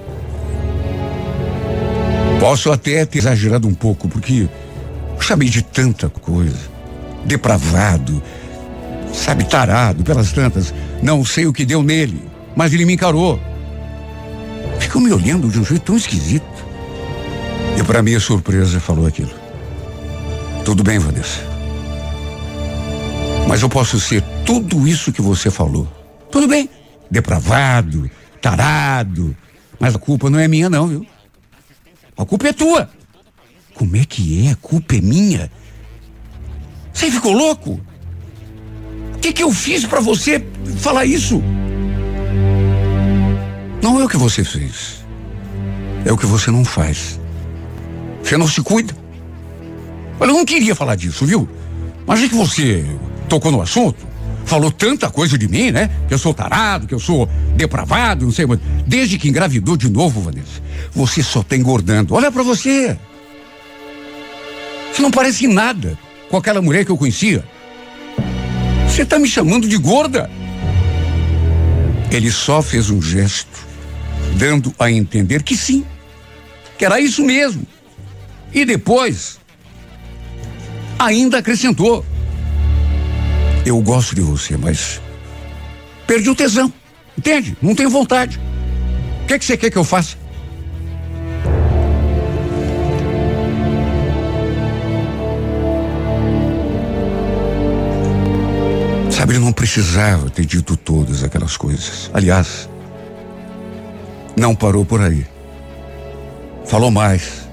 Posso 2.39 2.71
até 2.71 3.05
ter 3.05 3.19
exagerado 3.19 3.67
um 3.67 3.73
pouco, 3.73 4.07
porque 4.07 4.47
chamei 5.19 5.49
de 5.49 5.61
tanta 5.61 6.09
coisa. 6.09 6.57
Depravado, 7.25 8.23
sabe, 9.13 9.43
tarado, 9.43 10.03
pelas 10.03 10.31
tantas. 10.31 10.73
Não 11.03 11.23
sei 11.23 11.45
o 11.45 11.53
que 11.53 11.65
deu 11.65 11.83
nele, 11.83 12.23
mas 12.55 12.73
ele 12.73 12.85
me 12.85 12.93
encarou. 12.93 13.39
ficou 14.79 15.01
me 15.01 15.11
olhando 15.11 15.49
de 15.49 15.59
um 15.59 15.65
jeito 15.65 15.83
tão 15.83 15.97
esquisito. 15.97 16.68
E 17.79 17.83
para 17.83 18.03
minha 18.03 18.19
surpresa 18.19 18.77
falou 18.77 19.07
aquilo. 19.07 19.31
Tudo 20.65 20.83
bem, 20.83 20.99
Vanessa. 20.99 21.39
Mas 23.47 23.61
eu 23.61 23.69
posso 23.69 23.97
ser 24.01 24.21
tudo 24.45 24.85
isso 24.85 25.13
que 25.13 25.21
você 25.21 25.49
falou. 25.49 25.87
Tudo 26.29 26.45
bem. 26.45 26.69
Depravado, 27.09 28.11
tarado. 28.41 29.33
Mas 29.79 29.95
a 29.95 29.97
culpa 29.97 30.29
não 30.29 30.37
é 30.37 30.45
minha, 30.45 30.69
não, 30.69 30.87
viu? 30.87 31.07
A 32.17 32.25
culpa 32.25 32.49
é 32.49 32.53
tua. 32.53 32.89
Como 33.73 33.95
é 33.95 34.03
que 34.03 34.45
é? 34.45 34.51
A 34.51 34.55
culpa 34.57 34.97
é 34.97 35.01
minha? 35.01 35.49
Você 36.93 37.09
ficou 37.09 37.31
louco? 37.31 37.79
O 39.15 39.19
que, 39.19 39.31
que 39.31 39.41
eu 39.41 39.53
fiz 39.53 39.85
para 39.85 40.01
você 40.01 40.45
falar 40.79 41.05
isso? 41.05 41.41
Não 43.81 44.01
é 44.01 44.03
o 44.03 44.09
que 44.09 44.17
você 44.17 44.43
fez. 44.43 45.05
É 46.03 46.11
o 46.11 46.17
que 46.17 46.25
você 46.25 46.51
não 46.51 46.65
faz. 46.65 47.18
Você 48.23 48.37
não 48.37 48.47
se 48.47 48.61
cuida. 48.61 48.95
Olha, 50.19 50.31
eu 50.31 50.35
não 50.35 50.45
queria 50.45 50.75
falar 50.75 50.95
disso, 50.95 51.25
viu? 51.25 51.47
Mas 52.05 52.23
é 52.23 52.27
que 52.27 52.35
você 52.35 52.85
tocou 53.27 53.51
no 53.51 53.61
assunto, 53.61 54.07
falou 54.45 54.71
tanta 54.71 55.09
coisa 55.09 55.37
de 55.37 55.47
mim, 55.47 55.71
né? 55.71 55.89
Que 56.07 56.13
eu 56.13 56.17
sou 56.17 56.33
tarado, 56.33 56.87
que 56.87 56.93
eu 56.93 56.99
sou 56.99 57.29
depravado, 57.55 58.25
não 58.25 58.31
sei, 58.31 58.45
mas 58.45 58.59
desde 58.85 59.17
que 59.17 59.29
engravidou 59.29 59.77
de 59.77 59.89
novo, 59.89 60.21
Vanessa, 60.21 60.61
você 60.91 61.21
só 61.21 61.43
tá 61.43 61.55
engordando. 61.55 62.15
Olha 62.15 62.31
para 62.31 62.43
você. 62.43 62.97
Você 64.91 65.01
não 65.01 65.11
parece 65.11 65.47
nada 65.47 65.97
com 66.29 66.37
aquela 66.37 66.61
mulher 66.61 66.83
que 66.83 66.91
eu 66.91 66.97
conhecia. 66.97 67.43
Você 68.87 69.05
tá 69.05 69.19
me 69.19 69.27
chamando 69.27 69.67
de 69.67 69.77
gorda. 69.77 70.29
Ele 72.11 72.31
só 72.31 72.61
fez 72.61 72.89
um 72.89 73.01
gesto, 73.01 73.67
dando 74.35 74.73
a 74.79 74.91
entender 74.91 75.43
que 75.43 75.55
sim, 75.55 75.85
que 76.77 76.83
era 76.83 76.99
isso 76.99 77.23
mesmo. 77.23 77.65
E 78.53 78.65
depois, 78.65 79.39
ainda 80.97 81.37
acrescentou: 81.37 82.05
Eu 83.65 83.81
gosto 83.81 84.15
de 84.15 84.21
você, 84.21 84.57
mas 84.57 84.99
perdi 86.07 86.29
o 86.29 86.35
tesão. 86.35 86.71
Entende? 87.17 87.57
Não 87.61 87.75
tenho 87.75 87.89
vontade. 87.89 88.39
O 89.23 89.27
que, 89.27 89.33
é 89.33 89.39
que 89.39 89.45
você 89.45 89.57
quer 89.57 89.69
que 89.69 89.77
eu 89.77 89.83
faça? 89.83 90.17
Sabe, 99.11 99.33
ele 99.33 99.43
não 99.43 99.51
precisava 99.51 100.29
ter 100.29 100.45
dito 100.45 100.77
todas 100.77 101.23
aquelas 101.23 101.57
coisas. 101.57 102.09
Aliás, 102.13 102.69
não 104.35 104.55
parou 104.55 104.85
por 104.85 105.01
aí. 105.01 105.27
Falou 106.65 106.89
mais 106.89 107.48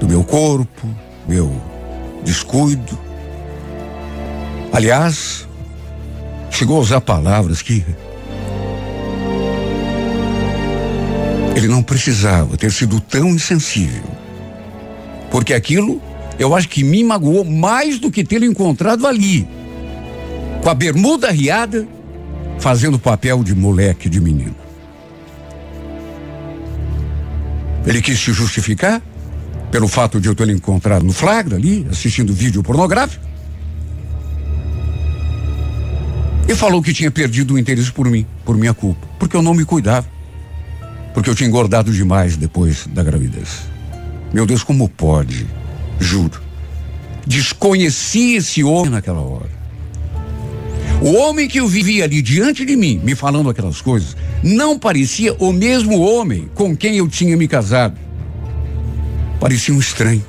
do 0.00 0.08
meu 0.08 0.22
corpo, 0.24 0.88
meu 1.26 1.50
descuido. 2.24 2.98
Aliás, 4.72 5.46
chegou 6.50 6.78
a 6.78 6.80
usar 6.80 7.00
palavras 7.00 7.62
que 7.62 7.84
ele 11.56 11.68
não 11.68 11.82
precisava 11.82 12.56
ter 12.56 12.70
sido 12.70 13.00
tão 13.00 13.30
insensível. 13.30 14.04
Porque 15.30 15.52
aquilo, 15.52 16.00
eu 16.38 16.54
acho 16.54 16.68
que 16.68 16.84
me 16.84 17.02
magoou 17.02 17.44
mais 17.44 17.98
do 17.98 18.10
que 18.10 18.22
tê-lo 18.22 18.44
encontrado 18.44 19.06
ali 19.06 19.48
com 20.62 20.70
a 20.70 20.74
bermuda 20.74 21.30
riada, 21.30 21.86
fazendo 22.58 22.98
papel 22.98 23.42
de 23.42 23.54
moleque, 23.54 24.08
de 24.08 24.20
menino. 24.20 24.56
Ele 27.86 28.02
quis 28.02 28.18
se 28.18 28.32
justificar 28.32 29.00
pelo 29.70 29.88
fato 29.88 30.20
de 30.20 30.28
eu 30.28 30.34
ter 30.34 30.48
encontrado 30.48 31.04
no 31.04 31.12
flagra 31.12 31.56
ali, 31.56 31.86
assistindo 31.90 32.32
vídeo 32.32 32.62
pornográfico. 32.62 33.24
E 36.48 36.54
falou 36.54 36.82
que 36.82 36.94
tinha 36.94 37.10
perdido 37.10 37.54
o 37.54 37.58
interesse 37.58 37.92
por 37.92 38.08
mim, 38.08 38.26
por 38.44 38.56
minha 38.56 38.72
culpa, 38.72 39.06
porque 39.18 39.36
eu 39.36 39.42
não 39.42 39.52
me 39.52 39.64
cuidava. 39.64 40.06
Porque 41.12 41.28
eu 41.28 41.34
tinha 41.34 41.48
engordado 41.48 41.92
demais 41.92 42.36
depois 42.36 42.86
da 42.86 43.02
gravidez. 43.02 43.66
Meu 44.32 44.46
Deus, 44.46 44.62
como 44.62 44.88
pode? 44.88 45.46
Juro. 46.00 46.40
Desconheci 47.26 48.36
esse 48.36 48.64
homem 48.64 48.90
naquela 48.90 49.20
hora. 49.20 49.58
O 51.02 51.12
homem 51.14 51.46
que 51.46 51.60
eu 51.60 51.68
vivia 51.68 52.04
ali 52.04 52.22
diante 52.22 52.64
de 52.64 52.74
mim, 52.74 53.00
me 53.04 53.14
falando 53.14 53.50
aquelas 53.50 53.80
coisas, 53.80 54.16
não 54.42 54.78
parecia 54.78 55.34
o 55.34 55.52
mesmo 55.52 56.00
homem 56.00 56.48
com 56.54 56.76
quem 56.76 56.96
eu 56.96 57.08
tinha 57.08 57.36
me 57.36 57.46
casado. 57.46 57.96
Parecia 59.40 59.74
um 59.74 59.78
estranho. 59.78 60.24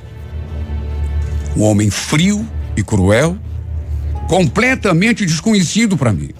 Um 1.56 1.62
homem 1.62 1.90
frio 1.90 2.46
e 2.76 2.82
cruel, 2.82 3.36
completamente 4.28 5.26
desconhecido 5.26 5.96
para 5.96 6.12
mim. 6.12 6.30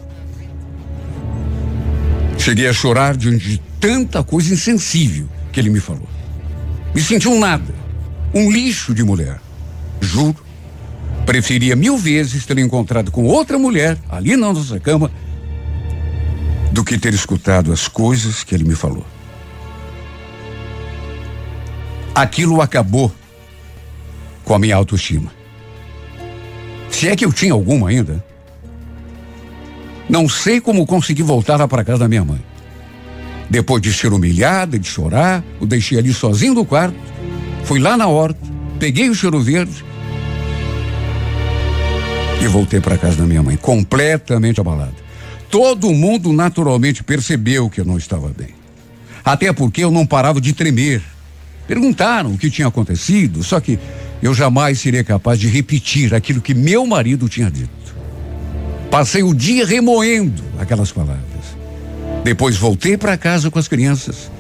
Cheguei 2.39 2.69
a 2.69 2.73
chorar 2.73 3.17
diante 3.17 3.49
de 3.49 3.59
tanta 3.81 4.23
coisa 4.23 4.55
insensível 4.55 5.29
que 5.53 5.61
ele 5.61 5.71
me 5.71 5.81
falou. 5.81 6.09
Me 6.95 7.01
senti 7.03 7.29
um 7.29 7.39
nada, 7.39 7.75
um 8.33 8.51
lixo 8.51 8.95
de 8.95 9.03
mulher. 9.03 9.41
Juro 10.01 10.37
Preferia 11.31 11.77
mil 11.77 11.97
vezes 11.97 12.45
ter 12.45 12.59
encontrado 12.59 13.13
com 13.13 13.25
outra 13.25 13.57
mulher 13.57 13.97
ali 14.09 14.37
na 14.37 14.53
nossa 14.53 14.81
cama 14.81 15.09
do 16.73 16.83
que 16.83 16.99
ter 16.99 17.15
escutado 17.15 17.73
as 17.73 17.87
coisas 17.87 18.43
que 18.43 18.53
ele 18.53 18.65
me 18.65 18.75
falou. 18.75 19.07
Aquilo 22.15 22.61
acabou 22.61 23.13
com 24.45 24.55
a 24.55 24.59
minha 24.59 24.77
autoestima. 24.77 25.31
Se 26.91 27.09
é 27.09 27.17
que 27.17 27.25
eu 27.25 27.33
tinha 27.33 27.53
alguma 27.53 27.89
ainda. 27.89 28.25
Não 30.09 30.29
sei 30.29 30.61
como 30.61 30.87
consegui 30.87 31.23
voltar 31.23 31.57
lá 31.57 31.69
para 31.69 31.85
casa 31.85 32.01
da 32.01 32.09
minha 32.09 32.25
mãe. 32.25 32.45
Depois 33.49 33.81
de 33.81 33.93
ser 33.93 34.13
humilhada, 34.13 34.79
de 34.79 34.89
chorar, 34.89 35.43
o 35.61 35.67
deixei 35.67 35.99
ali 35.99 36.13
sozinho 36.13 36.55
no 36.55 36.65
quarto. 36.65 36.97
Fui 37.65 37.79
lá 37.79 37.97
na 37.97 38.09
horta, 38.09 38.41
peguei 38.79 39.09
o 39.09 39.15
cheiro 39.15 39.41
verde 39.41 39.85
e 42.41 42.47
voltei 42.49 42.81
para 42.81 42.97
casa 42.97 43.17
da 43.17 43.25
minha 43.25 43.43
mãe, 43.43 43.57
completamente 43.57 44.61
abalado. 44.61 44.95
Todo 45.51 45.93
mundo 45.93 46.33
naturalmente 46.33 47.05
percebeu 47.05 47.69
que 47.69 47.81
eu 47.81 47.85
não 47.85 47.99
estava 47.99 48.29
bem. 48.29 48.55
Até 49.25 49.53
porque 49.53 49.85
eu 49.85 49.91
não 49.91 50.07
parava 50.07 50.41
de 50.41 50.53
tremer. 50.53 51.03
Perguntaram 51.71 52.33
o 52.33 52.37
que 52.37 52.51
tinha 52.51 52.67
acontecido, 52.67 53.45
só 53.45 53.61
que 53.61 53.79
eu 54.21 54.35
jamais 54.35 54.81
seria 54.81 55.05
capaz 55.05 55.39
de 55.39 55.47
repetir 55.47 56.13
aquilo 56.13 56.41
que 56.41 56.53
meu 56.53 56.85
marido 56.85 57.29
tinha 57.29 57.49
dito. 57.49 57.95
Passei 58.91 59.23
o 59.23 59.33
dia 59.33 59.65
remoendo 59.65 60.43
aquelas 60.59 60.91
palavras. 60.91 61.23
Depois 62.25 62.57
voltei 62.57 62.97
para 62.97 63.17
casa 63.17 63.53
com 63.53 63.59
as 63.61 63.69
crianças. 63.69 64.33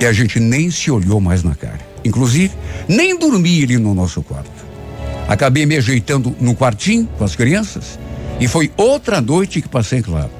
E 0.00 0.06
a 0.06 0.12
gente 0.12 0.38
nem 0.38 0.70
se 0.70 0.92
olhou 0.92 1.20
mais 1.20 1.42
na 1.42 1.56
cara. 1.56 1.80
Inclusive, 2.04 2.54
nem 2.86 3.18
dormi 3.18 3.64
ali 3.64 3.76
no 3.76 3.92
nosso 3.92 4.22
quarto. 4.22 4.64
Acabei 5.26 5.66
me 5.66 5.76
ajeitando 5.76 6.36
no 6.40 6.54
quartinho 6.54 7.08
com 7.18 7.24
as 7.24 7.34
crianças 7.34 7.98
e 8.38 8.46
foi 8.46 8.70
outra 8.76 9.20
noite 9.20 9.60
que 9.60 9.68
passei 9.68 10.00
claro. 10.02 10.30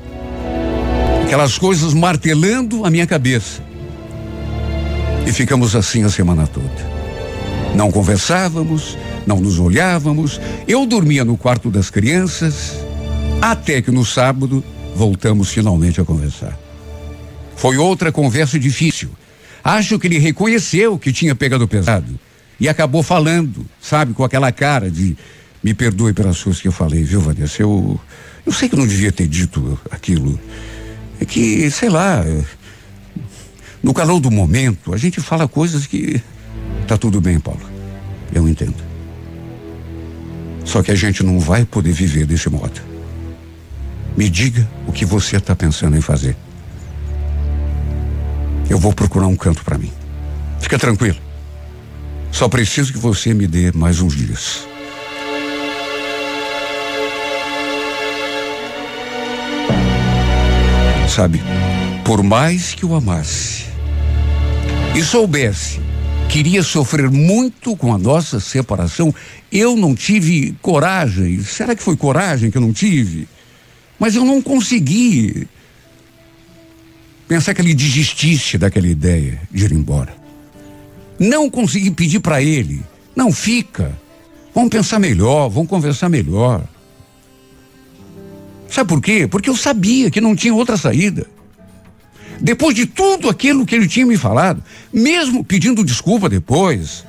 Aquelas 1.25 1.59
coisas 1.59 1.93
martelando 1.93 2.85
a 2.85 2.91
minha 2.91 3.05
cabeça. 3.05 3.69
E 5.31 5.33
ficamos 5.33 5.77
assim 5.77 6.03
a 6.03 6.09
semana 6.09 6.45
toda. 6.45 6.91
Não 7.77 7.93
conversávamos, 7.93 8.99
não 9.25 9.39
nos 9.39 9.61
olhávamos. 9.61 10.41
Eu 10.67 10.85
dormia 10.85 11.25
no 11.25 11.37
quarto 11.37 11.71
das 11.71 11.89
crianças, 11.89 12.85
até 13.41 13.81
que 13.81 13.93
no 13.93 14.05
sábado 14.05 14.65
voltamos 14.93 15.51
finalmente 15.51 16.01
a 16.01 16.05
conversar. 16.05 16.59
Foi 17.55 17.77
outra 17.77 18.11
conversa 18.11 18.59
difícil. 18.59 19.09
Acho 19.63 20.01
que 20.01 20.09
ele 20.09 20.19
reconheceu 20.19 20.99
que 20.99 21.13
tinha 21.13 21.33
pegado 21.33 21.69
pesado 21.69 22.19
e 22.59 22.69
acabou 22.69 23.05
falando, 23.05 23.65
sabe, 23.81 24.13
com 24.15 24.25
aquela 24.25 24.51
cara 24.51 24.91
de 24.91 25.17
me 25.63 25.73
perdoe 25.75 26.13
pelas 26.13 26.43
coisas 26.43 26.61
que 26.61 26.67
eu 26.67 26.73
falei, 26.73 27.05
viu, 27.05 27.21
Vanessa? 27.21 27.63
Eu, 27.63 28.01
eu 28.45 28.53
sei 28.53 28.69
que 28.69 28.75
eu 28.75 28.81
não 28.81 28.87
devia 28.87 29.13
ter 29.13 29.29
dito 29.29 29.79
aquilo. 29.93 30.41
É 31.21 31.25
que, 31.25 31.71
sei 31.71 31.89
lá, 31.89 32.25
no 33.83 33.95
calor 33.95 34.21
do 34.21 34.31
momento, 34.31 34.93
a 34.93 34.97
gente 34.97 35.21
fala 35.21 35.49
coisas 35.49 35.87
que. 35.87 36.23
Tá 36.87 36.99
tudo 36.99 37.21
bem, 37.21 37.41
Paulo. 37.41 37.61
Eu 38.33 38.49
entendo. 38.49 38.77
Só 40.65 40.83
que 40.83 40.91
a 40.91 40.95
gente 40.95 41.23
não 41.23 41.41
vai 41.41 41.65
poder 41.65 41.93
viver 41.93 42.27
desse 42.27 42.51
modo. 42.51 42.81
Me 44.17 44.29
diga 44.29 44.69
o 44.87 44.93
que 44.93 45.05
você 45.05 45.37
está 45.37 45.57
pensando 45.57 45.97
em 45.97 46.01
fazer. 46.01 46.37
Eu 48.69 48.79
vou 48.79 48.93
procurar 48.93 49.27
um 49.27 49.37
canto 49.37 49.65
para 49.65 49.79
mim. 49.79 49.91
Fica 50.61 50.79
tranquilo. 50.79 51.19
Só 52.31 52.49
preciso 52.49 52.93
que 52.93 52.99
você 52.99 53.33
me 53.33 53.47
dê 53.47 53.73
mais 53.73 54.01
uns 54.01 54.15
dias. 54.15 54.69
Sabe, 61.09 61.43
por 62.05 62.23
mais 62.23 62.73
que 62.73 62.87
o 62.87 62.95
amasse 62.95 63.70
e 64.95 65.03
soubesse 65.03 65.81
que 66.29 66.39
iria 66.39 66.63
sofrer 66.63 67.11
muito 67.11 67.77
com 67.77 67.93
a 67.93 67.99
nossa 67.99 68.39
separação, 68.39 69.13
eu 69.51 69.77
não 69.77 69.95
tive 69.95 70.55
coragem. 70.63 71.43
Será 71.43 71.75
que 71.75 71.83
foi 71.83 71.97
coragem 71.97 72.51
que 72.51 72.57
eu 72.57 72.63
não 72.63 72.73
tive? 72.73 73.27
Mas 73.99 74.15
eu 74.15 74.25
não 74.25 74.41
consegui 74.41 75.49
pensar 77.27 77.53
que 77.53 77.61
ele 77.61 77.75
desistisse 77.75 78.57
daquela 78.59 78.87
ideia 78.87 79.41
de 79.51 79.65
ir 79.65 79.73
embora. 79.73 80.15
Não 81.19 81.51
consegui 81.51 81.91
pedir 81.91 82.21
para 82.21 82.43
ele, 82.43 82.81
não 83.15 83.33
fica. 83.33 83.97
Vamos 84.55 84.71
pensar 84.71 84.99
melhor, 84.99 85.49
vamos 85.49 85.69
conversar 85.69 86.09
melhor. 86.09 86.65
Sabe 88.69 88.89
por 88.89 89.01
quê? 89.01 89.27
Porque 89.27 89.51
eu 89.51 89.57
sabia 89.57 90.11
que 90.11 90.21
não 90.21 90.37
tinha 90.37 90.55
outra 90.55 90.77
saída. 90.77 91.27
Depois 92.41 92.75
de 92.75 92.87
tudo 92.87 93.29
aquilo 93.29 93.67
que 93.67 93.75
ele 93.75 93.87
tinha 93.87 94.07
me 94.07 94.17
falado, 94.17 94.63
mesmo 94.93 95.45
pedindo 95.45 95.85
desculpa 95.85 96.29
depois, 96.29 97.05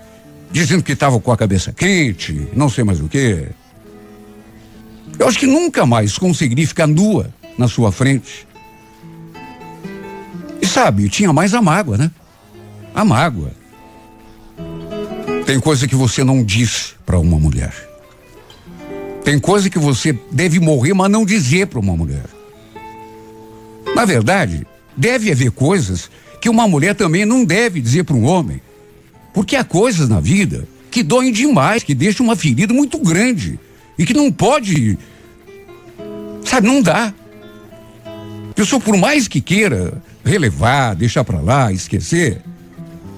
dizendo 0.52 0.84
que 0.84 0.92
estava 0.92 1.20
com 1.20 1.32
a 1.32 1.38
cabeça 1.38 1.72
quente, 1.72 2.48
não 2.54 2.70
sei 2.70 2.84
mais 2.84 3.00
o 3.00 3.08
quê. 3.08 3.48
Eu 5.18 5.28
acho 5.28 5.40
que 5.40 5.48
nunca 5.48 5.86
mais 5.86 6.18
conseguiria 6.18 6.68
ficar 6.68 6.88
nua 6.88 7.34
na 7.58 7.68
sua 7.68 7.92
frente. 7.92 8.46
E 10.62 10.66
sabe, 10.66 11.08
tinha 11.10 11.32
mais 11.32 11.54
a 11.54 11.62
mágoa, 11.62 11.98
né? 11.98 12.12
A 12.94 13.06
mágoa. 13.06 13.52
Tem 15.46 15.60
coisa 15.60 15.88
que 15.88 15.96
você 15.96 16.24
não 16.24 16.44
diz 16.44 16.94
para 17.06 17.18
uma 17.18 17.40
mulher. 17.40 17.74
Tem 19.24 19.40
coisa 19.40 19.70
que 19.70 19.80
você 19.80 20.18
deve 20.32 20.60
morrer, 20.60 20.94
mas 20.94 21.10
não 21.10 21.26
dizer 21.26 21.68
para 21.68 21.80
uma 21.80 21.96
mulher. 21.96 22.26
Na 23.96 24.06
verdade, 24.06 24.66
deve 24.96 25.32
haver 25.32 25.52
coisas 25.52 26.10
que 26.42 26.50
uma 26.50 26.68
mulher 26.68 26.96
também 26.96 27.26
não 27.26 27.46
deve 27.46 27.80
dizer 27.80 28.04
para 28.04 28.16
um 28.16 28.26
homem. 28.26 28.62
Porque 29.34 29.56
há 29.56 29.64
coisas 29.64 30.10
na 30.10 30.20
vida 30.20 30.68
que 30.90 31.04
doem 31.04 31.32
demais, 31.32 31.84
que 31.84 31.96
deixam 31.96 32.26
uma 32.26 32.36
ferida 32.36 32.74
muito 32.74 32.98
grande 32.98 33.60
e 33.98 34.06
que 34.06 34.14
não 34.14 34.32
pode, 34.32 34.98
sabe, 36.44 36.68
não 36.68 36.82
dá. 36.82 37.14
A 38.50 38.54
pessoa, 38.54 38.82
por 38.82 38.98
mais 38.98 39.28
que 39.28 39.40
queira 39.40 40.02
relevar, 40.26 40.96
deixar 40.96 41.24
para 41.24 41.40
lá, 41.40 41.72
esquecer, 41.72 42.42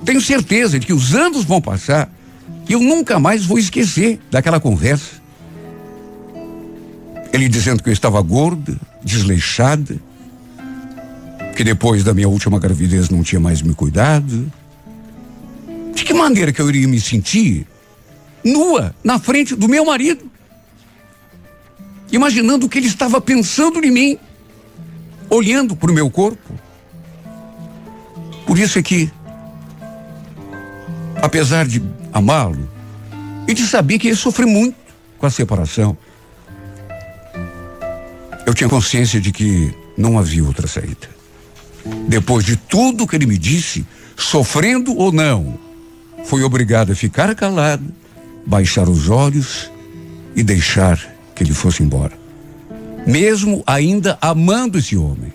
tenho 0.05 0.21
certeza 0.21 0.79
de 0.79 0.85
que 0.85 0.93
os 0.93 1.15
anos 1.15 1.45
vão 1.45 1.61
passar 1.61 2.13
e 2.67 2.73
eu 2.73 2.79
nunca 2.79 3.19
mais 3.19 3.45
vou 3.45 3.57
esquecer 3.57 4.19
daquela 4.29 4.59
conversa. 4.59 5.21
Ele 7.31 7.49
dizendo 7.49 7.81
que 7.81 7.89
eu 7.89 7.93
estava 7.93 8.21
gorda, 8.21 8.77
desleixada, 9.03 9.97
que 11.55 11.63
depois 11.63 12.03
da 12.03 12.13
minha 12.13 12.27
última 12.27 12.59
gravidez 12.59 13.09
não 13.09 13.23
tinha 13.23 13.39
mais 13.39 13.61
me 13.61 13.73
cuidado. 13.73 14.51
De 15.93 16.03
que 16.03 16.13
maneira 16.13 16.51
que 16.51 16.61
eu 16.61 16.67
iria 16.69 16.87
me 16.87 16.99
sentir 16.99 17.67
nua 18.43 18.93
na 19.03 19.19
frente 19.19 19.55
do 19.55 19.69
meu 19.69 19.85
marido? 19.85 20.29
Imaginando 22.11 22.65
o 22.65 22.69
que 22.69 22.79
ele 22.79 22.87
estava 22.87 23.21
pensando 23.21 23.83
em 23.83 23.91
mim, 23.91 24.19
olhando 25.29 25.75
para 25.75 25.91
o 25.91 25.93
meu 25.93 26.09
corpo. 26.09 26.53
Por 28.45 28.57
isso 28.57 28.77
é 28.77 28.83
que, 28.83 29.11
apesar 31.21 31.65
de 31.65 31.81
amá-lo 32.11 32.69
e 33.47 33.53
de 33.53 33.65
saber 33.65 33.99
que 33.99 34.07
ele 34.07 34.15
sofre 34.15 34.45
muito 34.45 34.75
com 35.17 35.25
a 35.25 35.29
separação, 35.29 35.97
eu 38.45 38.53
tinha 38.53 38.69
consciência 38.69 39.21
de 39.21 39.31
que 39.31 39.73
não 39.97 40.19
havia 40.19 40.43
outra 40.43 40.67
saída. 40.67 41.13
Depois 42.07 42.45
de 42.45 42.55
tudo 42.55 43.07
que 43.07 43.15
ele 43.15 43.25
me 43.25 43.37
disse, 43.37 43.85
sofrendo 44.15 44.95
ou 44.97 45.11
não, 45.11 45.57
fui 46.25 46.43
obrigado 46.43 46.91
a 46.91 46.95
ficar 46.95 47.33
calado, 47.35 47.83
baixar 48.45 48.87
os 48.87 49.09
olhos 49.09 49.71
e 50.35 50.43
deixar 50.43 50.99
que 51.35 51.43
ele 51.43 51.53
fosse 51.53 51.83
embora. 51.83 52.13
Mesmo 53.05 53.63
ainda 53.67 54.17
amando 54.21 54.77
esse 54.77 54.95
homem, 54.95 55.33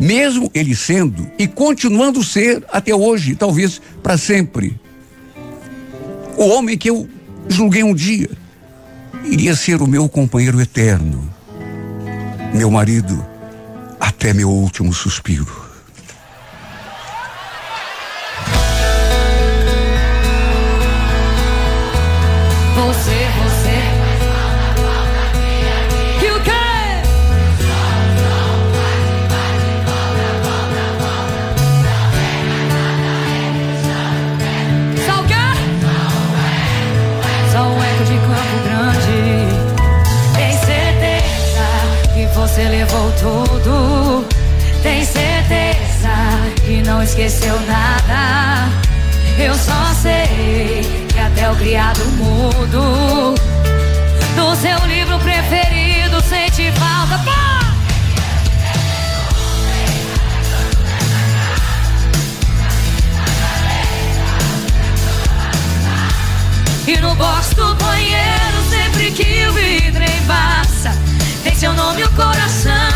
mesmo 0.00 0.50
ele 0.52 0.74
sendo 0.74 1.30
e 1.38 1.46
continuando 1.46 2.24
ser 2.24 2.64
até 2.72 2.94
hoje, 2.94 3.36
talvez 3.36 3.80
para 4.02 4.18
sempre, 4.18 4.78
o 6.36 6.48
homem 6.48 6.76
que 6.76 6.90
eu 6.90 7.08
julguei 7.48 7.84
um 7.84 7.94
dia 7.94 8.28
iria 9.24 9.54
ser 9.54 9.80
o 9.80 9.86
meu 9.86 10.08
companheiro 10.08 10.60
eterno 10.60 11.34
meu 12.54 12.70
marido 12.70 13.26
até 13.98 14.32
meu 14.32 14.48
último 14.48 14.94
suspiro. 14.94 15.63
Esqueceu 47.34 47.60
nada. 47.66 48.68
Eu 49.38 49.54
só 49.54 49.92
sei 50.00 51.06
que 51.12 51.18
até 51.18 51.50
o 51.50 51.56
criado 51.56 52.04
mudo 52.12 53.34
do 54.36 54.56
seu 54.56 54.86
livro 54.86 55.18
preferido 55.18 56.20
sente 56.22 56.70
falta. 56.72 57.18
Pá! 57.24 57.60
E 66.86 66.98
no 66.98 67.14
box 67.14 67.54
do 67.54 67.74
banheiro, 67.76 68.62
sempre 68.68 69.10
que 69.10 69.46
o 69.46 69.52
vidro 69.54 70.04
embaça, 70.04 70.92
tem 71.42 71.54
seu 71.54 71.72
nome, 71.72 72.04
o 72.04 72.10
coração 72.10 72.93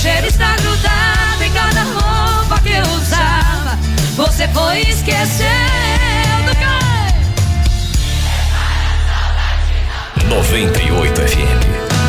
cheiro 0.00 0.26
está 0.28 0.56
grudado 0.56 1.44
em 1.44 1.52
cada 1.52 1.82
roupa 1.82 2.58
que 2.62 2.70
eu 2.70 2.82
usava. 2.94 3.78
Você 4.16 4.48
foi 4.48 4.80
esquecendo 4.80 6.56
que 10.16 10.24
98 10.24 11.20
FM. 11.20 11.60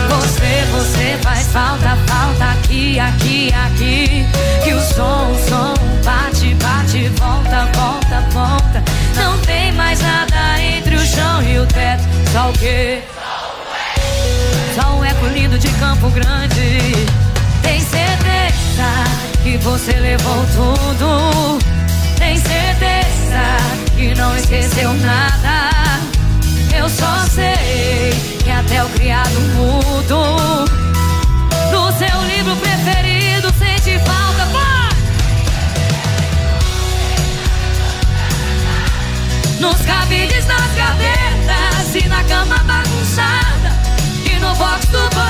Você, 0.07 0.65
você 0.71 1.19
faz 1.21 1.47
falta, 1.47 1.97
falta 2.07 2.45
aqui, 2.51 2.97
aqui, 2.97 3.53
aqui. 3.53 4.25
Que 4.63 4.73
o 4.73 4.79
som, 4.79 5.31
o 5.31 5.49
som 5.49 5.73
bate, 6.05 6.55
bate, 6.55 7.09
volta, 7.19 7.67
volta, 7.77 8.21
volta. 8.31 8.81
Não 9.15 9.37
tem 9.39 9.73
mais 9.73 9.99
nada 9.99 10.61
entre 10.61 10.95
o 10.95 11.05
chão 11.05 11.43
e 11.43 11.59
o 11.59 11.65
teto. 11.65 12.03
Só 12.31 12.51
o 12.51 12.53
quê? 12.53 13.01
Só 14.75 14.95
um 14.95 15.03
eco 15.03 15.25
lindo 15.25 15.59
de 15.59 15.67
Campo 15.71 16.09
Grande. 16.11 17.30
Tem 17.61 17.79
certeza 17.79 18.89
que 19.43 19.57
você 19.57 19.93
levou 19.93 20.45
tudo. 20.55 21.59
Tem 22.17 22.37
certeza 22.37 23.57
que 23.95 24.13
não 24.15 24.35
esqueceu 24.35 24.93
nada. 24.93 25.69
Eu 26.75 26.89
só 26.89 27.25
sei 27.29 28.11
que 28.43 28.49
até 28.49 28.83
o 28.83 28.89
criado 28.89 29.39
mudo 29.55 30.65
do 31.71 31.91
seu 31.97 32.21
livro 32.27 32.55
preferido 32.57 33.51
sente 33.57 33.99
falta. 34.05 34.31
Nos 39.61 39.79
cabides, 39.81 40.43
nas 40.47 40.73
gavetas 40.73 41.95
e 41.95 42.07
na 42.07 42.23
cama 42.23 42.57
bagunçada. 42.63 43.71
E 44.25 44.39
no 44.39 44.55
box 44.55 44.87
do 44.87 45.07
banheiro, 45.15 45.20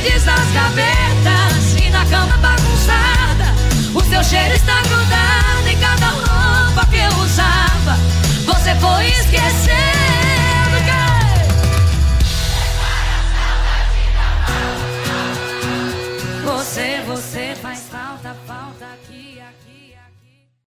Cabides, 0.00 0.24
nas 0.24 0.50
gavetas 0.52 1.74
e 1.84 1.90
na 1.90 2.04
cama 2.06 2.36
bagunçada. 2.38 3.54
O 3.94 4.02
seu 4.02 4.24
cheiro 4.24 4.54
está 4.54 4.80
grudado 4.82 5.68
em 5.68 5.78
cada 5.78 6.06
roupa 6.06 6.86
que 6.86 6.96
eu 6.96 7.22
usava. 7.22 7.98
Você 8.46 8.74
foi 8.76 9.08
esquecer. 9.08 9.99